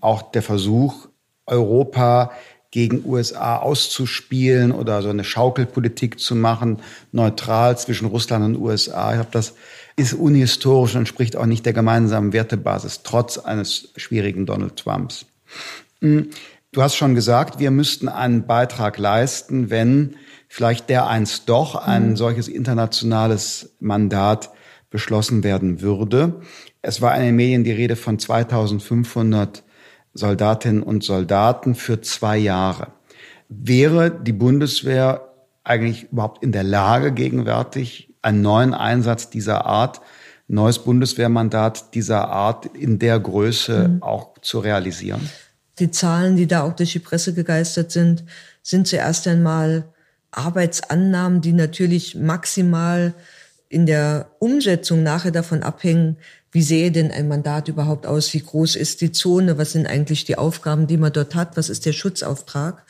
auch 0.00 0.30
der 0.30 0.42
Versuch, 0.42 1.08
Europa 1.46 2.32
gegen 2.70 3.04
USA 3.06 3.56
auszuspielen 3.56 4.72
oder 4.72 5.00
so 5.00 5.08
eine 5.08 5.24
Schaukelpolitik 5.24 6.20
zu 6.20 6.34
machen, 6.34 6.80
neutral 7.12 7.78
zwischen 7.78 8.06
Russland 8.06 8.44
und 8.44 8.62
USA. 8.62 9.10
Ich 9.10 9.16
glaube, 9.16 9.30
das 9.32 9.54
ist 9.96 10.12
unhistorisch 10.12 10.94
und 10.94 11.00
entspricht 11.00 11.36
auch 11.36 11.46
nicht 11.46 11.64
der 11.64 11.72
gemeinsamen 11.72 12.32
Wertebasis, 12.32 13.00
trotz 13.02 13.38
eines 13.38 13.92
schwierigen 13.96 14.44
Donald 14.44 14.76
Trumps. 14.76 15.24
Hm, 16.02 16.30
du 16.72 16.82
hast 16.82 16.96
schon 16.96 17.14
gesagt, 17.14 17.58
wir 17.58 17.70
müssten 17.70 18.08
einen 18.08 18.46
Beitrag 18.46 18.98
leisten, 18.98 19.70
wenn 19.70 20.16
vielleicht 20.48 20.90
der 20.90 21.06
einst 21.06 21.48
doch 21.48 21.76
ein 21.76 22.10
mhm. 22.10 22.16
solches 22.16 22.48
internationales 22.48 23.70
Mandat 23.80 24.50
beschlossen 24.90 25.42
werden 25.44 25.80
würde. 25.80 26.40
Es 26.82 27.00
war 27.00 27.16
in 27.16 27.22
den 27.22 27.36
Medien 27.36 27.64
die 27.64 27.72
Rede 27.72 27.96
von 27.96 28.18
2500 28.18 29.62
Soldatinnen 30.16 30.82
und 30.82 31.04
Soldaten 31.04 31.74
für 31.74 32.00
zwei 32.00 32.36
Jahre. 32.36 32.88
Wäre 33.48 34.10
die 34.10 34.32
Bundeswehr 34.32 35.32
eigentlich 35.62 36.10
überhaupt 36.12 36.42
in 36.42 36.52
der 36.52 36.64
Lage, 36.64 37.12
gegenwärtig 37.12 38.14
einen 38.22 38.42
neuen 38.42 38.74
Einsatz 38.74 39.30
dieser 39.30 39.66
Art 39.66 40.00
neues 40.48 40.78
Bundeswehrmandat 40.78 41.94
dieser 41.94 42.28
Art 42.28 42.66
in 42.66 42.98
der 42.98 43.18
Größe 43.18 43.88
mhm. 43.88 44.02
auch 44.02 44.38
zu 44.40 44.60
realisieren? 44.60 45.28
Die 45.78 45.90
Zahlen, 45.90 46.36
die 46.36 46.46
da 46.46 46.62
auch 46.62 46.74
durch 46.74 46.92
die 46.92 47.00
Presse 47.00 47.34
gegeistert 47.34 47.90
sind, 47.90 48.24
sind 48.62 48.86
zuerst 48.86 49.26
einmal 49.26 49.84
Arbeitsannahmen, 50.30 51.40
die 51.40 51.52
natürlich 51.52 52.14
maximal 52.14 53.14
in 53.68 53.86
der 53.86 54.30
Umsetzung 54.38 55.02
nachher 55.02 55.32
davon 55.32 55.62
abhängen, 55.62 56.18
wie 56.56 56.62
sehe 56.62 56.90
denn 56.90 57.10
ein 57.10 57.28
Mandat 57.28 57.68
überhaupt 57.68 58.06
aus, 58.06 58.32
wie 58.32 58.40
groß 58.40 58.76
ist 58.76 59.02
die 59.02 59.12
Zone, 59.12 59.58
was 59.58 59.72
sind 59.72 59.86
eigentlich 59.86 60.24
die 60.24 60.38
Aufgaben, 60.38 60.86
die 60.86 60.96
man 60.96 61.12
dort 61.12 61.34
hat, 61.34 61.54
was 61.58 61.68
ist 61.68 61.84
der 61.84 61.92
Schutzauftrag. 61.92 62.82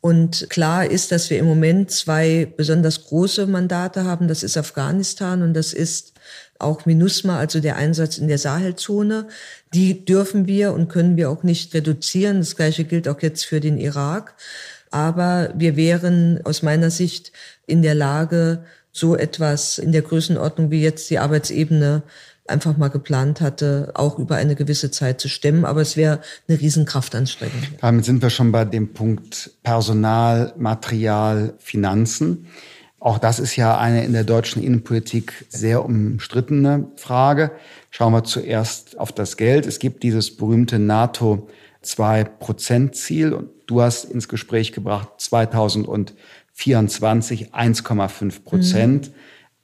Und 0.00 0.50
klar 0.50 0.90
ist, 0.90 1.12
dass 1.12 1.30
wir 1.30 1.38
im 1.38 1.46
Moment 1.46 1.92
zwei 1.92 2.52
besonders 2.56 3.04
große 3.04 3.46
Mandate 3.46 4.02
haben. 4.02 4.26
Das 4.26 4.42
ist 4.42 4.56
Afghanistan 4.56 5.42
und 5.42 5.54
das 5.54 5.72
ist 5.72 6.14
auch 6.58 6.84
MINUSMA, 6.84 7.38
also 7.38 7.60
der 7.60 7.76
Einsatz 7.76 8.18
in 8.18 8.26
der 8.26 8.38
Sahelzone. 8.38 9.28
Die 9.72 10.04
dürfen 10.04 10.48
wir 10.48 10.72
und 10.72 10.88
können 10.88 11.16
wir 11.16 11.30
auch 11.30 11.44
nicht 11.44 11.72
reduzieren. 11.74 12.40
Das 12.40 12.56
Gleiche 12.56 12.82
gilt 12.82 13.06
auch 13.06 13.22
jetzt 13.22 13.44
für 13.44 13.60
den 13.60 13.78
Irak. 13.78 14.34
Aber 14.90 15.54
wir 15.56 15.76
wären 15.76 16.40
aus 16.42 16.64
meiner 16.64 16.90
Sicht 16.90 17.30
in 17.68 17.82
der 17.82 17.94
Lage, 17.94 18.64
so 18.90 19.14
etwas 19.14 19.78
in 19.78 19.92
der 19.92 20.02
Größenordnung 20.02 20.72
wie 20.72 20.82
jetzt 20.82 21.08
die 21.08 21.20
Arbeitsebene 21.20 22.02
einfach 22.48 22.76
mal 22.76 22.88
geplant 22.88 23.40
hatte, 23.40 23.92
auch 23.94 24.18
über 24.18 24.36
eine 24.36 24.54
gewisse 24.54 24.90
Zeit 24.90 25.20
zu 25.20 25.28
stemmen. 25.28 25.64
Aber 25.64 25.80
es 25.80 25.96
wäre 25.96 26.20
eine 26.48 26.60
Riesenkraftanstrengung. 26.60 27.60
Damit 27.80 28.04
sind 28.04 28.22
wir 28.22 28.30
schon 28.30 28.52
bei 28.52 28.64
dem 28.64 28.92
Punkt 28.92 29.50
Personal, 29.62 30.52
Material, 30.56 31.54
Finanzen. 31.58 32.46
Auch 32.98 33.18
das 33.18 33.38
ist 33.38 33.56
ja 33.56 33.78
eine 33.78 34.04
in 34.04 34.12
der 34.12 34.24
deutschen 34.24 34.62
Innenpolitik 34.62 35.46
sehr 35.48 35.84
umstrittene 35.84 36.88
Frage. 36.96 37.52
Schauen 37.90 38.12
wir 38.12 38.24
zuerst 38.24 38.98
auf 38.98 39.12
das 39.12 39.36
Geld. 39.36 39.66
Es 39.66 39.78
gibt 39.78 40.02
dieses 40.02 40.36
berühmte 40.36 40.78
NATO 40.78 41.48
2-Prozent-Ziel 41.84 43.32
und 43.32 43.50
du 43.66 43.82
hast 43.82 44.06
ins 44.06 44.28
Gespräch 44.28 44.72
gebracht 44.72 45.08
2024 45.18 47.54
1,5 47.54 48.42
Prozent. 48.42 49.08
Mhm 49.08 49.12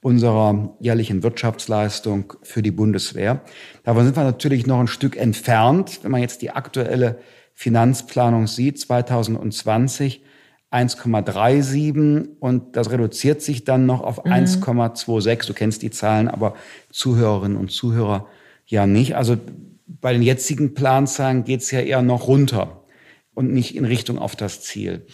unserer 0.03 0.75
jährlichen 0.79 1.23
Wirtschaftsleistung 1.23 2.33
für 2.43 2.61
die 2.61 2.71
Bundeswehr. 2.71 3.41
Davon 3.83 4.05
sind 4.05 4.15
wir 4.15 4.23
natürlich 4.23 4.67
noch 4.67 4.79
ein 4.79 4.87
Stück 4.87 5.17
entfernt. 5.17 5.99
Wenn 6.03 6.11
man 6.11 6.21
jetzt 6.21 6.41
die 6.41 6.51
aktuelle 6.51 7.19
Finanzplanung 7.53 8.47
sieht, 8.47 8.79
2020 8.79 10.21
1,37 10.73 12.39
und 12.39 12.75
das 12.75 12.89
reduziert 12.89 13.43
sich 13.43 13.63
dann 13.63 13.85
noch 13.85 14.01
auf 14.01 14.25
mhm. 14.25 14.31
1,26. 14.31 15.45
Du 15.45 15.53
kennst 15.53 15.83
die 15.83 15.91
Zahlen, 15.91 16.27
aber 16.27 16.55
Zuhörerinnen 16.89 17.57
und 17.57 17.71
Zuhörer 17.71 18.27
ja 18.65 18.87
nicht. 18.87 19.15
Also 19.15 19.37
bei 19.85 20.13
den 20.13 20.23
jetzigen 20.23 20.73
Planzahlen 20.73 21.43
geht 21.43 21.61
es 21.61 21.69
ja 21.69 21.79
eher 21.79 22.01
noch 22.01 22.27
runter 22.27 22.83
und 23.35 23.53
nicht 23.53 23.75
in 23.75 23.85
Richtung 23.85 24.17
auf 24.17 24.35
das 24.35 24.61
Ziel. 24.61 25.05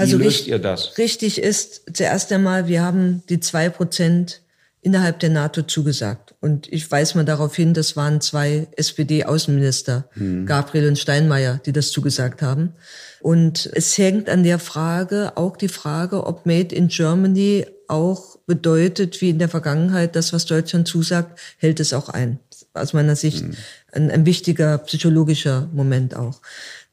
Wie 0.00 0.04
also 0.04 0.18
löst 0.18 0.46
ihr 0.46 0.58
das? 0.58 0.96
Richtig 0.98 1.42
ist 1.42 1.82
zuerst 1.92 2.32
einmal, 2.32 2.68
wir 2.68 2.82
haben 2.82 3.22
die 3.28 3.40
zwei 3.40 3.68
Prozent 3.68 4.40
innerhalb 4.82 5.20
der 5.20 5.30
NATO 5.30 5.62
zugesagt. 5.62 6.34
Und 6.40 6.72
ich 6.72 6.90
weise 6.90 7.18
mal 7.18 7.24
darauf 7.24 7.54
hin, 7.54 7.74
das 7.74 7.96
waren 7.96 8.20
zwei 8.20 8.66
SPD-Außenminister, 8.76 10.08
hm. 10.12 10.46
Gabriel 10.46 10.88
und 10.88 10.98
Steinmeier, 10.98 11.60
die 11.66 11.72
das 11.72 11.90
zugesagt 11.92 12.40
haben. 12.40 12.72
Und 13.20 13.68
es 13.74 13.98
hängt 13.98 14.30
an 14.30 14.42
der 14.42 14.58
Frage, 14.58 15.32
auch 15.36 15.58
die 15.58 15.68
Frage, 15.68 16.26
ob 16.26 16.46
Made 16.46 16.74
in 16.74 16.88
Germany 16.88 17.66
auch 17.88 18.38
bedeutet, 18.46 19.20
wie 19.20 19.30
in 19.30 19.38
der 19.38 19.50
Vergangenheit, 19.50 20.16
das, 20.16 20.32
was 20.32 20.46
Deutschland 20.46 20.88
zusagt, 20.88 21.38
hält 21.58 21.80
es 21.80 21.92
auch 21.92 22.08
ein. 22.08 22.38
Aus 22.72 22.92
meiner 22.94 23.16
Sicht 23.16 23.40
hm. 23.40 23.56
ein, 23.92 24.10
ein 24.10 24.24
wichtiger 24.24 24.78
psychologischer 24.78 25.68
Moment 25.74 26.16
auch. 26.16 26.40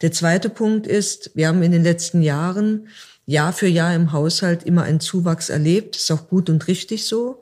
Der 0.01 0.11
zweite 0.11 0.49
Punkt 0.49 0.85
ist, 0.85 1.31
wir 1.33 1.47
haben 1.47 1.63
in 1.63 1.71
den 1.71 1.83
letzten 1.83 2.21
Jahren 2.21 2.87
Jahr 3.25 3.51
für 3.51 3.67
Jahr 3.67 3.93
im 3.93 4.11
Haushalt 4.11 4.63
immer 4.63 4.83
einen 4.83 4.99
Zuwachs 4.99 5.49
erlebt. 5.49 5.95
Das 5.95 6.03
ist 6.03 6.11
auch 6.11 6.29
gut 6.29 6.49
und 6.49 6.67
richtig 6.67 7.05
so. 7.05 7.41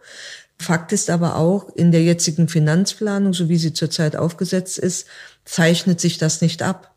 Fakt 0.57 0.93
ist 0.93 1.09
aber 1.09 1.35
auch, 1.35 1.69
in 1.75 1.91
der 1.91 2.03
jetzigen 2.03 2.47
Finanzplanung, 2.47 3.33
so 3.33 3.49
wie 3.49 3.57
sie 3.57 3.73
zurzeit 3.73 4.15
aufgesetzt 4.15 4.77
ist, 4.77 5.07
zeichnet 5.43 5.99
sich 5.99 6.17
das 6.17 6.41
nicht 6.41 6.63
ab. 6.63 6.94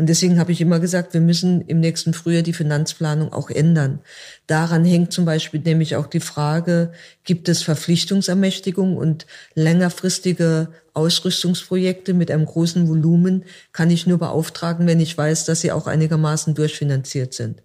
Und 0.00 0.06
deswegen 0.06 0.38
habe 0.38 0.50
ich 0.50 0.62
immer 0.62 0.80
gesagt, 0.80 1.12
wir 1.12 1.20
müssen 1.20 1.60
im 1.60 1.78
nächsten 1.78 2.14
Frühjahr 2.14 2.42
die 2.42 2.54
Finanzplanung 2.54 3.34
auch 3.34 3.50
ändern. 3.50 4.00
Daran 4.46 4.82
hängt 4.82 5.12
zum 5.12 5.26
Beispiel 5.26 5.60
nämlich 5.60 5.94
auch 5.94 6.06
die 6.06 6.20
Frage, 6.20 6.92
gibt 7.22 7.50
es 7.50 7.62
Verpflichtungsermächtigung 7.62 8.96
und 8.96 9.26
längerfristige 9.54 10.68
Ausrüstungsprojekte 10.94 12.14
mit 12.14 12.30
einem 12.30 12.46
großen 12.46 12.88
Volumen 12.88 13.44
kann 13.72 13.90
ich 13.90 14.06
nur 14.06 14.16
beauftragen, 14.16 14.86
wenn 14.86 15.00
ich 15.00 15.18
weiß, 15.18 15.44
dass 15.44 15.60
sie 15.60 15.70
auch 15.70 15.86
einigermaßen 15.86 16.54
durchfinanziert 16.54 17.34
sind. 17.34 17.62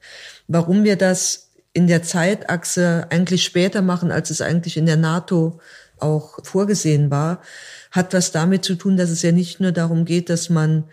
Warum 0.50 0.84
wir 0.84 0.98
das 0.98 1.52
in 1.72 1.88
der 1.88 2.04
Zeitachse 2.04 3.08
eigentlich 3.12 3.46
später 3.46 3.82
machen, 3.82 4.12
als 4.12 4.30
es 4.30 4.42
eigentlich 4.42 4.76
in 4.76 4.88
der 4.88 4.98
NATO 4.98 5.62
auch 6.00 6.40
vorgesehen 6.44 7.10
war, 7.12 7.42
hat 7.92 8.14
was 8.14 8.34
damit 8.34 8.66
zu 8.66 8.76
tun, 8.76 8.98
dass 8.98 9.10
es 9.10 9.22
ja 9.22 9.32
nicht 9.32 9.62
nur 9.62 9.72
darum 9.72 10.04
geht, 10.04 10.30
dass 10.30 10.50
man 10.50 10.84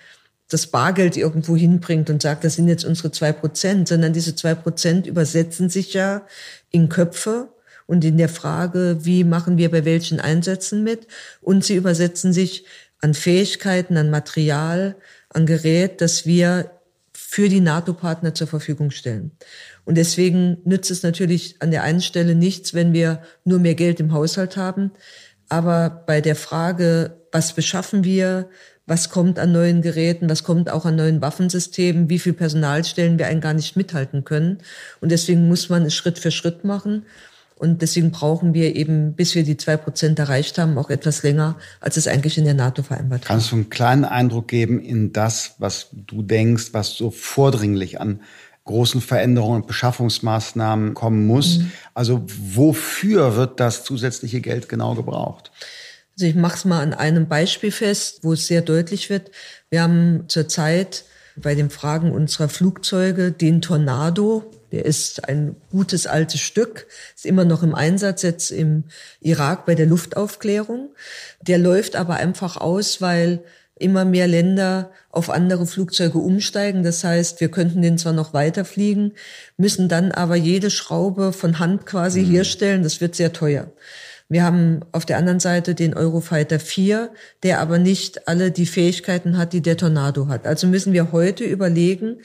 das 0.52 0.66
Bargeld 0.66 1.16
irgendwo 1.16 1.56
hinbringt 1.56 2.10
und 2.10 2.22
sagt, 2.22 2.44
das 2.44 2.54
sind 2.54 2.68
jetzt 2.68 2.84
unsere 2.84 3.10
zwei 3.10 3.32
Prozent, 3.32 3.88
sondern 3.88 4.12
diese 4.12 4.34
zwei 4.36 4.54
Prozent 4.54 5.06
übersetzen 5.06 5.68
sich 5.68 5.94
ja 5.94 6.26
in 6.70 6.88
Köpfe 6.88 7.48
und 7.86 8.04
in 8.04 8.18
der 8.18 8.28
Frage, 8.28 8.98
wie 9.02 9.24
machen 9.24 9.58
wir 9.58 9.70
bei 9.70 9.84
welchen 9.84 10.20
Einsätzen 10.20 10.84
mit 10.84 11.06
und 11.40 11.64
sie 11.64 11.76
übersetzen 11.76 12.32
sich 12.32 12.64
an 13.00 13.14
Fähigkeiten, 13.14 13.96
an 13.96 14.10
Material, 14.10 14.96
an 15.28 15.46
Gerät, 15.46 16.00
das 16.00 16.26
wir 16.26 16.70
für 17.12 17.48
die 17.48 17.60
NATO-Partner 17.60 18.34
zur 18.34 18.46
Verfügung 18.46 18.90
stellen. 18.90 19.32
Und 19.84 19.96
deswegen 19.96 20.58
nützt 20.64 20.90
es 20.90 21.02
natürlich 21.02 21.56
an 21.60 21.70
der 21.70 21.82
einen 21.82 22.02
Stelle 22.02 22.34
nichts, 22.34 22.74
wenn 22.74 22.92
wir 22.92 23.22
nur 23.44 23.58
mehr 23.58 23.74
Geld 23.74 24.00
im 24.00 24.12
Haushalt 24.12 24.56
haben. 24.56 24.92
Aber 25.48 26.04
bei 26.06 26.20
der 26.20 26.36
Frage, 26.36 27.16
was 27.32 27.54
beschaffen 27.54 28.04
wir, 28.04 28.48
was 28.92 29.08
kommt 29.08 29.38
an 29.38 29.52
neuen 29.52 29.80
Geräten, 29.80 30.28
was 30.28 30.44
kommt 30.44 30.68
auch 30.68 30.84
an 30.84 30.96
neuen 30.96 31.22
Waffensystemen, 31.22 32.10
wie 32.10 32.18
viel 32.18 32.34
Personal 32.34 32.84
stellen 32.84 33.18
wir 33.18 33.26
einen 33.26 33.40
gar 33.40 33.54
nicht 33.54 33.74
mithalten 33.74 34.22
können. 34.22 34.58
Und 35.00 35.10
deswegen 35.10 35.48
muss 35.48 35.70
man 35.70 35.86
es 35.86 35.94
Schritt 35.94 36.18
für 36.18 36.30
Schritt 36.30 36.62
machen. 36.62 37.06
Und 37.56 37.80
deswegen 37.80 38.10
brauchen 38.10 38.52
wir 38.52 38.76
eben, 38.76 39.14
bis 39.14 39.34
wir 39.34 39.44
die 39.44 39.56
zwei 39.56 39.78
Prozent 39.78 40.18
erreicht 40.18 40.58
haben, 40.58 40.76
auch 40.76 40.90
etwas 40.90 41.22
länger, 41.22 41.56
als 41.80 41.96
es 41.96 42.06
eigentlich 42.06 42.36
in 42.36 42.44
der 42.44 42.52
NATO 42.52 42.82
vereinbart 42.82 43.22
war. 43.22 43.28
Kannst 43.28 43.50
du 43.50 43.56
einen 43.56 43.70
kleinen 43.70 44.04
Eindruck 44.04 44.48
geben 44.48 44.78
in 44.78 45.14
das, 45.14 45.54
was 45.56 45.88
du 45.92 46.20
denkst, 46.20 46.74
was 46.74 46.90
so 46.90 47.10
vordringlich 47.10 47.98
an 47.98 48.20
großen 48.64 49.00
Veränderungen 49.00 49.62
und 49.62 49.66
Beschaffungsmaßnahmen 49.68 50.92
kommen 50.92 51.26
muss? 51.26 51.60
Mhm. 51.60 51.72
Also 51.94 52.22
wofür 52.26 53.36
wird 53.36 53.58
das 53.58 53.84
zusätzliche 53.84 54.42
Geld 54.42 54.68
genau 54.68 54.94
gebraucht? 54.94 55.50
Also 56.22 56.30
ich 56.30 56.36
mache 56.36 56.54
es 56.54 56.64
mal 56.64 56.80
an 56.80 56.94
einem 56.94 57.26
Beispiel 57.26 57.72
fest, 57.72 58.20
wo 58.22 58.34
es 58.34 58.46
sehr 58.46 58.62
deutlich 58.62 59.10
wird. 59.10 59.32
Wir 59.70 59.82
haben 59.82 60.26
zurzeit 60.28 61.02
bei 61.34 61.56
den 61.56 61.68
Fragen 61.68 62.12
unserer 62.12 62.48
Flugzeuge 62.48 63.32
den 63.32 63.60
Tornado. 63.60 64.48
Der 64.70 64.84
ist 64.84 65.28
ein 65.28 65.56
gutes 65.72 66.06
altes 66.06 66.40
Stück, 66.40 66.86
ist 67.16 67.26
immer 67.26 67.44
noch 67.44 67.64
im 67.64 67.74
Einsatz 67.74 68.22
jetzt 68.22 68.52
im 68.52 68.84
Irak 69.20 69.66
bei 69.66 69.74
der 69.74 69.86
Luftaufklärung. 69.86 70.90
Der 71.40 71.58
läuft 71.58 71.96
aber 71.96 72.14
einfach 72.14 72.56
aus, 72.56 73.00
weil 73.00 73.42
immer 73.74 74.04
mehr 74.04 74.28
Länder 74.28 74.92
auf 75.10 75.28
andere 75.28 75.66
Flugzeuge 75.66 76.18
umsteigen. 76.18 76.84
Das 76.84 77.02
heißt, 77.02 77.40
wir 77.40 77.50
könnten 77.50 77.82
den 77.82 77.98
zwar 77.98 78.12
noch 78.12 78.32
weiterfliegen, 78.32 79.14
müssen 79.56 79.88
dann 79.88 80.12
aber 80.12 80.36
jede 80.36 80.70
Schraube 80.70 81.32
von 81.32 81.58
Hand 81.58 81.84
quasi 81.84 82.20
mhm. 82.20 82.30
herstellen. 82.30 82.84
Das 82.84 83.00
wird 83.00 83.16
sehr 83.16 83.32
teuer. 83.32 83.72
Wir 84.28 84.44
haben 84.44 84.80
auf 84.92 85.04
der 85.04 85.18
anderen 85.18 85.40
Seite 85.40 85.74
den 85.74 85.94
Eurofighter 85.94 86.58
4, 86.58 87.10
der 87.42 87.60
aber 87.60 87.78
nicht 87.78 88.28
alle 88.28 88.50
die 88.50 88.66
Fähigkeiten 88.66 89.36
hat, 89.36 89.52
die 89.52 89.60
der 89.60 89.76
Tornado 89.76 90.28
hat. 90.28 90.46
Also 90.46 90.66
müssen 90.66 90.92
wir 90.92 91.12
heute 91.12 91.44
überlegen, 91.44 92.18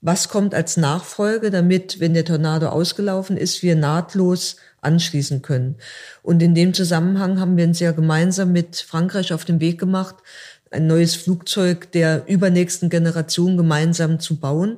was 0.00 0.28
kommt 0.30 0.54
als 0.54 0.76
Nachfolge, 0.76 1.50
damit, 1.50 2.00
wenn 2.00 2.14
der 2.14 2.24
Tornado 2.24 2.68
ausgelaufen 2.68 3.36
ist, 3.36 3.62
wir 3.62 3.76
nahtlos 3.76 4.56
anschließen 4.82 5.42
können. 5.42 5.76
Und 6.22 6.42
in 6.42 6.54
dem 6.54 6.74
Zusammenhang 6.74 7.40
haben 7.40 7.56
wir 7.56 7.64
uns 7.64 7.80
ja 7.80 7.92
gemeinsam 7.92 8.52
mit 8.52 8.76
Frankreich 8.76 9.32
auf 9.32 9.44
den 9.44 9.60
Weg 9.60 9.78
gemacht, 9.78 10.16
ein 10.70 10.86
neues 10.86 11.16
Flugzeug 11.16 11.90
der 11.92 12.28
übernächsten 12.28 12.90
Generation 12.90 13.56
gemeinsam 13.56 14.20
zu 14.20 14.38
bauen. 14.38 14.76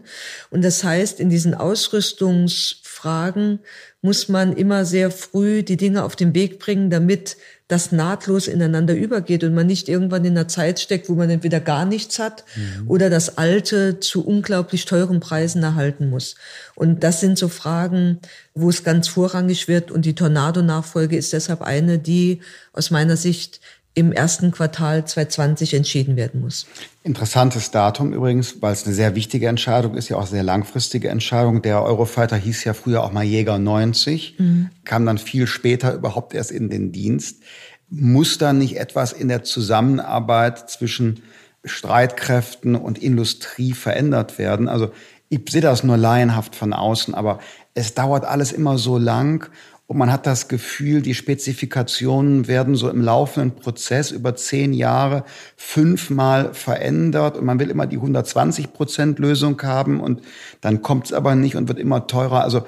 Und 0.51 0.65
das 0.65 0.85
heißt, 0.85 1.21
in 1.21 1.29
diesen 1.29 1.55
Ausrüstungsfragen 1.55 3.59
muss 4.01 4.29
man 4.29 4.57
immer 4.57 4.87
sehr 4.87 5.11
früh 5.11 5.63
die 5.63 5.77
Dinge 5.77 6.05
auf 6.05 6.17
den 6.17 6.35
Weg 6.35 6.59
bringen, 6.59 6.89
damit 6.89 7.37
das 7.73 7.91
nahtlos 7.91 8.49
ineinander 8.49 8.95
übergeht 8.95 9.45
und 9.45 9.55
man 9.55 9.67
nicht 9.67 9.89
irgendwann 9.89 10.27
in 10.27 10.37
einer 10.37 10.47
Zeit 10.47 10.79
steckt, 10.79 11.09
wo 11.09 11.15
man 11.15 11.31
entweder 11.31 11.59
gar 11.59 11.87
nichts 11.87 12.19
hat 12.19 12.45
mhm. 12.55 12.91
oder 12.91 13.09
das 13.09 13.39
Alte 13.39 13.99
zu 13.99 14.27
unglaublich 14.27 14.85
teuren 14.85 15.21
Preisen 15.21 15.63
erhalten 15.63 16.11
muss. 16.11 16.35
Und 16.75 17.03
das 17.03 17.21
sind 17.21 17.39
so 17.39 17.49
Fragen, 17.49 18.19
wo 18.55 18.69
es 18.69 18.85
ganz 18.85 19.09
vorrangig 19.09 19.69
wird. 19.69 19.91
Und 19.91 20.05
die 20.05 20.15
Tornado-Nachfolge 20.15 21.17
ist 21.17 21.33
deshalb 21.33 21.63
eine, 21.63 21.99
die 21.99 22.43
aus 22.75 22.91
meiner 22.91 23.17
Sicht 23.17 23.61
im 23.95 24.13
ersten 24.13 24.53
Quartal 24.53 25.05
2020 25.05 25.75
entschieden 25.75 26.17
werden 26.17 26.41
muss. 26.41 26.67
Interessantes 27.03 27.71
Datum 27.71 28.13
übrigens, 28.13 28.63
weil 28.63 28.73
es 28.73 28.87
eine 28.87 28.95
sehr 28.95 29.15
wichtige 29.15 29.49
Entscheidung 29.49 29.97
ist, 29.97 30.09
ja 30.09 30.17
auch 30.17 30.27
sehr 30.27 30.43
langfristige 30.43 31.11
Entscheidung. 31.11 31.61
Der 31.61 31.83
Eurofighter 31.83 32.37
hieß 32.37 32.65
ja 32.65 32.73
früher 32.73 33.05
auch 33.05 33.13
mal 33.13 33.25
Jäger 33.25 33.59
90, 33.59 34.37
mhm. 34.39 34.71
kam 34.85 35.05
dann 35.05 35.19
viel 35.19 35.47
später 35.47 35.93
überhaupt 35.93 36.33
erst 36.35 36.51
in 36.51 36.71
den 36.71 36.93
Dienst. 36.93 37.43
Muss 37.91 38.39
da 38.39 38.55
nicht 38.55 38.79
etwas 38.79 39.13
in 39.13 39.29
der 39.29 39.43
Zusammenarbeit 39.43 40.71
zwischen 40.71 41.23
Streitkräften 41.65 42.75
und 42.75 42.97
Industrie 42.99 43.73
verändert 43.73 44.39
werden? 44.39 44.69
Also 44.69 44.91
ich 45.29 45.41
sehe 45.51 45.61
das 45.61 45.85
nur 45.85 45.99
laienhaft 45.99 46.57
von 46.57 46.73
außen, 46.73 47.15
aber 47.15 47.41
es 47.75 47.95
dauert 47.95 48.25
alles 48.25 48.53
immer 48.53 48.79
so 48.79 48.99
lang 48.99 49.51
und 49.93 49.99
man 49.99 50.11
hat 50.11 50.27
das 50.27 50.49
Gefühl, 50.49 51.03
die 51.03 51.13
Spezifikationen 51.13 52.49
werden 52.49 52.77
so 52.77 52.89
im 52.89 53.03
laufenden 53.03 53.55
Prozess 53.55 54.11
über 54.11 54.35
zehn 54.35 54.73
Jahre 54.73 55.23
fünfmal 55.55 56.55
verändert 56.55 57.37
und 57.37 57.45
man 57.45 57.61
will 57.61 57.69
immer 57.69 57.87
die 57.87 57.97
120 57.97 58.73
Prozent 58.73 59.19
Lösung 59.19 59.63
haben 59.63 60.01
und 60.01 60.23
dann 60.63 60.81
kommt 60.81 61.09
es 61.09 61.13
aber 61.13 61.35
nicht 61.35 61.57
und 61.57 61.69
wird 61.69 61.79
immer 61.79 62.07
teurer. 62.07 62.43
Also 62.43 62.65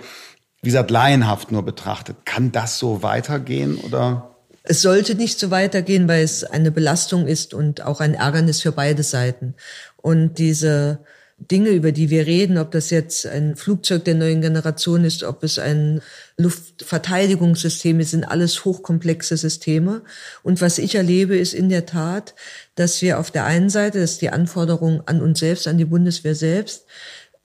wie 0.61 0.69
gesagt, 0.69 0.91
laienhaft 0.91 1.51
nur 1.51 1.63
betrachtet. 1.63 2.27
Kann 2.27 2.53
das 2.53 2.79
so 2.79 3.03
weitergehen 3.03 3.79
oder? 3.79 4.37
Es 4.63 4.83
sollte 4.83 5.15
nicht 5.15 5.39
so 5.39 5.51
weitergehen, 5.51 6.07
weil 6.09 6.25
es 6.25 6.45
eine 6.45 6.71
Belastung 6.71 7.27
ist 7.27 7.55
und 7.55 7.87
auch 7.87 8.01
ein 8.01 8.13
Ärgernis 8.13 8.61
für 8.61 8.73
beide 8.73 9.03
Seiten. 9.03 9.55
Und 9.97 10.35
diese 10.37 10.99
Dinge, 11.39 11.71
über 11.71 11.93
die 11.93 12.11
wir 12.11 12.27
reden, 12.27 12.59
ob 12.59 12.71
das 12.71 12.91
jetzt 12.91 13.27
ein 13.27 13.57
Flugzeug 13.57 14.05
der 14.05 14.15
neuen 14.15 14.41
Generation 14.41 15.05
ist, 15.05 15.25
ob 15.25 15.43
es 15.43 15.59
ein 15.59 16.01
Luftverteidigungssystem 16.39 18.01
ist, 18.01 18.13
sind 18.13 18.25
alles 18.25 18.65
hochkomplexe 18.65 19.37
Systeme. 19.37 20.03
Und 20.43 20.61
was 20.61 20.79
ich 20.79 20.95
erlebe, 20.95 21.37
ist 21.37 21.53
in 21.53 21.69
der 21.69 21.87
Tat, 21.87 22.35
dass 22.77 23.03
wir 23.03 23.19
auf 23.19 23.31
der 23.31 23.45
einen 23.45 23.69
Seite, 23.69 24.01
das 24.01 24.13
ist 24.13 24.23
die 24.23 24.31
Anforderung 24.31 25.03
an 25.07 25.21
uns 25.21 25.41
selbst, 25.41 25.67
an 25.67 25.79
die 25.79 25.85
Bundeswehr 25.85 26.35
selbst, 26.35 26.87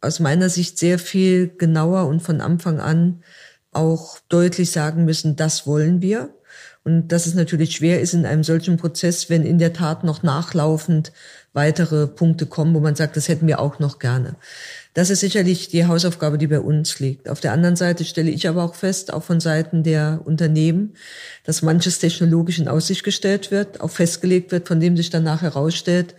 aus 0.02 0.20
meiner 0.20 0.50
Sicht 0.50 0.78
sehr 0.78 1.00
viel 1.00 1.50
genauer 1.58 2.08
und 2.08 2.22
von 2.22 2.42
Anfang 2.42 2.80
an 2.80 3.24
auch 3.72 4.20
deutlich 4.30 4.72
sagen 4.72 5.06
müssen, 5.06 5.36
das 5.36 5.68
wollen 5.68 6.02
wir. 6.02 6.34
Und 6.84 7.10
dass 7.10 7.26
es 7.26 7.34
natürlich 7.34 7.76
schwer 7.76 8.02
ist 8.02 8.14
in 8.14 8.26
einem 8.26 8.44
solchen 8.44 8.78
Prozess, 8.78 9.30
wenn 9.30 9.46
in 9.46 9.60
der 9.60 9.74
Tat 9.74 10.04
noch 10.04 10.24
nachlaufend 10.24 11.12
weitere 11.54 12.08
Punkte 12.08 12.46
kommen, 12.46 12.74
wo 12.76 12.80
man 12.80 12.96
sagt, 12.96 13.18
das 13.18 13.28
hätten 13.28 13.48
wir 13.48 13.60
auch 13.60 13.80
noch 13.80 14.00
gerne. 14.00 14.36
Das 14.94 15.10
ist 15.10 15.20
sicherlich 15.20 15.70
die 15.70 15.86
Hausaufgabe, 15.86 16.38
die 16.38 16.48
bei 16.48 16.60
uns 16.60 17.00
liegt. 17.00 17.30
Auf 17.30 17.40
der 17.40 17.54
anderen 17.54 17.76
Seite 17.76 18.06
stelle 18.06 18.32
ich 18.32 18.48
aber 18.48 18.64
auch 18.64 18.76
fest, 18.76 19.14
auch 19.14 19.24
von 19.24 19.40
Seiten 19.40 19.84
der 19.84 20.22
Unternehmen, 20.26 20.96
dass 21.46 21.62
manches 21.62 22.00
technologisch 22.00 22.60
in 22.60 22.68
Aussicht 22.68 23.04
gestellt 23.04 23.52
wird, 23.52 23.82
auch 23.82 23.92
festgelegt 23.92 24.52
wird, 24.52 24.68
von 24.68 24.80
dem 24.80 24.98
sich 24.98 25.10
danach 25.10 25.42
herausstellt, 25.42 26.16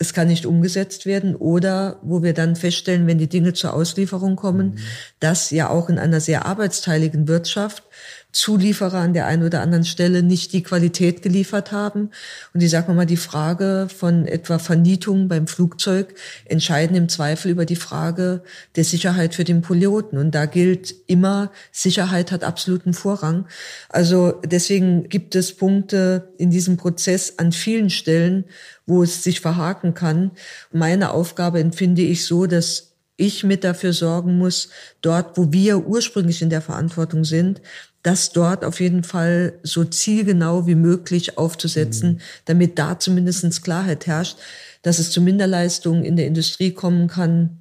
es 0.00 0.14
kann 0.14 0.28
nicht 0.28 0.46
umgesetzt 0.46 1.04
werden 1.04 1.36
oder 1.36 1.98
wo 2.02 2.22
wir 2.22 2.32
dann 2.32 2.56
feststellen, 2.56 3.06
wenn 3.06 3.18
die 3.18 3.28
Dinge 3.28 3.52
zur 3.52 3.74
Auslieferung 3.74 4.34
kommen, 4.34 4.68
mhm. 4.68 4.78
dass 5.20 5.50
ja 5.50 5.68
auch 5.68 5.90
in 5.90 5.98
einer 5.98 6.20
sehr 6.20 6.46
arbeitsteiligen 6.46 7.28
Wirtschaft 7.28 7.84
Zulieferer 8.32 8.98
an 9.00 9.12
der 9.12 9.26
einen 9.26 9.44
oder 9.44 9.60
anderen 9.60 9.84
Stelle 9.84 10.22
nicht 10.22 10.52
die 10.52 10.62
Qualität 10.62 11.22
geliefert 11.22 11.72
haben. 11.72 12.10
Und 12.54 12.62
ich 12.62 12.70
sage 12.70 12.92
mal, 12.92 13.06
die 13.06 13.16
Frage 13.16 13.88
von 13.94 14.26
etwa 14.26 14.58
Vernietung 14.58 15.28
beim 15.28 15.46
Flugzeug 15.46 16.14
entscheiden 16.44 16.96
im 16.96 17.08
Zweifel 17.08 17.50
über 17.50 17.66
die 17.66 17.76
Frage 17.76 18.42
der 18.76 18.84
Sicherheit 18.84 19.34
für 19.34 19.44
den 19.44 19.62
Piloten. 19.62 20.18
Und 20.18 20.34
da 20.34 20.46
gilt 20.46 20.94
immer, 21.06 21.50
Sicherheit 21.72 22.30
hat 22.30 22.44
absoluten 22.44 22.94
Vorrang. 22.94 23.46
Also 23.88 24.40
deswegen 24.44 25.08
gibt 25.08 25.34
es 25.34 25.56
Punkte 25.56 26.32
in 26.38 26.50
diesem 26.50 26.76
Prozess 26.76 27.34
an 27.38 27.52
vielen 27.52 27.90
Stellen, 27.90 28.44
wo 28.86 29.02
es 29.02 29.22
sich 29.22 29.40
verhaken 29.40 29.94
kann. 29.94 30.30
Meine 30.72 31.12
Aufgabe 31.12 31.60
empfinde 31.60 32.02
ich 32.02 32.26
so, 32.26 32.46
dass 32.46 32.90
ich 33.20 33.44
mit 33.44 33.64
dafür 33.64 33.92
sorgen 33.92 34.38
muss, 34.38 34.70
dort, 35.02 35.36
wo 35.36 35.52
wir 35.52 35.86
ursprünglich 35.86 36.40
in 36.40 36.48
der 36.48 36.62
Verantwortung 36.62 37.24
sind, 37.24 37.60
das 38.02 38.32
dort 38.32 38.64
auf 38.64 38.80
jeden 38.80 39.04
Fall 39.04 39.58
so 39.62 39.84
zielgenau 39.84 40.66
wie 40.66 40.74
möglich 40.74 41.36
aufzusetzen, 41.36 42.12
mhm. 42.12 42.18
damit 42.46 42.78
da 42.78 42.98
zumindestens 42.98 43.62
Klarheit 43.62 44.06
herrscht. 44.06 44.38
Dass 44.82 44.98
es 44.98 45.10
zu 45.10 45.20
Minderleistungen 45.20 46.04
in 46.04 46.16
der 46.16 46.26
Industrie 46.26 46.72
kommen 46.72 47.08
kann, 47.08 47.58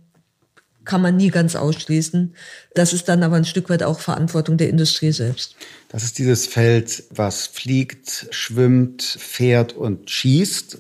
kann 0.86 1.02
man 1.02 1.18
nie 1.18 1.30
ganz 1.30 1.56
ausschließen. 1.56 2.34
Das 2.74 2.94
ist 2.94 3.10
dann 3.10 3.22
aber 3.22 3.36
ein 3.36 3.46
Stück 3.46 3.70
weit 3.70 3.84
auch 3.84 4.00
Verantwortung 4.00 4.58
der 4.58 4.70
Industrie 4.70 5.12
selbst. 5.12 5.56
Das 5.90 6.04
ist 6.04 6.18
dieses 6.18 6.48
Feld, 6.48 7.04
was 7.12 7.46
fliegt, 7.48 8.28
schwimmt, 8.32 9.04
fährt 9.04 9.74
und 9.74 10.10
schießt. 10.10 10.80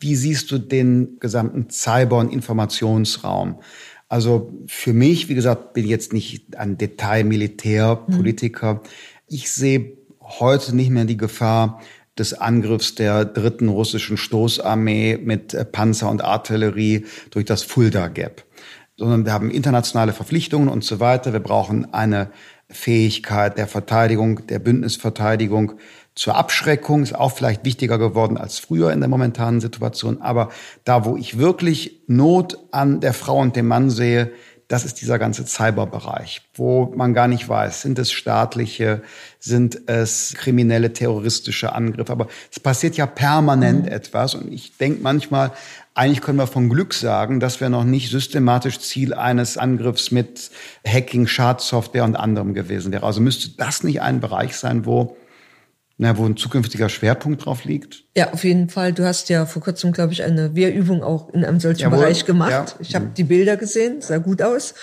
Wie 0.00 0.16
siehst 0.16 0.50
du 0.50 0.58
den 0.58 1.18
gesamten 1.18 1.70
Cyber-Informationsraum? 1.70 3.60
Also 4.08 4.52
für 4.66 4.92
mich, 4.92 5.28
wie 5.28 5.34
gesagt, 5.34 5.74
bin 5.74 5.84
ich 5.84 5.90
jetzt 5.90 6.12
nicht 6.12 6.56
ein 6.56 6.78
Detail-Militär-Politiker. 6.78 8.74
Mhm. 8.74 8.80
Ich 9.26 9.52
sehe 9.52 9.98
heute 10.20 10.74
nicht 10.74 10.90
mehr 10.90 11.04
die 11.04 11.16
Gefahr 11.16 11.80
des 12.18 12.34
Angriffs 12.34 12.94
der 12.94 13.24
dritten 13.24 13.68
russischen 13.68 14.16
Stoßarmee 14.16 15.18
mit 15.22 15.54
äh, 15.54 15.64
Panzer 15.64 16.10
und 16.10 16.24
Artillerie 16.24 17.06
durch 17.30 17.44
das 17.44 17.62
Fulda 17.62 18.08
Gap, 18.08 18.44
sondern 18.96 19.24
wir 19.24 19.32
haben 19.32 19.50
internationale 19.50 20.12
Verpflichtungen 20.12 20.68
und 20.68 20.84
so 20.84 21.00
weiter. 21.00 21.32
Wir 21.32 21.40
brauchen 21.40 21.92
eine 21.92 22.30
Fähigkeit 22.70 23.56
der 23.56 23.66
Verteidigung, 23.66 24.46
der 24.46 24.58
Bündnisverteidigung 24.58 25.74
zur 26.18 26.34
Abschreckung 26.34 27.04
ist 27.04 27.14
auch 27.14 27.30
vielleicht 27.30 27.64
wichtiger 27.64 27.96
geworden 27.96 28.38
als 28.38 28.58
früher 28.58 28.92
in 28.92 28.98
der 28.98 29.08
momentanen 29.08 29.60
Situation. 29.60 30.20
Aber 30.20 30.48
da, 30.82 31.04
wo 31.04 31.16
ich 31.16 31.38
wirklich 31.38 32.00
Not 32.08 32.58
an 32.72 33.00
der 33.00 33.14
Frau 33.14 33.38
und 33.38 33.54
dem 33.54 33.68
Mann 33.68 33.88
sehe, 33.88 34.32
das 34.66 34.84
ist 34.84 35.00
dieser 35.00 35.20
ganze 35.20 35.46
Cyberbereich, 35.46 36.42
wo 36.54 36.92
man 36.96 37.14
gar 37.14 37.28
nicht 37.28 37.48
weiß, 37.48 37.82
sind 37.82 38.00
es 38.00 38.10
staatliche, 38.10 39.00
sind 39.38 39.82
es 39.86 40.34
kriminelle, 40.36 40.92
terroristische 40.92 41.72
Angriffe. 41.72 42.10
Aber 42.10 42.26
es 42.50 42.58
passiert 42.58 42.96
ja 42.96 43.06
permanent 43.06 43.86
mhm. 43.86 43.92
etwas. 43.92 44.34
Und 44.34 44.52
ich 44.52 44.76
denke 44.76 45.00
manchmal, 45.00 45.52
eigentlich 45.94 46.20
können 46.20 46.38
wir 46.38 46.48
von 46.48 46.68
Glück 46.68 46.94
sagen, 46.94 47.38
dass 47.38 47.60
wir 47.60 47.68
noch 47.68 47.84
nicht 47.84 48.10
systematisch 48.10 48.80
Ziel 48.80 49.14
eines 49.14 49.56
Angriffs 49.56 50.10
mit 50.10 50.50
Hacking, 50.84 51.28
Schadsoftware 51.28 52.02
und 52.02 52.16
anderem 52.16 52.54
gewesen 52.54 52.90
wären. 52.90 53.04
Also 53.04 53.20
müsste 53.20 53.50
das 53.50 53.84
nicht 53.84 54.02
ein 54.02 54.18
Bereich 54.18 54.56
sein, 54.56 54.84
wo 54.84 55.16
na, 56.00 56.16
wo 56.16 56.24
ein 56.24 56.36
zukünftiger 56.36 56.88
Schwerpunkt 56.88 57.44
drauf 57.44 57.64
liegt? 57.64 58.04
Ja, 58.16 58.32
auf 58.32 58.44
jeden 58.44 58.68
Fall. 58.68 58.92
Du 58.92 59.04
hast 59.04 59.28
ja 59.28 59.46
vor 59.46 59.60
kurzem, 59.60 59.90
glaube 59.90 60.12
ich, 60.12 60.22
eine 60.22 60.54
Wehrübung 60.54 61.02
auch 61.02 61.28
in 61.34 61.44
einem 61.44 61.58
solchen 61.58 61.82
Jawohl, 61.82 61.98
Bereich 61.98 62.24
gemacht. 62.24 62.50
Ja. 62.50 62.66
Ich 62.78 62.94
habe 62.94 63.08
die 63.16 63.24
Bilder 63.24 63.56
gesehen, 63.56 64.00
sah 64.00 64.18
gut 64.18 64.40
aus. 64.40 64.74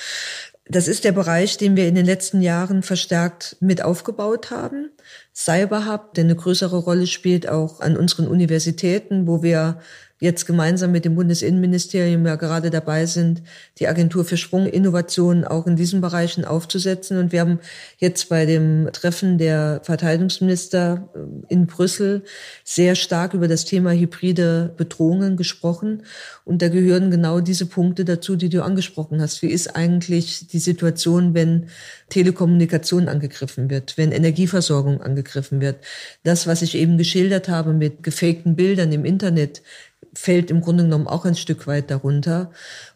Das 0.68 0.88
ist 0.88 1.05
der 1.05 1.13
Bereich, 1.13 1.57
den 1.57 1.78
wir 1.78 1.88
in 1.88 1.95
den 1.95 2.05
letzten 2.05 2.41
Jahren 2.41 2.84
verstärkt 2.84 3.55
mit 3.61 3.82
aufgebaut 3.82 4.51
haben. 4.51 4.89
Cyberhub, 5.34 6.16
der 6.16 6.26
eine 6.26 6.36
größere 6.36 6.78
Rolle 6.78 7.07
spielt 7.07 7.47
auch 7.47 7.80
an 7.80 7.95
unseren 7.95 8.28
Universitäten, 8.28 9.26
wo 9.26 9.41
wir 9.41 9.80
jetzt 10.20 10.45
gemeinsam 10.45 10.93
mit 10.93 11.03
dem 11.03 11.16
Bundesinnenministerium 11.16 12.26
ja 12.26 12.38
gerade 12.38 12.70
dabei 12.70 13.05
sind, 13.05 13.43
die 13.80 13.88
Agentur 13.89 14.24
für 14.24 14.38
Sprunginnovationen 14.38 15.43
auch 15.43 15.68
in 15.68 15.76
diesen 15.76 15.99
Bereichen 15.99 16.45
aufzusetzen. 16.45 17.18
Und 17.18 17.34
wir 17.34 17.41
haben 17.41 17.59
jetzt 17.97 18.30
bei 18.30 18.45
dem 18.45 18.89
Treffen 18.93 19.38
der 19.38 19.82
Verteidigungsminister 19.84 21.09
äh, 21.13 21.53
in 21.53 21.68
Brüssel 21.68 22.24
sehr 22.63 22.95
stark 22.95 23.34
über 23.34 23.49
das 23.49 23.66
Thema 23.66 23.91
hybride 23.91 24.74
Bedrohungen 24.78 25.36
gesprochen. 25.36 26.03
Und 26.45 26.61
da 26.61 26.70
gehören 26.70 27.11
genau 27.11 27.41
diese 27.41 27.66
Punkte 27.66 28.05
dazu, 28.05 28.38
die 28.38 28.49
du 28.49 28.63
angesprochen 28.63 29.22
hast. 29.22 29.41
Wie 29.41 29.51
ist 29.51 29.76
eigentlich 29.76 30.47
die 30.47 30.59
Situation, 30.59 31.34
wenn 31.34 31.68
Telekommunikation 32.07 33.09
angegriffen 33.09 33.70
wird, 33.70 33.97
wenn 33.97 34.13
Energieversorgung 34.13 35.01
angegriffen 35.01 35.59
wird? 35.59 35.78
Das, 36.24 36.47
was 36.47 36.61
ich 36.61 36.76
eben 36.76 36.97
geschildert 36.97 37.49
habe 37.49 37.74
mit 37.74 38.01
gefakten 38.01 38.55
Bildern 38.55 38.93
im 38.93 39.03
Internet, 39.03 39.61
fällt 40.16 40.49
im 40.49 40.61
Grunde 40.61 40.86
genommen 40.86 41.07
auch 41.07 41.26
ein 41.26 41.36
Stück 41.36 41.68
weit 41.68 41.91
darunter. 41.91 42.51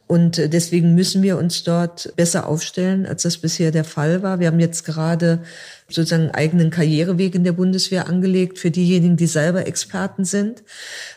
Und 0.07 0.39
äh, 0.39 0.49
deswegen 0.49 0.95
müssen 0.95 1.21
wir 1.21 1.37
uns 1.37 1.63
dort 1.63 2.13
besser 2.15 2.47
aufstellen, 2.47 3.05
als 3.05 3.23
das 3.23 3.37
bisher 3.37 3.69
der 3.71 3.83
Fall 3.83 4.23
war. 4.23 4.39
Wir 4.39 4.47
haben 4.47 4.59
jetzt 4.59 4.83
gerade 4.83 5.43
sozusagen 5.89 6.31
eigenen 6.31 6.69
Karriereweg 6.69 7.35
in 7.35 7.43
der 7.43 7.51
Bundeswehr 7.51 8.07
angelegt 8.07 8.59
für 8.59 8.71
diejenigen, 8.71 9.17
die 9.17 9.27
selber 9.27 9.67
Experten 9.67 10.25
sind. 10.25 10.63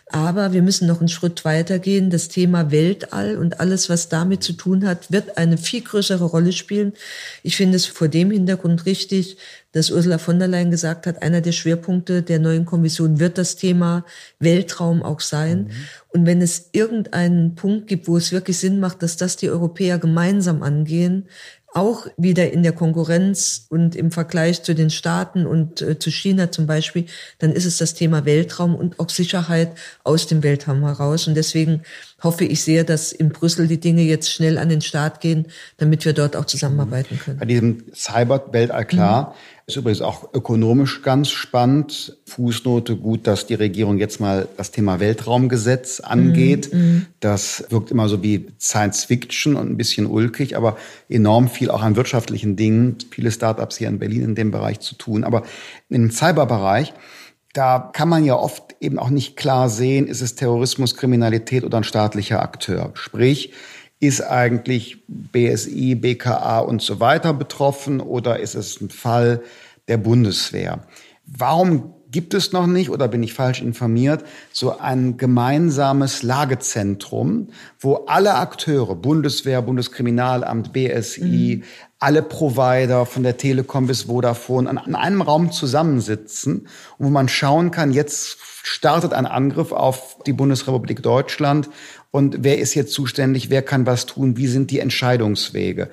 Aber 0.09 0.53
wir 0.53 0.63
müssen 0.63 0.87
noch 0.87 1.01
einen 1.01 1.09
Schritt 1.09 1.45
weitergehen. 1.45 2.11
Das 2.11 2.29
Thema 2.29 2.71
Weltall 2.71 3.39
und 3.39 3.61
alles, 3.61 3.89
was 3.89 4.09
damit 4.09 4.43
zu 4.43 4.53
tun 4.53 4.87
hat, 4.87 5.11
wird 5.11 5.39
eine 5.39 5.57
viel 5.57 5.83
größere 5.83 6.25
Rolle 6.25 6.53
spielen. 6.53 6.93
Ich 7.43 7.57
finde 7.57 7.77
es 7.77 7.87
vor 7.87 8.09
dem 8.09 8.31
Hintergrund 8.31 8.85
richtig, 8.85 9.39
dass 9.73 9.91
Ursula 9.91 10.19
von 10.19 10.39
der 10.39 10.49
Leyen 10.49 10.71
gesagt 10.71 11.07
hat, 11.07 11.23
einer 11.23 11.41
der 11.41 11.53
Schwerpunkte 11.53 12.23
der 12.23 12.39
neuen 12.39 12.67
Kommission 12.67 13.19
wird 13.21 13.39
das 13.39 13.57
Thema 13.57 14.05
Weltraum 14.39 15.03
auch 15.03 15.21
sein. 15.21 15.65
Mhm. 15.65 15.71
Und 16.11 16.27
wenn 16.27 16.43
es 16.43 16.69
irgendeinen 16.73 17.55
Punkt 17.55 17.87
gibt, 17.87 18.07
wo 18.07 18.19
es 18.19 18.33
wirklich 18.33 18.59
Sinn 18.59 18.81
macht, 18.81 19.03
dass 19.03 19.17
das 19.17 19.39
die 19.39 19.49
Europäer 19.49 19.99
gemeinsam 19.99 20.63
angehen, 20.63 21.27
auch 21.75 22.07
wieder 22.17 22.53
in 22.53 22.63
der 22.63 22.73
Konkurrenz 22.73 23.67
und 23.71 23.97
im 23.97 24.11
Vergleich 24.11 24.63
zu 24.63 24.75
den 24.75 24.91
Staaten 24.91 25.47
und 25.47 25.81
äh, 25.81 25.99
zu 25.99 26.11
China 26.11 26.51
zum 26.51 26.67
Beispiel, 26.67 27.07
dann 27.39 27.51
ist 27.53 27.65
es 27.65 27.79
das 27.79 27.95
Thema 27.95 28.25
Weltraum 28.27 28.75
und 28.75 29.01
auch 29.01 29.09
Sicherheit 29.09 29.73
aus 30.05 30.27
dem 30.27 30.43
Weltraum 30.43 30.83
heraus. 30.83 31.27
Und 31.27 31.35
deswegen 31.35 31.83
hoffe 32.23 32.45
ich 32.45 32.63
sehr, 32.63 32.85
dass 32.85 33.13
in 33.13 33.31
Brüssel 33.31 33.69
die 33.69 33.81
Dinge 33.81 34.03
jetzt 34.03 34.31
schnell 34.31 34.59
an 34.59 34.69
den 34.69 34.83
Start 34.83 35.21
gehen, 35.21 35.47
damit 35.79 36.05
wir 36.05 36.13
dort 36.13 36.37
auch 36.37 36.45
zusammenarbeiten 36.45 37.19
können. 37.19 37.39
Bei 37.39 37.47
diesem 37.47 37.85
Cyber-Weltall 37.95 38.85
klar. 38.85 39.31
Mhm. 39.31 39.62
Ist 39.73 39.77
übrigens 39.79 40.03
auch 40.03 40.35
ökonomisch 40.35 41.01
ganz 41.01 41.31
spannend. 41.31 42.19
Fußnote, 42.27 42.95
gut, 42.97 43.27
dass 43.27 43.47
die 43.47 43.55
Regierung 43.55 43.97
jetzt 43.97 44.21
mal 44.21 44.47
das 44.59 44.71
Thema 44.71 45.01
Weltraumgesetz 45.01 46.01
angeht. 46.01 46.75
Mm, 46.75 47.07
Das 47.21 47.65
wirkt 47.71 47.91
immer 47.91 48.07
so 48.11 48.23
wie 48.23 48.49
Science 48.61 49.05
Fiction 49.05 49.57
und 49.57 49.71
ein 49.71 49.79
bisschen 49.79 50.05
ulkig, 50.05 50.59
aber 50.59 50.77
enorm 51.09 51.49
viel 51.49 51.71
auch 51.71 51.81
an 51.81 51.97
wirtschaftlichen 51.97 52.55
Dingen. 52.55 52.99
Viele 53.11 53.31
Startups 53.31 53.79
hier 53.79 53.89
in 53.89 53.99
Berlin 53.99 54.25
in 54.25 54.35
dem 54.35 54.51
Bereich 54.51 54.81
zu 54.81 54.95
tun. 54.95 55.25
Aber 55.25 55.43
im 55.89 56.11
Cyberbereich, 56.11 56.93
da 57.55 57.91
kann 57.95 58.11
man 58.11 58.27
ja 58.27 58.35
oft 58.35 58.77
eben 58.79 58.99
auch 58.99 59.09
nicht 59.09 59.39
klar 59.39 59.71
sehen, 59.71 60.07
ist 60.07 60.21
es 60.21 60.35
Terrorismus, 60.35 60.97
Kriminalität 60.97 61.65
oder 61.65 61.79
ein 61.79 61.85
staatlicher 61.85 62.43
Akteur. 62.43 62.91
Sprich, 62.93 63.55
ist 64.03 64.21
eigentlich 64.21 65.05
BSI, 65.07 65.95
BKA 65.95 66.59
und 66.59 66.83
so 66.83 66.99
weiter 66.99 67.33
betroffen 67.33 68.01
oder 68.01 68.41
ist 68.41 68.57
es 68.57 68.81
ein 68.81 68.91
Fall 68.91 69.43
der 69.87 69.97
Bundeswehr? 69.97 70.81
Warum 71.25 71.95
gibt 72.11 72.35
es 72.35 72.51
noch 72.51 72.67
nicht 72.67 72.91
oder 72.91 73.07
bin 73.07 73.23
ich 73.23 73.33
falsch 73.33 73.63
informiert, 73.63 74.25
so 74.53 74.77
ein 74.77 75.19
gemeinsames 75.19 76.25
Lagezentrum, 76.25 77.51
wo 77.79 78.05
alle 78.07 78.35
Akteure, 78.35 78.97
Bundeswehr, 78.97 79.63
Bundeskriminalamt, 79.63 80.73
BSI, 80.73 81.63
mhm. 81.63 81.65
Alle 82.03 82.23
Provider 82.23 83.07
von 83.07 83.23
der 83.23 83.37
Telekom 83.37 83.87
bis 83.87 84.03
Vodafone 84.03 84.69
an, 84.69 84.95
einem 84.95 85.23
Raum 85.23 85.53
zusammensitzen 85.53 86.67
wo 86.99 87.11
man 87.11 87.29
schauen 87.29 87.71
kann, 87.71 87.93
jetzt 87.93 88.39
startet 88.65 89.13
ein 89.13 89.27
Angriff 89.27 89.73
auf 89.73 90.19
die 90.27 90.33
Bundesrepublik 90.33 91.03
Deutschland 91.03 91.69
und 92.11 92.39
wer 92.41 92.59
ist 92.59 92.75
jetzt 92.75 92.93
zuständig, 92.93 93.51
wer 93.51 93.63
kann 93.63 93.87
was 93.87 94.07
tun, 94.07 94.37
wie 94.37 94.49
sind 94.49 94.71
die 94.71 94.81
Entscheidungswege? 94.81 95.91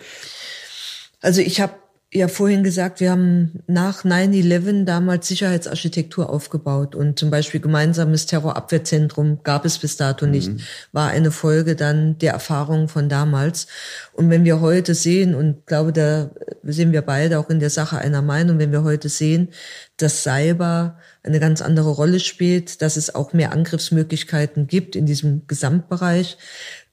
Also 1.21 1.41
ich 1.41 1.61
habe 1.61 1.73
ja 2.11 2.27
vorhin 2.27 2.63
gesagt, 2.63 3.01
wir 3.01 3.11
haben 3.11 3.61
nach 3.67 4.03
9-11 4.03 4.85
damals 4.85 5.27
Sicherheitsarchitektur 5.27 6.29
aufgebaut 6.29 6.95
und 6.95 7.19
zum 7.19 7.29
Beispiel 7.29 7.59
gemeinsames 7.59 8.25
Terrorabwehrzentrum 8.25 9.43
gab 9.43 9.63
es 9.63 9.77
bis 9.77 9.95
dato 9.95 10.25
mhm. 10.25 10.31
nicht, 10.31 10.51
war 10.91 11.09
eine 11.09 11.29
Folge 11.29 11.75
dann 11.75 12.17
der 12.17 12.33
Erfahrungen 12.33 12.87
von 12.87 13.09
damals. 13.09 13.67
Und 14.13 14.31
wenn 14.31 14.43
wir 14.43 14.59
heute 14.59 14.95
sehen, 14.95 15.35
und 15.35 15.67
glaube, 15.67 15.93
da 15.93 16.31
sind 16.63 16.93
wir 16.93 17.03
beide 17.03 17.37
auch 17.37 17.51
in 17.51 17.59
der 17.59 17.69
Sache 17.69 17.99
einer 17.99 18.23
Meinung, 18.23 18.57
wenn 18.57 18.71
wir 18.71 18.83
heute 18.83 19.07
sehen, 19.07 19.49
dass 19.97 20.23
Cyber 20.23 20.97
eine 21.21 21.39
ganz 21.39 21.61
andere 21.61 21.91
Rolle 21.91 22.19
spielt, 22.19 22.81
dass 22.81 22.97
es 22.97 23.13
auch 23.13 23.33
mehr 23.33 23.51
Angriffsmöglichkeiten 23.51 24.67
gibt 24.67 24.95
in 24.95 25.05
diesem 25.05 25.45
Gesamtbereich, 25.47 26.37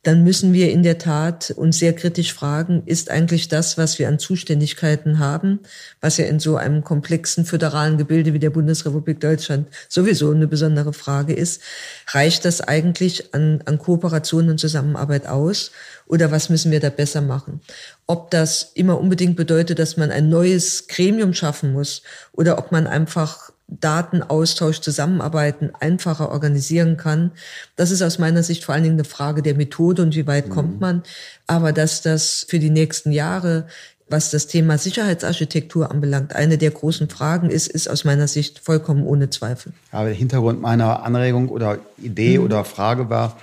dann 0.07 0.23
müssen 0.23 0.53
wir 0.53 0.71
in 0.71 0.85
der 0.85 0.99
Tat 0.99 1.53
uns 1.57 1.81
sehr 1.81 1.93
kritisch 1.93 2.33
fragen, 2.33 2.85
ist 2.87 3.11
eigentlich 3.11 3.49
das, 3.49 3.77
was 3.77 3.99
wir 3.99 4.07
an 4.07 4.21
Zuständigkeiten 4.21 5.19
haben, 5.19 5.59
was 6.01 6.17
ja 6.17 6.27
in 6.27 6.39
so 6.39 6.57
einem 6.57 6.85
komplexen 6.85 7.45
föderalen 7.45 7.99
Gebilde 7.99 8.33
wie 8.33 8.39
der 8.39 8.51
Bundesrepublik 8.51 9.19
Deutschland 9.19 9.67
sowieso 9.89 10.31
eine 10.31 10.47
besondere 10.47 10.93
Frage 10.93 11.35
ist, 11.35 11.61
reicht 12.07 12.45
das 12.45 12.61
eigentlich 12.61 13.35
an, 13.35 13.63
an 13.65 13.79
Kooperation 13.79 14.49
und 14.49 14.61
Zusammenarbeit 14.61 15.27
aus? 15.27 15.73
Oder 16.07 16.31
was 16.31 16.51
müssen 16.51 16.71
wir 16.71 16.79
da 16.79 16.91
besser 16.91 17.21
machen? 17.21 17.61
Ob 18.07 18.31
das 18.31 18.71
immer 18.75 19.01
unbedingt 19.01 19.35
bedeutet, 19.35 19.81
dass 19.81 19.97
man 19.97 20.13
ein 20.13 20.29
neues 20.29 20.87
Gremium 20.87 21.35
schaffen 21.35 21.73
muss 21.73 22.03
oder 22.31 22.59
ob 22.59 22.71
man 22.71 22.87
einfach 22.87 23.51
Datenaustausch, 23.69 24.81
Zusammenarbeiten 24.81 25.73
einfacher 25.81 26.31
organisieren 26.31 26.97
kann. 26.97 27.33
Das 27.75 27.91
ist 27.91 28.03
aus 28.03 28.19
meiner 28.19 28.43
Sicht 28.43 28.65
vor 28.65 28.75
allen 28.75 28.85
Dingen 28.85 28.97
eine 28.97 29.05
Frage 29.05 29.43
der 29.43 29.55
Methode 29.55 30.03
und 30.03 30.15
wie 30.15 30.27
weit 30.27 30.49
mhm. 30.49 30.53
kommt 30.53 30.81
man. 30.81 31.03
Aber 31.47 31.73
dass 31.73 32.01
das 32.03 32.47
für 32.49 32.61
die 32.61 32.71
nächsten 32.71 33.11
Jahre, 33.11 33.67
was 34.09 34.31
das 34.31 34.47
Thema 34.47 34.79
Sicherheitsarchitektur 34.79 35.91
anbelangt, 35.91 36.35
eine 36.35 36.59
der 36.59 36.71
großen 36.71 37.09
Fragen 37.09 37.51
ist, 37.51 37.67
ist 37.67 37.89
aus 37.89 38.05
meiner 38.05 38.29
Sicht 38.29 38.61
vollkommen 38.61 39.05
ohne 39.05 39.31
Zweifel. 39.31 39.73
Aber 39.91 40.07
der 40.07 40.15
Hintergrund 40.15 40.61
meiner 40.61 41.03
Anregung 41.03 41.49
oder 41.49 41.81
Idee 41.99 42.39
mhm. 42.39 42.45
oder 42.45 42.65
Frage 42.65 43.11
war, 43.11 43.37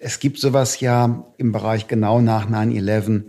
es 0.00 0.18
gibt 0.18 0.40
sowas 0.40 0.80
ja 0.80 1.24
im 1.36 1.52
Bereich 1.52 1.86
genau 1.86 2.20
nach 2.20 2.48
9-11 2.50 3.24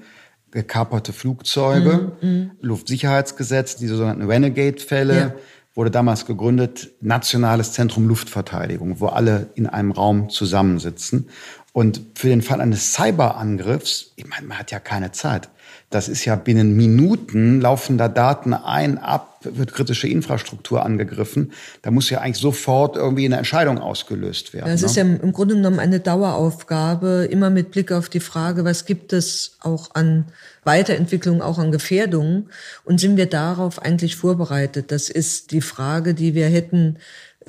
gekaperte 0.49 1.13
Flugzeuge, 1.13 2.11
mhm. 2.21 2.29
mhm. 2.29 2.51
Luftsicherheitsgesetz, 2.59 3.75
diese 3.75 3.95
sogenannten 3.97 4.27
Renegade-Fälle. 4.27 5.15
Ja 5.15 5.35
wurde 5.79 5.91
damals 5.91 6.25
gegründet 6.25 6.91
Nationales 6.99 7.71
Zentrum 7.71 8.05
Luftverteidigung, 8.09 8.99
wo 8.99 9.07
alle 9.07 9.49
in 9.55 9.65
einem 9.65 9.93
Raum 9.93 10.29
zusammensitzen. 10.29 11.29
Und 11.71 12.01
für 12.15 12.27
den 12.27 12.41
Fall 12.41 12.61
eines 12.61 12.93
Cyberangriffs, 12.93 14.13
ich 14.15 14.27
meine, 14.27 14.47
man 14.47 14.57
hat 14.57 14.71
ja 14.71 14.79
keine 14.79 15.11
Zeit. 15.11 15.49
Das 15.91 16.07
ist 16.07 16.23
ja 16.25 16.35
binnen 16.35 16.75
Minuten 16.75 17.61
laufen 17.61 17.97
da 17.97 18.07
Daten 18.07 18.53
ein, 18.53 18.99
ab, 18.99 19.39
wird 19.41 19.73
kritische 19.73 20.07
Infrastruktur 20.07 20.85
angegriffen. 20.85 21.51
Da 21.81 21.89
muss 21.89 22.09
ja 22.09 22.19
eigentlich 22.19 22.37
sofort 22.37 22.95
irgendwie 22.95 23.25
eine 23.25 23.37
Entscheidung 23.37 23.79
ausgelöst 23.79 24.53
werden. 24.53 24.69
Das 24.69 24.81
ne? 24.81 24.87
ist 24.87 24.95
ja 24.97 25.03
im 25.03 25.31
Grunde 25.31 25.55
genommen 25.55 25.79
eine 25.79 25.99
Daueraufgabe, 25.99 27.27
immer 27.31 27.49
mit 27.49 27.71
Blick 27.71 27.91
auf 27.91 28.09
die 28.09 28.19
Frage, 28.19 28.65
was 28.65 28.85
gibt 28.85 29.13
es 29.13 29.57
auch 29.61 29.95
an 29.95 30.25
Weiterentwicklung, 30.63 31.41
auch 31.41 31.57
an 31.57 31.71
Gefährdungen 31.71 32.49
und 32.83 32.99
sind 32.99 33.17
wir 33.17 33.27
darauf 33.27 33.81
eigentlich 33.81 34.15
vorbereitet? 34.15 34.91
Das 34.91 35.09
ist 35.09 35.51
die 35.51 35.61
Frage, 35.61 36.13
die 36.13 36.35
wir 36.35 36.47
hätten 36.47 36.97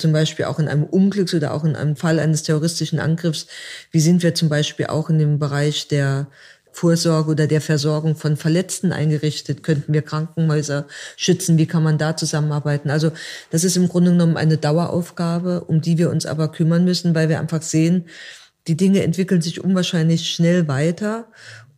zum 0.00 0.12
Beispiel 0.12 0.46
auch 0.46 0.58
in 0.58 0.68
einem 0.68 0.84
Unglücks- 0.84 1.34
oder 1.34 1.52
auch 1.52 1.64
in 1.64 1.76
einem 1.76 1.96
Fall 1.96 2.18
eines 2.18 2.42
terroristischen 2.42 2.98
Angriffs. 2.98 3.46
Wie 3.90 4.00
sind 4.00 4.22
wir 4.22 4.34
zum 4.34 4.48
Beispiel 4.48 4.86
auch 4.86 5.10
in 5.10 5.18
dem 5.18 5.38
Bereich 5.38 5.88
der 5.88 6.26
Vorsorge 6.72 7.30
oder 7.30 7.46
der 7.46 7.60
Versorgung 7.60 8.16
von 8.16 8.36
Verletzten 8.36 8.92
eingerichtet? 8.92 9.62
Könnten 9.62 9.92
wir 9.92 10.02
Krankenhäuser 10.02 10.86
schützen? 11.16 11.58
Wie 11.58 11.66
kann 11.66 11.82
man 11.82 11.98
da 11.98 12.16
zusammenarbeiten? 12.16 12.90
Also 12.90 13.12
das 13.50 13.64
ist 13.64 13.76
im 13.76 13.88
Grunde 13.88 14.12
genommen 14.12 14.36
eine 14.36 14.56
Daueraufgabe, 14.56 15.62
um 15.62 15.80
die 15.80 15.98
wir 15.98 16.10
uns 16.10 16.26
aber 16.26 16.48
kümmern 16.48 16.84
müssen, 16.84 17.14
weil 17.14 17.28
wir 17.28 17.40
einfach 17.40 17.62
sehen, 17.62 18.06
die 18.66 18.76
Dinge 18.76 19.02
entwickeln 19.02 19.42
sich 19.42 19.62
unwahrscheinlich 19.64 20.30
schnell 20.30 20.68
weiter 20.68 21.26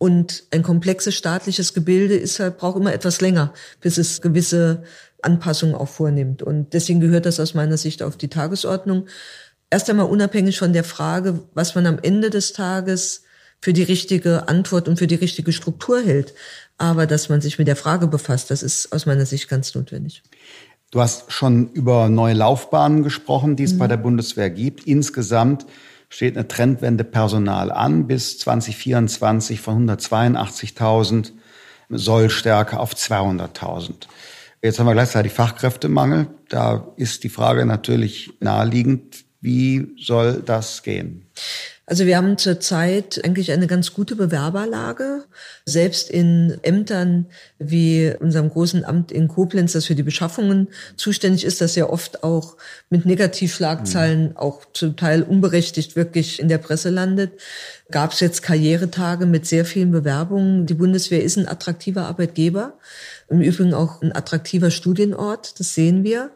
und 0.02 0.44
ein 0.50 0.64
komplexes 0.64 1.14
staatliches 1.14 1.74
Gebilde 1.74 2.16
ist 2.16 2.40
halt, 2.40 2.58
braucht 2.58 2.76
immer 2.76 2.92
etwas 2.92 3.20
länger, 3.20 3.54
bis 3.80 3.98
es 3.98 4.20
gewisse 4.20 4.82
Anpassungen 5.22 5.74
auch 5.74 5.88
vornimmt. 5.88 6.42
Und 6.42 6.72
deswegen 6.72 7.00
gehört 7.00 7.26
das 7.26 7.40
aus 7.40 7.54
meiner 7.54 7.76
Sicht 7.76 8.02
auf 8.02 8.16
die 8.16 8.28
Tagesordnung. 8.28 9.06
Erst 9.70 9.88
einmal 9.88 10.06
unabhängig 10.06 10.58
von 10.58 10.72
der 10.72 10.84
Frage, 10.84 11.40
was 11.54 11.74
man 11.74 11.86
am 11.86 11.98
Ende 12.02 12.30
des 12.30 12.52
Tages 12.52 13.24
für 13.60 13.72
die 13.72 13.84
richtige 13.84 14.48
Antwort 14.48 14.88
und 14.88 14.98
für 14.98 15.06
die 15.06 15.14
richtige 15.14 15.52
Struktur 15.52 16.02
hält. 16.02 16.34
Aber 16.78 17.06
dass 17.06 17.28
man 17.28 17.40
sich 17.40 17.58
mit 17.58 17.68
der 17.68 17.76
Frage 17.76 18.08
befasst, 18.08 18.50
das 18.50 18.62
ist 18.62 18.92
aus 18.92 19.06
meiner 19.06 19.24
Sicht 19.24 19.48
ganz 19.48 19.74
notwendig. 19.74 20.22
Du 20.90 21.00
hast 21.00 21.32
schon 21.32 21.70
über 21.70 22.08
neue 22.08 22.34
Laufbahnen 22.34 23.02
gesprochen, 23.02 23.56
die 23.56 23.62
es 23.62 23.74
mhm. 23.74 23.78
bei 23.78 23.86
der 23.86 23.96
Bundeswehr 23.96 24.50
gibt. 24.50 24.84
Insgesamt 24.86 25.64
steht 26.10 26.36
eine 26.36 26.48
Trendwende 26.48 27.04
Personal 27.04 27.72
an. 27.72 28.06
Bis 28.06 28.38
2024 28.40 29.60
von 29.60 29.88
182.000 29.88 31.32
Sollstärke 31.88 32.78
auf 32.78 32.92
200.000. 32.94 34.06
Jetzt 34.62 34.78
haben 34.78 34.86
wir 34.86 34.92
gleichzeitig 34.92 35.32
Fachkräftemangel. 35.32 36.28
Da 36.48 36.86
ist 36.96 37.24
die 37.24 37.28
Frage 37.28 37.66
natürlich 37.66 38.32
naheliegend, 38.38 39.24
wie 39.40 39.88
soll 39.98 40.40
das 40.46 40.84
gehen? 40.84 41.26
Also 41.84 42.06
wir 42.06 42.16
haben 42.16 42.38
zurzeit 42.38 43.20
eigentlich 43.24 43.50
eine 43.50 43.66
ganz 43.66 43.92
gute 43.92 44.14
Bewerberlage. 44.14 45.24
Selbst 45.66 46.10
in 46.10 46.58
Ämtern 46.62 47.26
wie 47.58 48.14
unserem 48.20 48.50
großen 48.50 48.84
Amt 48.84 49.10
in 49.10 49.26
Koblenz, 49.26 49.72
das 49.72 49.86
für 49.86 49.96
die 49.96 50.04
Beschaffungen 50.04 50.68
zuständig 50.96 51.44
ist, 51.44 51.60
das 51.60 51.74
ja 51.74 51.90
oft 51.90 52.22
auch 52.22 52.56
mit 52.88 53.04
Negativschlagzeilen, 53.04 54.30
mhm. 54.30 54.36
auch 54.36 54.64
zum 54.72 54.96
Teil 54.96 55.22
unberechtigt 55.22 55.96
wirklich 55.96 56.38
in 56.38 56.46
der 56.46 56.58
Presse 56.58 56.88
landet, 56.88 57.32
gab 57.90 58.12
es 58.12 58.20
jetzt 58.20 58.42
Karrieretage 58.42 59.26
mit 59.26 59.44
sehr 59.44 59.64
vielen 59.64 59.90
Bewerbungen. 59.90 60.66
Die 60.66 60.74
Bundeswehr 60.74 61.22
ist 61.22 61.36
ein 61.36 61.48
attraktiver 61.48 62.06
Arbeitgeber, 62.06 62.78
im 63.32 63.40
Übrigen 63.40 63.74
auch 63.74 64.02
ein 64.02 64.14
attraktiver 64.14 64.70
Studienort, 64.70 65.58
das 65.58 65.74
sehen 65.74 66.04
wir. 66.04 66.30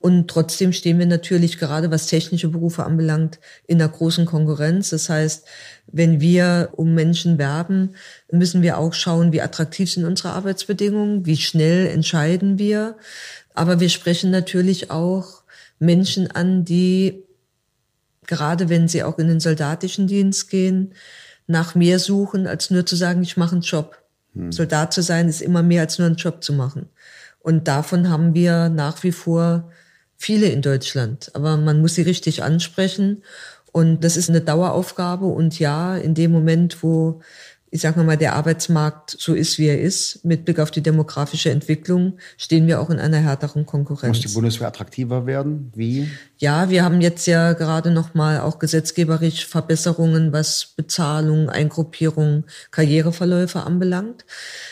Und 0.00 0.28
trotzdem 0.28 0.72
stehen 0.72 1.00
wir 1.00 1.06
natürlich 1.06 1.58
gerade 1.58 1.90
was 1.90 2.06
technische 2.06 2.48
Berufe 2.48 2.84
anbelangt 2.84 3.40
in 3.66 3.82
einer 3.82 3.90
großen 3.90 4.26
Konkurrenz. 4.26 4.90
Das 4.90 5.08
heißt, 5.08 5.44
wenn 5.88 6.20
wir 6.20 6.70
um 6.76 6.94
Menschen 6.94 7.36
werben, 7.36 7.96
müssen 8.30 8.62
wir 8.62 8.78
auch 8.78 8.94
schauen, 8.94 9.32
wie 9.32 9.42
attraktiv 9.42 9.90
sind 9.90 10.04
unsere 10.04 10.30
Arbeitsbedingungen, 10.30 11.26
wie 11.26 11.36
schnell 11.36 11.88
entscheiden 11.88 12.60
wir. 12.60 12.96
Aber 13.54 13.80
wir 13.80 13.88
sprechen 13.88 14.30
natürlich 14.30 14.92
auch 14.92 15.42
Menschen 15.80 16.30
an, 16.30 16.64
die 16.64 17.24
gerade 18.28 18.68
wenn 18.68 18.86
sie 18.86 19.02
auch 19.02 19.18
in 19.18 19.26
den 19.26 19.40
soldatischen 19.40 20.06
Dienst 20.06 20.48
gehen, 20.48 20.94
nach 21.48 21.74
mehr 21.74 21.98
suchen, 21.98 22.46
als 22.46 22.70
nur 22.70 22.86
zu 22.86 22.94
sagen, 22.94 23.22
ich 23.22 23.36
mache 23.36 23.52
einen 23.52 23.62
Job. 23.62 23.96
Hm. 24.38 24.52
Soldat 24.52 24.92
zu 24.92 25.02
sein 25.02 25.28
ist 25.28 25.42
immer 25.42 25.62
mehr 25.62 25.82
als 25.82 25.98
nur 25.98 26.06
einen 26.06 26.16
Job 26.16 26.42
zu 26.42 26.52
machen. 26.52 26.88
Und 27.40 27.68
davon 27.68 28.08
haben 28.08 28.34
wir 28.34 28.68
nach 28.68 29.02
wie 29.02 29.12
vor 29.12 29.70
viele 30.16 30.46
in 30.48 30.62
Deutschland, 30.62 31.30
aber 31.34 31.56
man 31.56 31.80
muss 31.80 31.94
sie 31.94 32.02
richtig 32.02 32.42
ansprechen. 32.42 33.22
Und 33.72 34.02
das 34.02 34.16
ist 34.16 34.28
eine 34.28 34.40
Daueraufgabe. 34.40 35.26
Und 35.26 35.58
ja, 35.58 35.96
in 35.96 36.14
dem 36.14 36.32
Moment, 36.32 36.82
wo, 36.82 37.20
ich 37.70 37.82
sage 37.82 38.02
mal, 38.02 38.16
der 38.16 38.34
Arbeitsmarkt 38.34 39.16
so 39.18 39.34
ist, 39.34 39.58
wie 39.58 39.66
er 39.66 39.80
ist, 39.80 40.24
mit 40.24 40.44
Blick 40.44 40.58
auf 40.58 40.70
die 40.70 40.82
demografische 40.82 41.50
Entwicklung, 41.50 42.14
stehen 42.36 42.66
wir 42.66 42.80
auch 42.80 42.90
in 42.90 42.98
einer 42.98 43.18
härteren 43.18 43.66
Konkurrenz. 43.66 44.16
Muss 44.16 44.26
die 44.26 44.34
Bundeswehr 44.34 44.68
attraktiver 44.68 45.26
werden? 45.26 45.72
Wie? 45.74 46.08
Ja, 46.38 46.70
wir 46.70 46.84
haben 46.84 47.00
jetzt 47.00 47.26
ja 47.26 47.52
gerade 47.52 47.90
noch 47.90 48.14
mal 48.14 48.40
auch 48.40 48.58
gesetzgeberisch 48.58 49.46
Verbesserungen, 49.46 50.32
was 50.32 50.72
Bezahlung, 50.76 51.50
Eingruppierung, 51.50 52.44
Karriereverläufe 52.70 53.60
anbelangt. 53.60 54.24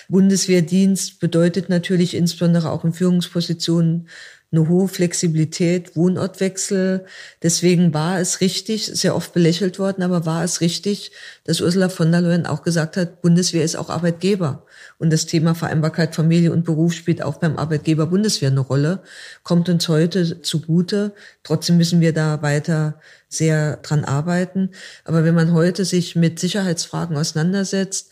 Bundeswehrdienst 0.09 1.21
bedeutet 1.21 1.69
natürlich 1.69 2.15
insbesondere 2.15 2.71
auch 2.71 2.85
in 2.85 2.93
Führungspositionen 2.93 4.09
eine 4.53 4.69
hohe 4.69 4.87
Flexibilität, 4.87 5.97
Wohnortwechsel. 5.97 7.05
Deswegen 7.43 7.93
war 7.93 8.21
es 8.21 8.41
richtig, 8.41 8.87
sehr 8.87 9.17
oft 9.17 9.33
belächelt 9.33 9.79
worden, 9.79 10.03
aber 10.03 10.25
war 10.25 10.45
es 10.45 10.61
richtig, 10.61 11.11
dass 11.45 11.61
Ursula 11.61 11.89
von 11.89 12.13
der 12.13 12.21
Leyen 12.21 12.47
auch 12.47 12.63
gesagt 12.63 12.97
hat, 12.97 13.23
Bundeswehr 13.23 13.65
ist 13.65 13.77
auch 13.77 13.91
Arbeitgeber. 13.91 14.65
Und 14.99 15.13
das 15.13 15.27
Thema 15.27 15.55
Vereinbarkeit 15.55 16.15
Familie 16.15 16.53
und 16.53 16.65
Beruf 16.65 16.93
spielt 16.93 17.23
auch 17.23 17.39
beim 17.39 17.59
Arbeitgeber 17.59 18.07
Bundeswehr 18.07 18.51
eine 18.51 18.61
Rolle, 18.61 19.03
kommt 19.43 19.69
uns 19.69 19.89
heute 19.89 20.41
zugute. 20.43 21.13
Trotzdem 21.43 21.77
müssen 21.77 22.01
wir 22.01 22.13
da 22.13 22.41
weiter 22.41 23.01
sehr 23.37 23.79
dran 23.79 24.05
arbeiten. 24.05 24.71
Aber 25.05 25.25
wenn 25.25 25.35
man 25.35 25.53
heute 25.53 25.85
sich 25.85 26.17
mit 26.17 26.39
Sicherheitsfragen 26.39 27.17
auseinandersetzt, 27.17 28.11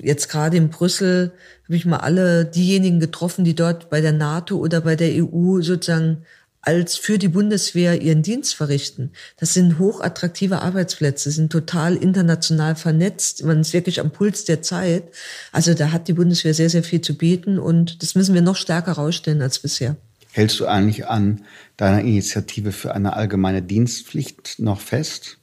jetzt 0.00 0.28
gerade 0.28 0.56
in 0.56 0.70
Brüssel 0.70 1.32
habe 1.64 1.76
ich 1.76 1.84
mal 1.84 1.98
alle 1.98 2.44
diejenigen 2.44 3.00
getroffen, 3.00 3.44
die 3.44 3.54
dort 3.54 3.90
bei 3.90 4.00
der 4.00 4.12
NATO 4.12 4.56
oder 4.56 4.80
bei 4.80 4.96
der 4.96 5.10
EU 5.22 5.60
sozusagen 5.60 6.24
als 6.60 6.96
für 6.96 7.18
die 7.18 7.28
Bundeswehr 7.28 8.02
ihren 8.02 8.22
Dienst 8.22 8.54
verrichten. 8.54 9.12
Das 9.38 9.54
sind 9.54 9.78
hochattraktive 9.78 10.60
Arbeitsplätze, 10.60 11.30
sind 11.30 11.50
total 11.50 11.96
international 11.96 12.74
vernetzt. 12.74 13.44
Man 13.44 13.60
ist 13.60 13.72
wirklich 13.72 14.00
am 14.00 14.10
Puls 14.10 14.44
der 14.44 14.60
Zeit. 14.60 15.04
Also 15.52 15.74
da 15.74 15.92
hat 15.92 16.08
die 16.08 16.12
Bundeswehr 16.12 16.54
sehr, 16.54 16.68
sehr 16.68 16.82
viel 16.82 17.00
zu 17.00 17.16
bieten 17.16 17.58
und 17.58 18.02
das 18.02 18.14
müssen 18.14 18.34
wir 18.34 18.42
noch 18.42 18.56
stärker 18.56 18.92
rausstellen 18.92 19.40
als 19.40 19.60
bisher. 19.60 19.96
Hältst 20.32 20.60
du 20.60 20.66
eigentlich 20.66 21.06
an 21.06 21.44
deiner 21.76 22.00
Initiative 22.00 22.72
für 22.72 22.94
eine 22.94 23.14
allgemeine 23.14 23.62
Dienstpflicht 23.62 24.58
noch 24.58 24.80
fest? 24.80 25.38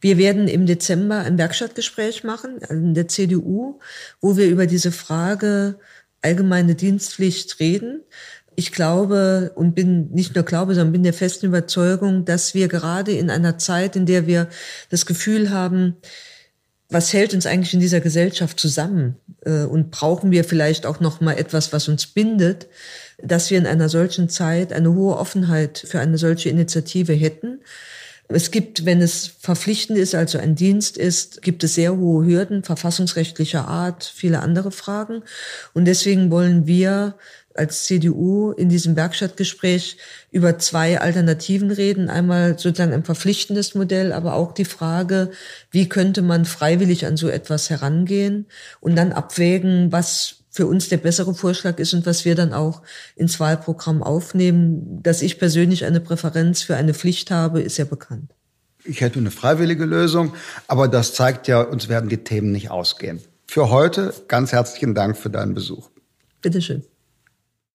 Wir 0.00 0.18
werden 0.18 0.48
im 0.48 0.66
Dezember 0.66 1.18
ein 1.18 1.38
Werkstattgespräch 1.38 2.24
machen 2.24 2.58
in 2.68 2.94
der 2.94 3.08
CDU, 3.08 3.78
wo 4.20 4.36
wir 4.36 4.48
über 4.48 4.66
diese 4.66 4.92
Frage 4.92 5.78
allgemeine 6.22 6.74
Dienstpflicht 6.74 7.60
reden. 7.60 8.02
Ich 8.56 8.72
glaube 8.72 9.52
und 9.54 9.74
bin 9.74 10.10
nicht 10.10 10.34
nur 10.34 10.44
glaube, 10.44 10.74
sondern 10.74 10.92
bin 10.92 11.02
der 11.02 11.14
festen 11.14 11.46
Überzeugung, 11.46 12.24
dass 12.24 12.54
wir 12.54 12.68
gerade 12.68 13.12
in 13.12 13.30
einer 13.30 13.58
Zeit, 13.58 13.96
in 13.96 14.06
der 14.06 14.26
wir 14.26 14.48
das 14.90 15.06
Gefühl 15.06 15.50
haben, 15.50 15.96
was 16.90 17.12
hält 17.12 17.32
uns 17.34 17.46
eigentlich 17.46 17.72
in 17.72 17.80
dieser 17.80 18.00
Gesellschaft 18.00 18.58
zusammen 18.58 19.16
äh, 19.44 19.62
und 19.62 19.92
brauchen 19.92 20.32
wir 20.32 20.42
vielleicht 20.44 20.86
auch 20.86 20.98
noch 20.98 21.20
mal 21.20 21.38
etwas, 21.38 21.72
was 21.72 21.88
uns 21.88 22.08
bindet, 22.08 22.66
dass 23.22 23.50
wir 23.50 23.58
in 23.58 23.66
einer 23.66 23.88
solchen 23.88 24.28
Zeit 24.28 24.72
eine 24.72 24.94
hohe 24.94 25.16
Offenheit 25.16 25.84
für 25.86 26.00
eine 26.00 26.18
solche 26.18 26.48
Initiative 26.48 27.12
hätten. 27.12 27.60
Es 28.32 28.52
gibt, 28.52 28.84
wenn 28.86 29.02
es 29.02 29.32
verpflichtend 29.40 29.98
ist, 29.98 30.14
also 30.14 30.38
ein 30.38 30.54
Dienst 30.54 30.96
ist, 30.96 31.42
gibt 31.42 31.64
es 31.64 31.74
sehr 31.74 31.96
hohe 31.96 32.24
Hürden 32.24 32.62
verfassungsrechtlicher 32.62 33.66
Art, 33.66 34.04
viele 34.04 34.40
andere 34.40 34.70
Fragen. 34.70 35.22
Und 35.74 35.86
deswegen 35.86 36.30
wollen 36.30 36.66
wir 36.66 37.16
als 37.54 37.84
CDU 37.84 38.52
in 38.52 38.68
diesem 38.68 38.94
Werkstattgespräch 38.94 39.96
über 40.30 40.58
zwei 40.58 41.00
Alternativen 41.00 41.72
reden. 41.72 42.08
Einmal 42.08 42.58
sozusagen 42.58 42.92
ein 42.92 43.04
verpflichtendes 43.04 43.74
Modell, 43.74 44.12
aber 44.12 44.34
auch 44.34 44.52
die 44.52 44.64
Frage, 44.64 45.30
wie 45.72 45.88
könnte 45.88 46.22
man 46.22 46.44
freiwillig 46.44 47.06
an 47.06 47.16
so 47.16 47.28
etwas 47.28 47.68
herangehen 47.68 48.46
und 48.80 48.94
dann 48.96 49.12
abwägen, 49.12 49.90
was 49.90 50.36
für 50.50 50.66
uns 50.66 50.88
der 50.88 50.96
bessere 50.96 51.34
Vorschlag 51.34 51.78
ist 51.78 51.94
und 51.94 52.04
was 52.06 52.24
wir 52.24 52.34
dann 52.34 52.52
auch 52.52 52.82
ins 53.16 53.38
Wahlprogramm 53.40 54.02
aufnehmen. 54.02 55.02
Dass 55.02 55.22
ich 55.22 55.38
persönlich 55.38 55.84
eine 55.84 56.00
Präferenz 56.00 56.62
für 56.62 56.76
eine 56.76 56.92
Pflicht 56.92 57.30
habe, 57.30 57.62
ist 57.62 57.78
ja 57.78 57.84
bekannt. 57.84 58.32
Ich 58.84 59.00
hätte 59.00 59.18
eine 59.18 59.30
freiwillige 59.30 59.84
Lösung, 59.84 60.34
aber 60.66 60.88
das 60.88 61.14
zeigt 61.14 61.48
ja, 61.48 61.60
uns 61.60 61.88
werden 61.88 62.08
die 62.08 62.24
Themen 62.24 62.50
nicht 62.50 62.70
ausgehen. 62.70 63.20
Für 63.46 63.70
heute 63.70 64.14
ganz 64.28 64.52
herzlichen 64.52 64.94
Dank 64.94 65.16
für 65.16 65.30
deinen 65.30 65.54
Besuch. 65.54 65.90
Bitteschön. 66.40 66.82